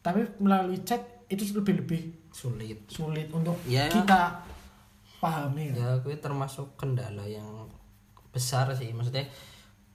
Tapi 0.00 0.24
melalui 0.40 0.80
chat 0.82 0.98
itu 1.28 1.44
lebih 1.52 1.84
lebih 1.84 2.00
sulit 2.28 2.88
sulit 2.88 3.28
untuk 3.28 3.56
Ya. 3.64 3.86
kita 3.86 4.40
pahami. 5.16 5.70
ya 5.70 6.00
gue 6.00 6.16
termasuk 6.16 6.74
kendala 6.74 7.22
yang 7.22 7.68
besar 8.28 8.72
sih 8.72 8.90
maksudnya 8.90 9.22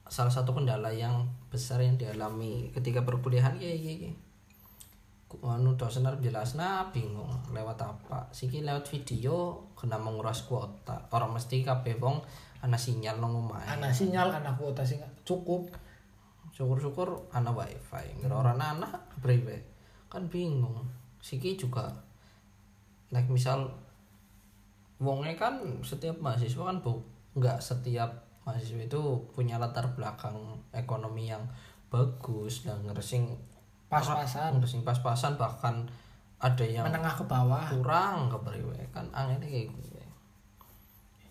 salah 0.07 0.31
satu 0.31 0.53
kendala 0.53 0.87
yang 0.87 1.25
besar 1.49 1.81
yang 1.81 1.97
dialami 1.97 2.69
ketika 2.71 3.03
perkuliahan 3.03 3.57
ya 3.57 3.67
ya 3.67 4.07
ya 4.07 4.13
Ku- 5.27 5.43
anu 5.43 5.75
dosen 5.75 6.07
harus 6.07 6.23
jelas 6.23 6.55
nah 6.55 6.87
bingung 6.87 7.27
lewat 7.51 7.75
apa 7.77 8.31
siki 8.31 8.63
lewat 8.63 8.87
video 8.87 9.67
kena 9.75 9.99
menguras 9.99 10.47
kuota 10.47 10.95
orang 11.11 11.35
mesti 11.35 11.59
kabeh 11.59 11.99
wong 11.99 12.23
ana 12.63 12.77
sinyal 12.77 13.21
nang 13.21 13.33
omahe. 13.37 13.65
Anak 13.67 13.93
sinyal, 13.93 14.33
anak 14.33 14.57
kuota 14.57 14.81
sih 14.85 14.97
cukup. 15.27 15.69
syukur-syukur 16.57 17.29
ana 17.29 17.53
wifi. 17.53 18.17
Ngira 18.17 18.41
ora 18.41 18.57
ana 18.57 18.89
priwe 19.21 19.61
kan 20.09 20.25
bingung. 20.25 20.89
Siki 21.21 21.53
juga 21.53 21.85
like 23.13 23.29
misal 23.29 23.69
wongnya 24.97 25.37
kan 25.37 25.61
setiap 25.85 26.17
mahasiswa 26.17 26.65
kan 26.65 26.81
bu 26.81 26.97
nggak 27.37 27.61
setiap 27.61 28.09
mahasiswa 28.41 28.89
itu 28.89 29.01
punya 29.37 29.61
latar 29.61 29.85
belakang 29.93 30.33
ekonomi 30.73 31.29
yang 31.29 31.45
bagus 31.93 32.65
dan 32.65 32.81
ngeresing 32.89 33.37
Pas-pasan. 33.87 34.57
ngeresing 34.57 34.81
pas-pasan 34.83 35.37
bahkan 35.39 35.85
ada 36.41 36.65
yang 36.65 36.83
menengah 36.83 37.15
ke 37.15 37.23
bawah. 37.23 37.65
kurang 37.71 38.27
kepriwe 38.27 38.77
kan 38.91 39.05
anginnya 39.15 39.47
kayak 39.47 39.69
gue 39.71 39.96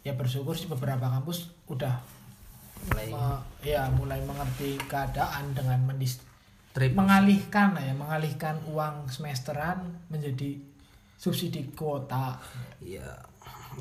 ya 0.07 0.15
bersyukur 0.15 0.55
sih 0.55 0.71
beberapa 0.71 1.11
kampus 1.11 1.51
udah 1.67 1.99
mulai 2.87 3.11
me- 3.11 3.43
ya 3.67 3.91
mulai 3.91 4.23
mengerti 4.23 4.79
keadaan 4.87 5.51
dengan 5.51 5.83
mendis 5.83 6.23
trip. 6.71 6.95
mengalihkan 6.95 7.75
ya 7.75 7.91
mengalihkan 7.91 8.55
uang 8.71 9.11
semesteran 9.11 9.83
menjadi 10.07 10.63
subsidi 11.19 11.75
kuota. 11.75 12.39
Ya 12.79 13.03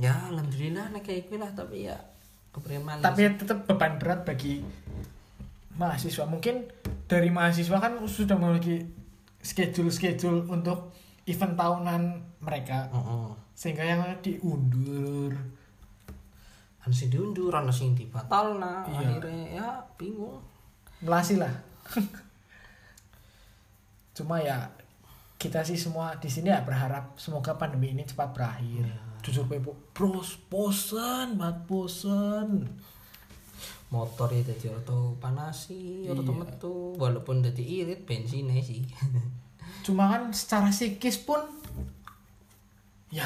ya 0.01 0.17
alhamdulillah 0.33 0.89
nek 0.89 1.05
kayak 1.05 1.29
gue 1.29 1.37
lah 1.37 1.51
tapi 1.53 1.85
ya 1.85 1.97
kepriman 2.49 2.97
tapi 3.05 3.29
tetap 3.37 3.69
beban 3.69 4.01
berat 4.01 4.25
bagi 4.25 4.65
mahasiswa. 5.77 6.25
Mungkin 6.25 6.65
dari 7.05 7.29
mahasiswa 7.29 7.77
kan 7.77 8.01
sudah 8.09 8.33
memiliki 8.33 8.81
schedule 9.45 9.93
schedule 9.93 10.41
untuk 10.49 10.89
event 11.29 11.53
tahunan 11.53 12.01
mereka. 12.41 12.89
Heeh. 12.89 13.29
sehingga 13.55 13.87
yang 13.87 14.03
diundur 14.19 15.31
ana 16.85 16.93
sing 16.93 17.09
diundur 17.09 17.49
ana 17.49 17.73
sing 17.73 17.97
dibatalna. 17.97 18.85
Iya. 18.85 19.17
akhirnya 19.17 19.45
ya 19.57 19.67
bingung. 19.97 20.37
Melasi 21.01 21.35
lah. 21.35 21.51
Cuma 24.15 24.39
ya 24.39 24.69
kita 25.35 25.61
sih 25.61 25.75
semua 25.75 26.15
di 26.17 26.29
sini 26.31 26.49
ya 26.49 26.63
berharap 26.63 27.17
semoga 27.19 27.57
pandemi 27.57 27.91
ini 27.91 28.05
cepat 28.05 28.31
berakhir. 28.31 28.87
Jujur 29.25 29.49
Pepo 29.49 29.73
bros 29.91 30.37
bosen 30.47 31.35
banget 31.35 31.65
bosen 31.65 32.69
motor 33.89 34.27
ya 34.27 34.43
jadi 34.43 34.75
auto 34.75 35.15
panasi 35.17 36.05
auto 36.05 36.21
Iya. 36.21 36.33
metu. 36.37 36.75
Walaupun 36.95 37.41
jadi 37.41 37.63
irit 37.63 38.01
bensinnya 38.05 38.61
sih. 38.61 38.85
Cuma 39.85 40.09
kan 40.09 40.29
secara 40.31 40.69
psikis 40.69 41.21
pun 41.21 41.41
ya 43.09 43.25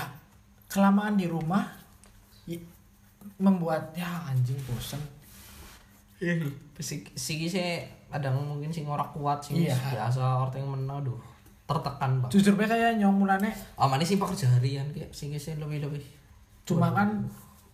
kelamaan 0.70 1.18
di 1.18 1.26
rumah 1.26 1.66
membuat 3.40 3.96
ya 3.96 4.08
anjing 4.26 4.60
bosen. 4.64 5.00
Sik- 6.76 7.16
siki 7.16 7.48
sih 7.48 7.80
kadang 8.10 8.36
mungkin 8.40 8.68
sing 8.70 8.84
ora 8.84 9.04
kuat 9.06 9.40
sing 9.40 9.56
Iya. 9.58 9.76
biasa 9.76 10.20
orang 10.42 10.56
yang 10.58 10.72
menang 10.74 10.98
aduh 11.04 11.20
tertekan 11.64 12.18
bang 12.18 12.30
jujur 12.34 12.58
be 12.58 12.66
kayak 12.66 12.98
nyong 12.98 13.14
mulane 13.16 13.54
aman 13.78 14.02
sih 14.02 14.18
pekerja 14.18 14.50
harian 14.50 14.90
kayak 14.90 15.14
sing 15.14 15.30
sih 15.32 15.54
lebih 15.56 15.86
lebih 15.86 16.02
cuma 16.66 16.90
kan 16.90 17.30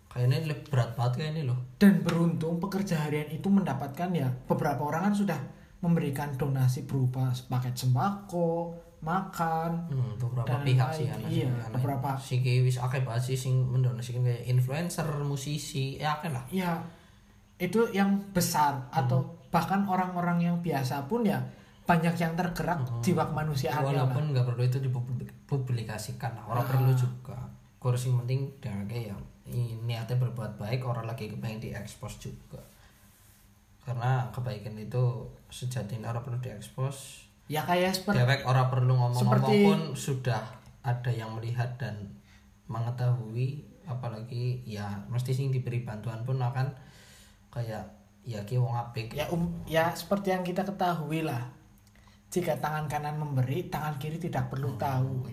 kayaknya 0.05 0.45
lebih 0.45 0.67
berat 0.67 0.91
banget 0.93 1.13
kayak 1.17 1.31
ini 1.33 1.41
loh. 1.43 1.59
Dan 1.75 1.99
beruntung 1.99 2.59
pekerja 2.59 3.01
harian 3.01 3.27
itu 3.29 3.47
mendapatkan 3.47 4.09
ya 4.11 4.27
beberapa 4.45 4.83
orang 4.83 5.09
kan 5.09 5.15
sudah 5.15 5.39
memberikan 5.79 6.35
donasi 6.35 6.83
berupa 6.83 7.29
paket 7.49 7.75
sembako 7.75 8.75
makan 8.99 9.71
Hmm, 9.87 10.13
beberapa 10.15 10.47
Dan 10.49 10.61
pihak 10.63 10.89
sih 10.91 11.05
anak 11.05 11.27
Iya, 11.27 11.47
anak. 11.49 11.69
beberapa. 11.75 12.09
sing 12.17 12.39
wis 12.41 12.77
akeh 12.77 13.01
banget 13.01 13.23
sih 13.25 13.37
sing 13.39 13.55
mendonasikan 13.63 14.21
kayak 14.21 14.43
influencer 14.45 15.03
musisi 15.21 15.95
ya 15.95 16.15
akeh 16.15 16.29
lah 16.29 16.43
ya 16.47 16.79
itu 17.55 17.87
yang 17.89 18.11
besar 18.29 18.87
atau 18.89 19.23
bahkan 19.47 19.83
orang-orang 19.83 20.41
yang 20.41 20.55
biasa 20.59 21.05
pun 21.05 21.23
ya 21.23 21.39
banyak 21.83 22.11
yang 22.13 22.33
tergerak 22.33 22.81
jiwa 22.99 23.23
kemanusiaannya 23.25 23.79
lah. 23.87 24.09
walaupun 24.09 24.33
nggak 24.33 24.43
perlu 24.43 24.63
itu 24.63 24.77
dipublikasikan 24.81 26.33
lah 26.33 26.43
orang 26.47 26.61
Ah. 26.61 26.69
perlu 26.69 26.91
juga 26.91 27.37
kursi 27.77 28.09
yang 28.09 28.25
penting 28.25 28.41
dengan 28.57 28.83
kayak 28.85 29.05
ya 29.07 29.15
ini 29.45 29.63
niatnya 29.79 30.17
berbuat 30.17 30.57
baik 30.57 30.81
orang 30.81 31.05
lagi 31.05 31.29
kepengen 31.29 31.61
diekspos 31.61 32.17
juga 32.17 32.57
karena 33.79 34.25
kebaikan 34.31 34.73
itu 34.75 35.03
sejatinya 35.47 36.09
orang 36.09 36.25
perlu 36.25 36.39
diekspos 36.41 37.24
ya 37.45 37.61
kayak 37.61 37.93
seperti 37.93 38.25
dewek 38.25 38.41
orang 38.49 38.67
perlu 38.73 38.93
ngomong-ngomong 38.97 39.45
Seperti- 39.45 39.65
pun 39.69 39.79
sudah 39.93 40.41
ada 40.81 41.11
yang 41.13 41.37
melihat 41.37 41.77
dan 41.77 42.17
mengetahui 42.65 43.61
apalagi 43.85 44.65
ya 44.65 45.05
mesti 45.09 45.33
sing 45.33 45.53
diberi 45.53 45.85
bantuan 45.85 46.25
pun 46.25 46.41
akan 46.41 46.73
kayak 47.53 47.85
ya 48.25 48.41
ki 48.41 48.57
wong 48.57 48.73
apik. 48.73 49.13
Ya 49.13 49.29
um, 49.29 49.53
ya 49.69 49.93
seperti 49.93 50.33
yang 50.33 50.41
kita 50.41 50.65
ketahui 50.65 51.21
lah. 51.21 51.45
Jika 52.33 52.57
tangan 52.57 52.89
kanan 52.89 53.21
memberi 53.21 53.69
tangan 53.69 54.01
kiri 54.01 54.17
tidak 54.17 54.49
perlu 54.49 54.73
tahu. 54.81 55.29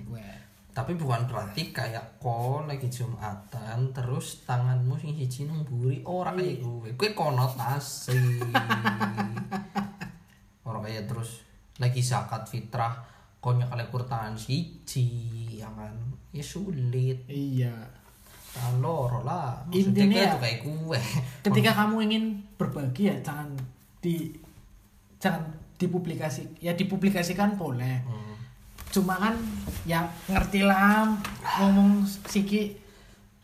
Tapi 0.73 0.97
bukan 0.97 1.29
berarti 1.29 1.69
kayak 1.69 2.17
kau 2.17 2.65
lagi 2.65 2.89
jumatan 2.89 3.93
terus 3.93 4.41
tanganmu 4.49 4.97
sing 4.97 5.13
siji 5.13 5.45
nang 5.45 5.69
mburi 5.69 6.01
ora 6.09 6.33
kayak 6.33 6.65
gue 6.65 6.91
gue 6.97 7.11
konotasi 7.13 8.17
orang 10.69 10.83
kayak 10.89 11.05
terus 11.05 11.45
lagi 11.83 11.99
zakat 11.99 12.47
fitrah 12.47 12.95
kau 13.37 13.51
nyekal 13.51 13.83
kur 13.91 14.07
tangan 14.07 14.39
siji 14.39 15.11
ya 15.59 15.67
kan? 15.69 15.91
Ya 16.31 16.39
sulit. 16.41 17.27
Iya. 17.27 17.75
Loro 18.79 19.21
lah. 19.21 19.59
Intinya 19.69 20.15
ya- 20.29 20.39
kayak 20.39 20.63
gue. 20.63 21.01
ketika 21.43 21.75
kamu 21.75 22.07
ingin 22.07 22.25
berbagi 22.55 23.11
ya 23.11 23.17
jangan 23.21 23.51
di 23.99 24.31
jangan 25.19 25.43
dipublikasi 25.75 26.63
ya 26.63 26.73
dipublikasikan 26.73 27.57
boleh. 27.57 27.99
Hmm. 28.05 28.31
cuma 28.87 29.17
kan 29.17 29.33
ya 29.83 30.05
ngerti 30.29 30.61
lah 30.63 31.09
ngomong 31.57 32.05
siki 32.29 32.77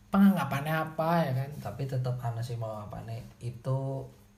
penganggapannya 0.08 0.74
apa 0.76 1.24
ya 1.24 1.32
kan? 1.34 1.50
Tapi 1.58 1.82
tetap 1.84 2.20
anak 2.20 2.44
sih 2.44 2.54
mau 2.54 2.76
apa 2.78 3.00
nih 3.02 3.18
itu 3.40 3.78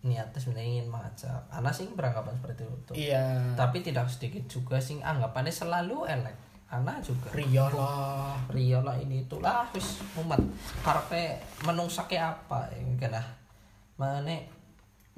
niatnya 0.00 0.40
sebenarnya 0.40 0.80
ingin 0.80 0.88
mengajak. 0.88 1.40
Anak 1.52 1.76
sih 1.76 1.84
beranggapan 1.92 2.32
seperti 2.40 2.62
itu. 2.64 2.92
Iya. 3.08 3.52
Tapi 3.52 3.84
tidak 3.84 4.08
sedikit 4.08 4.44
juga 4.48 4.80
sing 4.80 5.04
anggapannya 5.04 5.52
selalu 5.52 6.08
elek. 6.08 6.36
Anak 6.70 7.02
juga 7.04 7.28
Rio 7.34 7.66
lah. 7.74 8.38
Rio 8.48 8.80
lah 8.80 8.96
ini 8.96 9.26
itulah 9.26 9.66
wis 9.74 10.00
umat. 10.16 10.40
Karpe 10.80 11.36
menungsake 11.66 12.16
apa 12.16 12.70
ya 12.72 12.80
kena 12.96 13.20
mana 14.00 14.32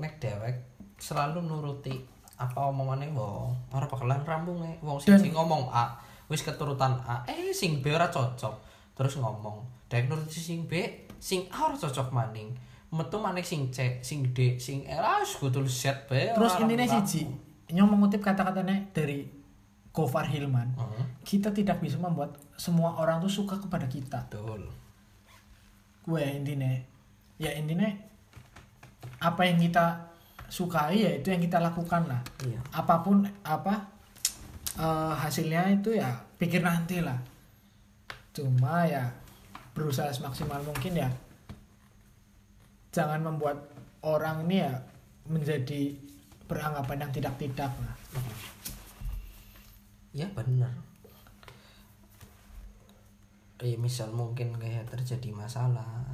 nek 0.01 0.13
dewek 0.19 0.75
selalu 0.99 1.45
nuruti 1.47 1.95
apa 2.35 2.67
omongannya 2.73 3.15
wong. 3.15 3.55
Ora 3.71 3.87
bakalan 3.87 4.25
rambung 4.27 4.59
wong 4.83 4.99
sing 4.99 5.15
sing 5.15 5.31
ngomong 5.31 5.71
A 5.71 5.95
wis 6.27 6.43
keturutan 6.43 6.99
A. 7.07 7.23
Eh 7.31 7.55
sing 7.55 7.79
B 7.79 7.95
ora 7.95 8.11
cocok. 8.11 8.55
Terus 8.99 9.15
ngomong 9.21 9.63
dewek 9.87 10.11
nuruti 10.11 10.43
sing 10.43 10.67
B 10.67 11.07
sing 11.23 11.47
A 11.55 11.71
ora 11.71 11.77
cocok 11.79 12.11
maning 12.11 12.72
metu 12.93 13.17
maning 13.17 13.45
sing 13.45 13.73
C 13.73 14.05
sing 14.05 14.37
D 14.37 14.61
sing 14.61 14.85
E 14.85 14.93
lah 14.93 15.25
wis 15.25 15.33
kudu 15.41 15.65
set 15.65 16.05
bae 16.05 16.37
terus 16.37 16.61
intinya 16.61 16.85
siji 16.85 17.25
nyong 17.73 17.97
mengutip 17.97 18.21
kata-katanya 18.21 18.93
dari 18.93 19.25
Gofar 19.93 20.29
Hilman 20.29 20.73
Heeh, 20.77 21.05
kita 21.25 21.53
tidak 21.53 21.81
bisa 21.81 21.97
membuat 21.97 22.37
semua 22.57 22.97
orang 22.97 23.21
tuh 23.21 23.43
suka 23.43 23.61
kepada 23.61 23.85
kita. 23.85 24.25
Betul. 24.31 24.65
Gue 26.01 26.23
intinya 26.25 26.73
ya 27.37 27.53
intinya 27.53 27.91
apa 29.21 29.43
yang 29.45 29.61
kita 29.61 30.09
sukai 30.49 30.97
ya 30.97 31.11
itu 31.21 31.29
yang 31.29 31.45
kita 31.45 31.61
lakukan 31.61 32.09
lah. 32.09 32.25
Iya. 32.41 32.61
Apa 32.73 33.05
pun 33.05 33.25
apa 33.45 33.85
eh, 34.81 35.13
hasilnya 35.13 35.77
itu 35.77 35.93
ya 35.93 36.09
pikir 36.41 36.65
nanti 36.65 37.05
lah. 37.05 37.21
Cuma 38.33 38.89
ya 38.89 39.13
berusaha 39.77 40.09
semaksimal 40.09 40.61
mungkin 40.65 41.05
ya 41.05 41.09
jangan 42.93 43.25
membuat 43.25 43.57
orang 44.05 44.45
ini 44.47 44.63
ya 44.63 44.73
menjadi 45.27 45.97
beranggapan 46.45 47.09
yang 47.09 47.13
tidak 47.17 47.35
tidak 47.41 47.73
lah 47.81 47.97
ya 50.13 50.29
benar. 50.37 50.73
Kayak 53.57 53.81
misal 53.81 54.13
mungkin 54.13 54.53
kayak 54.61 54.91
terjadi 54.93 55.33
masalah 55.33 56.05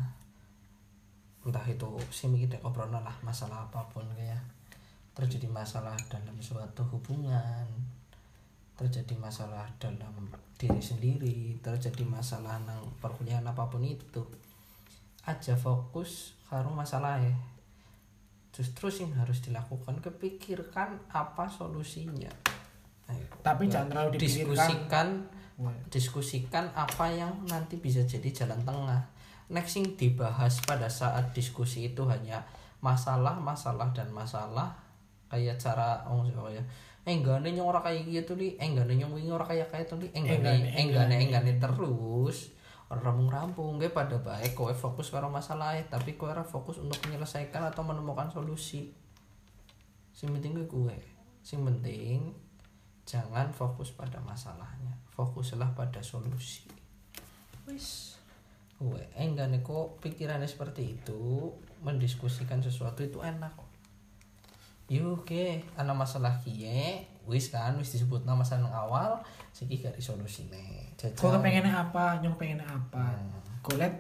entah 1.43 1.65
itu 1.65 1.89
sih 2.13 2.29
kita 2.29 2.61
obrolan 2.61 3.01
lah 3.01 3.17
masalah 3.25 3.65
apa 3.65 3.81
pun 3.89 4.05
kayak 4.13 4.43
terjadi 5.17 5.49
masalah 5.49 5.97
dalam 6.13 6.37
suatu 6.39 6.85
hubungan 6.93 7.65
terjadi 8.77 9.17
masalah 9.17 9.65
dalam 9.81 10.29
diri 10.61 10.79
sendiri 10.79 11.57
terjadi 11.65 12.05
masalah 12.05 12.61
nang 12.69 12.85
perkuliahan 13.01 13.49
apa 13.49 13.65
pun 13.67 13.81
itu 13.81 14.23
aja 15.25 15.57
fokus 15.57 16.38
karo 16.49 16.73
masalah 16.73 17.21
ya 17.21 17.37
justru 18.59 18.91
sih 18.91 19.07
harus 19.15 19.39
dilakukan 19.45 20.03
kepikirkan 20.03 20.99
apa 21.15 21.47
solusinya. 21.47 22.33
Ayo. 23.09 23.25
tapi 23.41 23.73
jangan 23.73 23.89
terlalu 23.89 24.21
diskusikan 24.21 25.25
diskusikan 25.89 26.69
apa 26.77 27.09
yang 27.09 27.33
nanti 27.49 27.79
bisa 27.79 28.03
jadi 28.05 28.29
jalan 28.35 28.61
tengah. 28.67 29.01
Next 29.49 29.81
yang 29.81 29.97
dibahas 29.97 30.61
pada 30.61 30.93
saat 30.93 31.33
diskusi 31.33 31.89
itu 31.89 32.05
hanya 32.05 32.45
masalah 32.85 33.39
masalah 33.39 33.89
dan 33.95 34.11
masalah. 34.13 34.75
Kayak 35.31 35.57
cara 35.63 36.05
oh 36.11 36.27
oh 36.27 36.51
ya? 36.51 36.61
Enggane 37.09 37.55
nyong 37.57 37.69
ora 37.73 37.81
kayak 37.81 38.11
gitu 38.11 38.37
li. 38.37 38.59
Enggane 38.61 38.99
nyong 38.99 39.17
wingi 39.17 39.33
ora 39.33 39.47
kayak 39.49 39.73
kayak 39.73 39.87
tuh 39.89 40.03
li 40.03 40.13
enggane 40.13 40.69
Enggane, 40.69 40.69
enggane. 40.77 41.15
enggane 41.31 41.53
terus 41.57 42.58
rampung-rampung. 42.89 43.77
Gue 43.77 43.93
pada 43.93 44.17
baik 44.17 44.57
kowe 44.57 44.73
fokus 44.73 45.13
karo 45.13 45.29
masalah 45.29 45.77
tapi 45.93 46.17
kowe 46.17 46.33
ora 46.33 46.45
fokus 46.45 46.81
untuk 46.81 46.97
menyelesaikan 47.09 47.69
atau 47.69 47.85
menemukan 47.85 48.33
solusi. 48.33 48.93
Sing 50.17 50.33
penting 50.33 50.57
gue 50.57 50.67
gue 50.67 50.97
sing 51.49 51.65
penting 51.65 52.35
jangan 53.09 53.49
fokus 53.57 53.95
pada 53.97 54.21
masalahnya 54.21 55.01
fokuslah 55.17 55.73
pada 55.73 56.05
solusi. 56.05 56.69
Wis. 57.65 58.21
Gue 58.79 59.03
enggak 59.19 59.51
nih 59.51 59.61
kok 59.65 59.99
pikirannya 59.99 60.47
seperti 60.47 60.95
itu 61.01 61.51
mendiskusikan 61.83 62.63
sesuatu 62.63 63.03
itu 63.03 63.19
enak. 63.19 63.51
Yuk 64.89 65.25
oke 65.25 65.65
ana 65.77 65.93
masalah 65.93 66.41
kie 66.41 67.05
wis 67.29 67.53
kan 67.53 67.77
wis 67.77 67.93
disebut 67.93 68.25
nama 68.25 68.41
yang 68.43 68.65
awal 68.67 69.21
siki 69.53 69.79
gak 69.79 69.95
solusi 70.01 70.49
nih 70.49 70.89
Kau 71.15 71.31
kepengen 71.31 71.63
apa, 71.63 72.19
nyong 72.19 72.35
pengen 72.35 72.59
apa. 72.59 73.15
Golek 73.63 73.95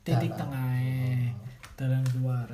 titik 0.00 0.32
tengahnya, 0.32 1.28
dalam 1.76 2.00
keluar. 2.08 2.48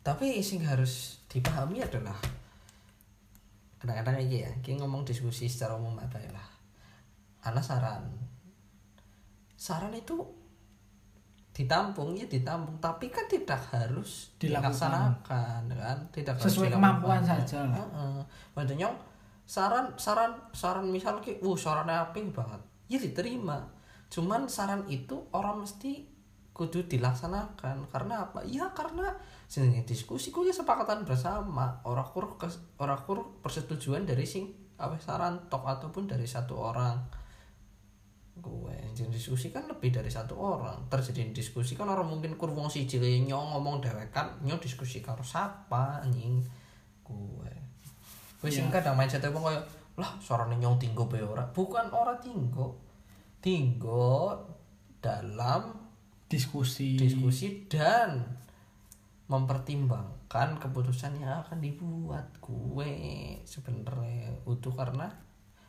tapi 0.00 0.38
sing 0.38 0.62
harus 0.62 1.18
dipahami 1.26 1.82
adalah 1.82 2.14
kadang-kadang 3.76 4.16
aja 4.20 4.46
ya 4.46 4.52
kita 4.62 4.78
ngomong 4.78 5.02
diskusi 5.02 5.48
secara 5.48 5.74
umum 5.74 5.96
apa 5.98 6.20
ya 6.20 6.30
lah 6.30 6.46
anak 7.42 7.64
saran 7.64 8.04
saran 9.56 9.92
itu 9.92 10.20
ditampung 11.50 12.16
ya 12.16 12.24
ditampung 12.24 12.78
tapi 12.78 13.10
kan 13.10 13.26
tidak 13.28 13.60
harus 13.72 14.30
dilaksanakan 14.38 15.66
kan 15.68 15.98
tidak 16.08 16.38
harus 16.38 16.48
Sesuai 16.48 16.70
dilakukan. 16.70 16.80
kemampuan 16.80 17.20
saja 17.20 17.58
lah. 17.66 17.76
Heeh. 17.82 18.20
Maksudnya 18.54 18.88
saran 19.50 19.98
saran 19.98 20.30
saran 20.54 20.86
misal 20.94 21.18
ki 21.18 21.42
uh 21.42 21.58
sarannya 21.58 21.98
aping 21.98 22.30
banget. 22.30 22.62
Ya 22.86 23.02
diterima. 23.02 23.66
Cuman 24.06 24.46
saran 24.46 24.86
itu 24.86 25.26
orang 25.34 25.66
mesti 25.66 26.06
kudu 26.54 26.86
dilaksanakan. 26.86 27.90
Karena 27.90 28.30
apa? 28.30 28.46
Ya 28.46 28.70
karena 28.70 29.10
jenenge 29.50 29.82
diskusi 29.82 30.30
kuwi 30.30 30.54
kesepakatan 30.54 31.02
bersama. 31.02 31.82
Ora 31.82 32.06
kur 32.06 32.38
kes- 32.38 32.62
ora 32.78 32.94
kur 33.02 33.42
persetujuan 33.42 34.06
dari 34.06 34.22
sing 34.22 34.54
apa 34.78 34.94
saran 35.02 35.50
tok 35.50 35.66
ataupun 35.66 36.06
dari 36.06 36.30
satu 36.30 36.54
orang. 36.54 37.02
Gue 38.38 38.72
jadi 38.94 39.10
diskusi 39.10 39.50
kan 39.50 39.66
lebih 39.66 39.90
dari 39.90 40.14
satu 40.14 40.38
orang. 40.38 40.86
Terjadi 40.86 41.26
diskusi 41.34 41.74
kan 41.74 41.90
orang 41.90 42.06
mungkin 42.06 42.38
kur 42.38 42.54
wong 42.54 42.70
siji 42.70 43.02
kaya 43.02 43.18
nyong 43.26 43.58
ngomong 43.58 43.82
dewekan 43.82 44.46
nyong 44.46 44.62
diskusi 44.62 45.02
karo 45.02 45.26
siapa 45.26 46.06
anjing. 46.06 46.38
Gue 47.02 47.69
gue 48.40 48.50
sing 48.50 48.66
Ya. 48.68 48.80
kadang 48.80 48.96
mindset 48.96 49.22
wong 49.28 49.44
kaya 49.44 49.60
lah 49.96 50.16
suarane 50.16 50.56
nyong 50.56 50.80
tinggo 50.80 51.04
be 51.04 51.20
ora 51.20 51.44
bukan 51.52 51.92
ora 51.92 52.16
tinggo 52.16 52.80
tinggo 53.38 54.32
dalam 55.00 55.76
Diskusi. 56.24 56.94
diskusi 56.94 57.66
dan 57.66 58.22
mempertimbangkan 59.26 60.62
keputusan 60.62 61.18
yang 61.18 61.42
akan 61.42 61.58
dibuat 61.58 62.22
gue 62.38 62.90
sebenarnya 63.42 64.30
utuh 64.46 64.72
karena 64.72 65.10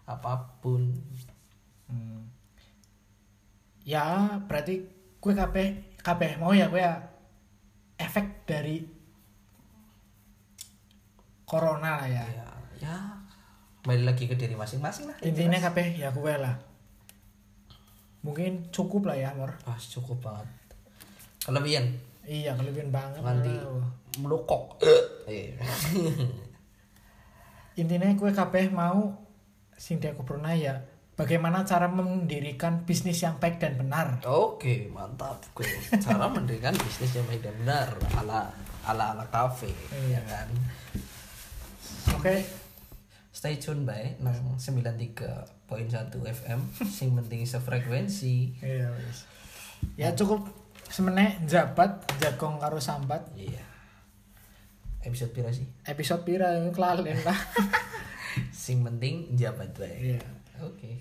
apa 0.06 0.58
pun 0.62 0.94
Hmm. 1.92 2.24
Ya, 3.84 4.40
berarti 4.48 4.88
kue 5.20 5.36
kabeh 5.36 5.98
kabeh 6.00 6.40
mau 6.40 6.56
ya 6.56 6.72
kue 6.72 6.80
ya 6.80 6.96
efek 8.00 8.48
dari 8.48 8.88
corona 11.44 12.00
lah 12.00 12.08
ya. 12.08 12.24
ya 12.24 12.48
ya 12.82 12.98
kembali 13.82 14.04
lagi 14.04 14.26
ke 14.26 14.34
diri 14.34 14.54
masing-masing 14.54 15.06
lah 15.06 15.16
Intinya 15.22 15.58
kabeh 15.60 15.96
ya 15.96 16.10
kue 16.10 16.34
lah. 16.34 16.54
Mungkin 18.22 18.70
cukup 18.70 19.06
lah 19.06 19.16
ya, 19.16 19.30
Mor. 19.34 19.50
ah 19.66 19.78
cukup 19.78 20.20
banget 20.20 20.46
kelebihan 21.42 21.86
Iya, 22.22 22.54
kelebihan 22.54 22.90
banget. 22.90 23.22
nanti 23.22 23.50
melukok 24.18 24.78
Eh. 25.26 25.58
Intinya 27.82 28.06
kue 28.14 28.30
kabeh 28.30 28.70
mau 28.70 29.10
sing 29.74 29.98
aku 29.98 30.22
pernah 30.22 30.54
ya 30.54 30.78
bagaimana 31.18 31.62
cara 31.62 31.86
mendirikan 31.86 32.82
bisnis 32.82 33.20
yang 33.20 33.38
baik 33.38 33.58
dan 33.58 33.78
benar. 33.78 34.18
oke 34.22 34.90
mantap 34.90 35.38
gue 35.54 35.66
cara 35.98 36.26
mendirikan 36.28 36.72
bisnis 36.76 37.14
yang 37.14 37.26
baik 37.26 37.42
dan 37.42 37.54
benar 37.62 37.88
ala 38.16 38.50
ala 38.86 39.04
ala 39.14 39.26
kafe 39.28 39.70
Iya. 39.90 40.18
ya 40.18 40.22
kan 40.26 40.48
Oke, 42.18 42.42
stay 43.32 43.56
tune 43.56 43.84
bae 43.84 44.20
nang 44.20 44.36
93.1 44.60 45.66
FM 46.36 46.60
sing 46.86 47.16
penting 47.16 47.44
sefrekuensi 47.44 48.60
Iya 48.60 48.92
wis. 48.94 49.24
Ya 49.96 50.12
cukup 50.12 50.46
semenek 50.86 51.48
jabat 51.48 52.04
jagong 52.20 52.60
karo 52.60 52.78
sambat. 52.78 53.24
iya 53.34 53.64
episode 55.02 55.32
pira 55.32 55.50
sih 55.50 55.66
Episode 55.82 56.22
pira 56.22 56.54
kelalen 56.70 57.18
lah. 57.24 57.34
sing 58.54 58.84
penting 58.84 59.34
jabat 59.34 59.72
bae 59.74 60.16
Iya. 60.16 60.22
oke 60.60 60.92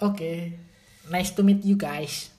Oke. 0.00 0.56
Nice 1.12 1.36
to 1.36 1.44
meet 1.44 1.60
you 1.60 1.76
guys. 1.76 2.32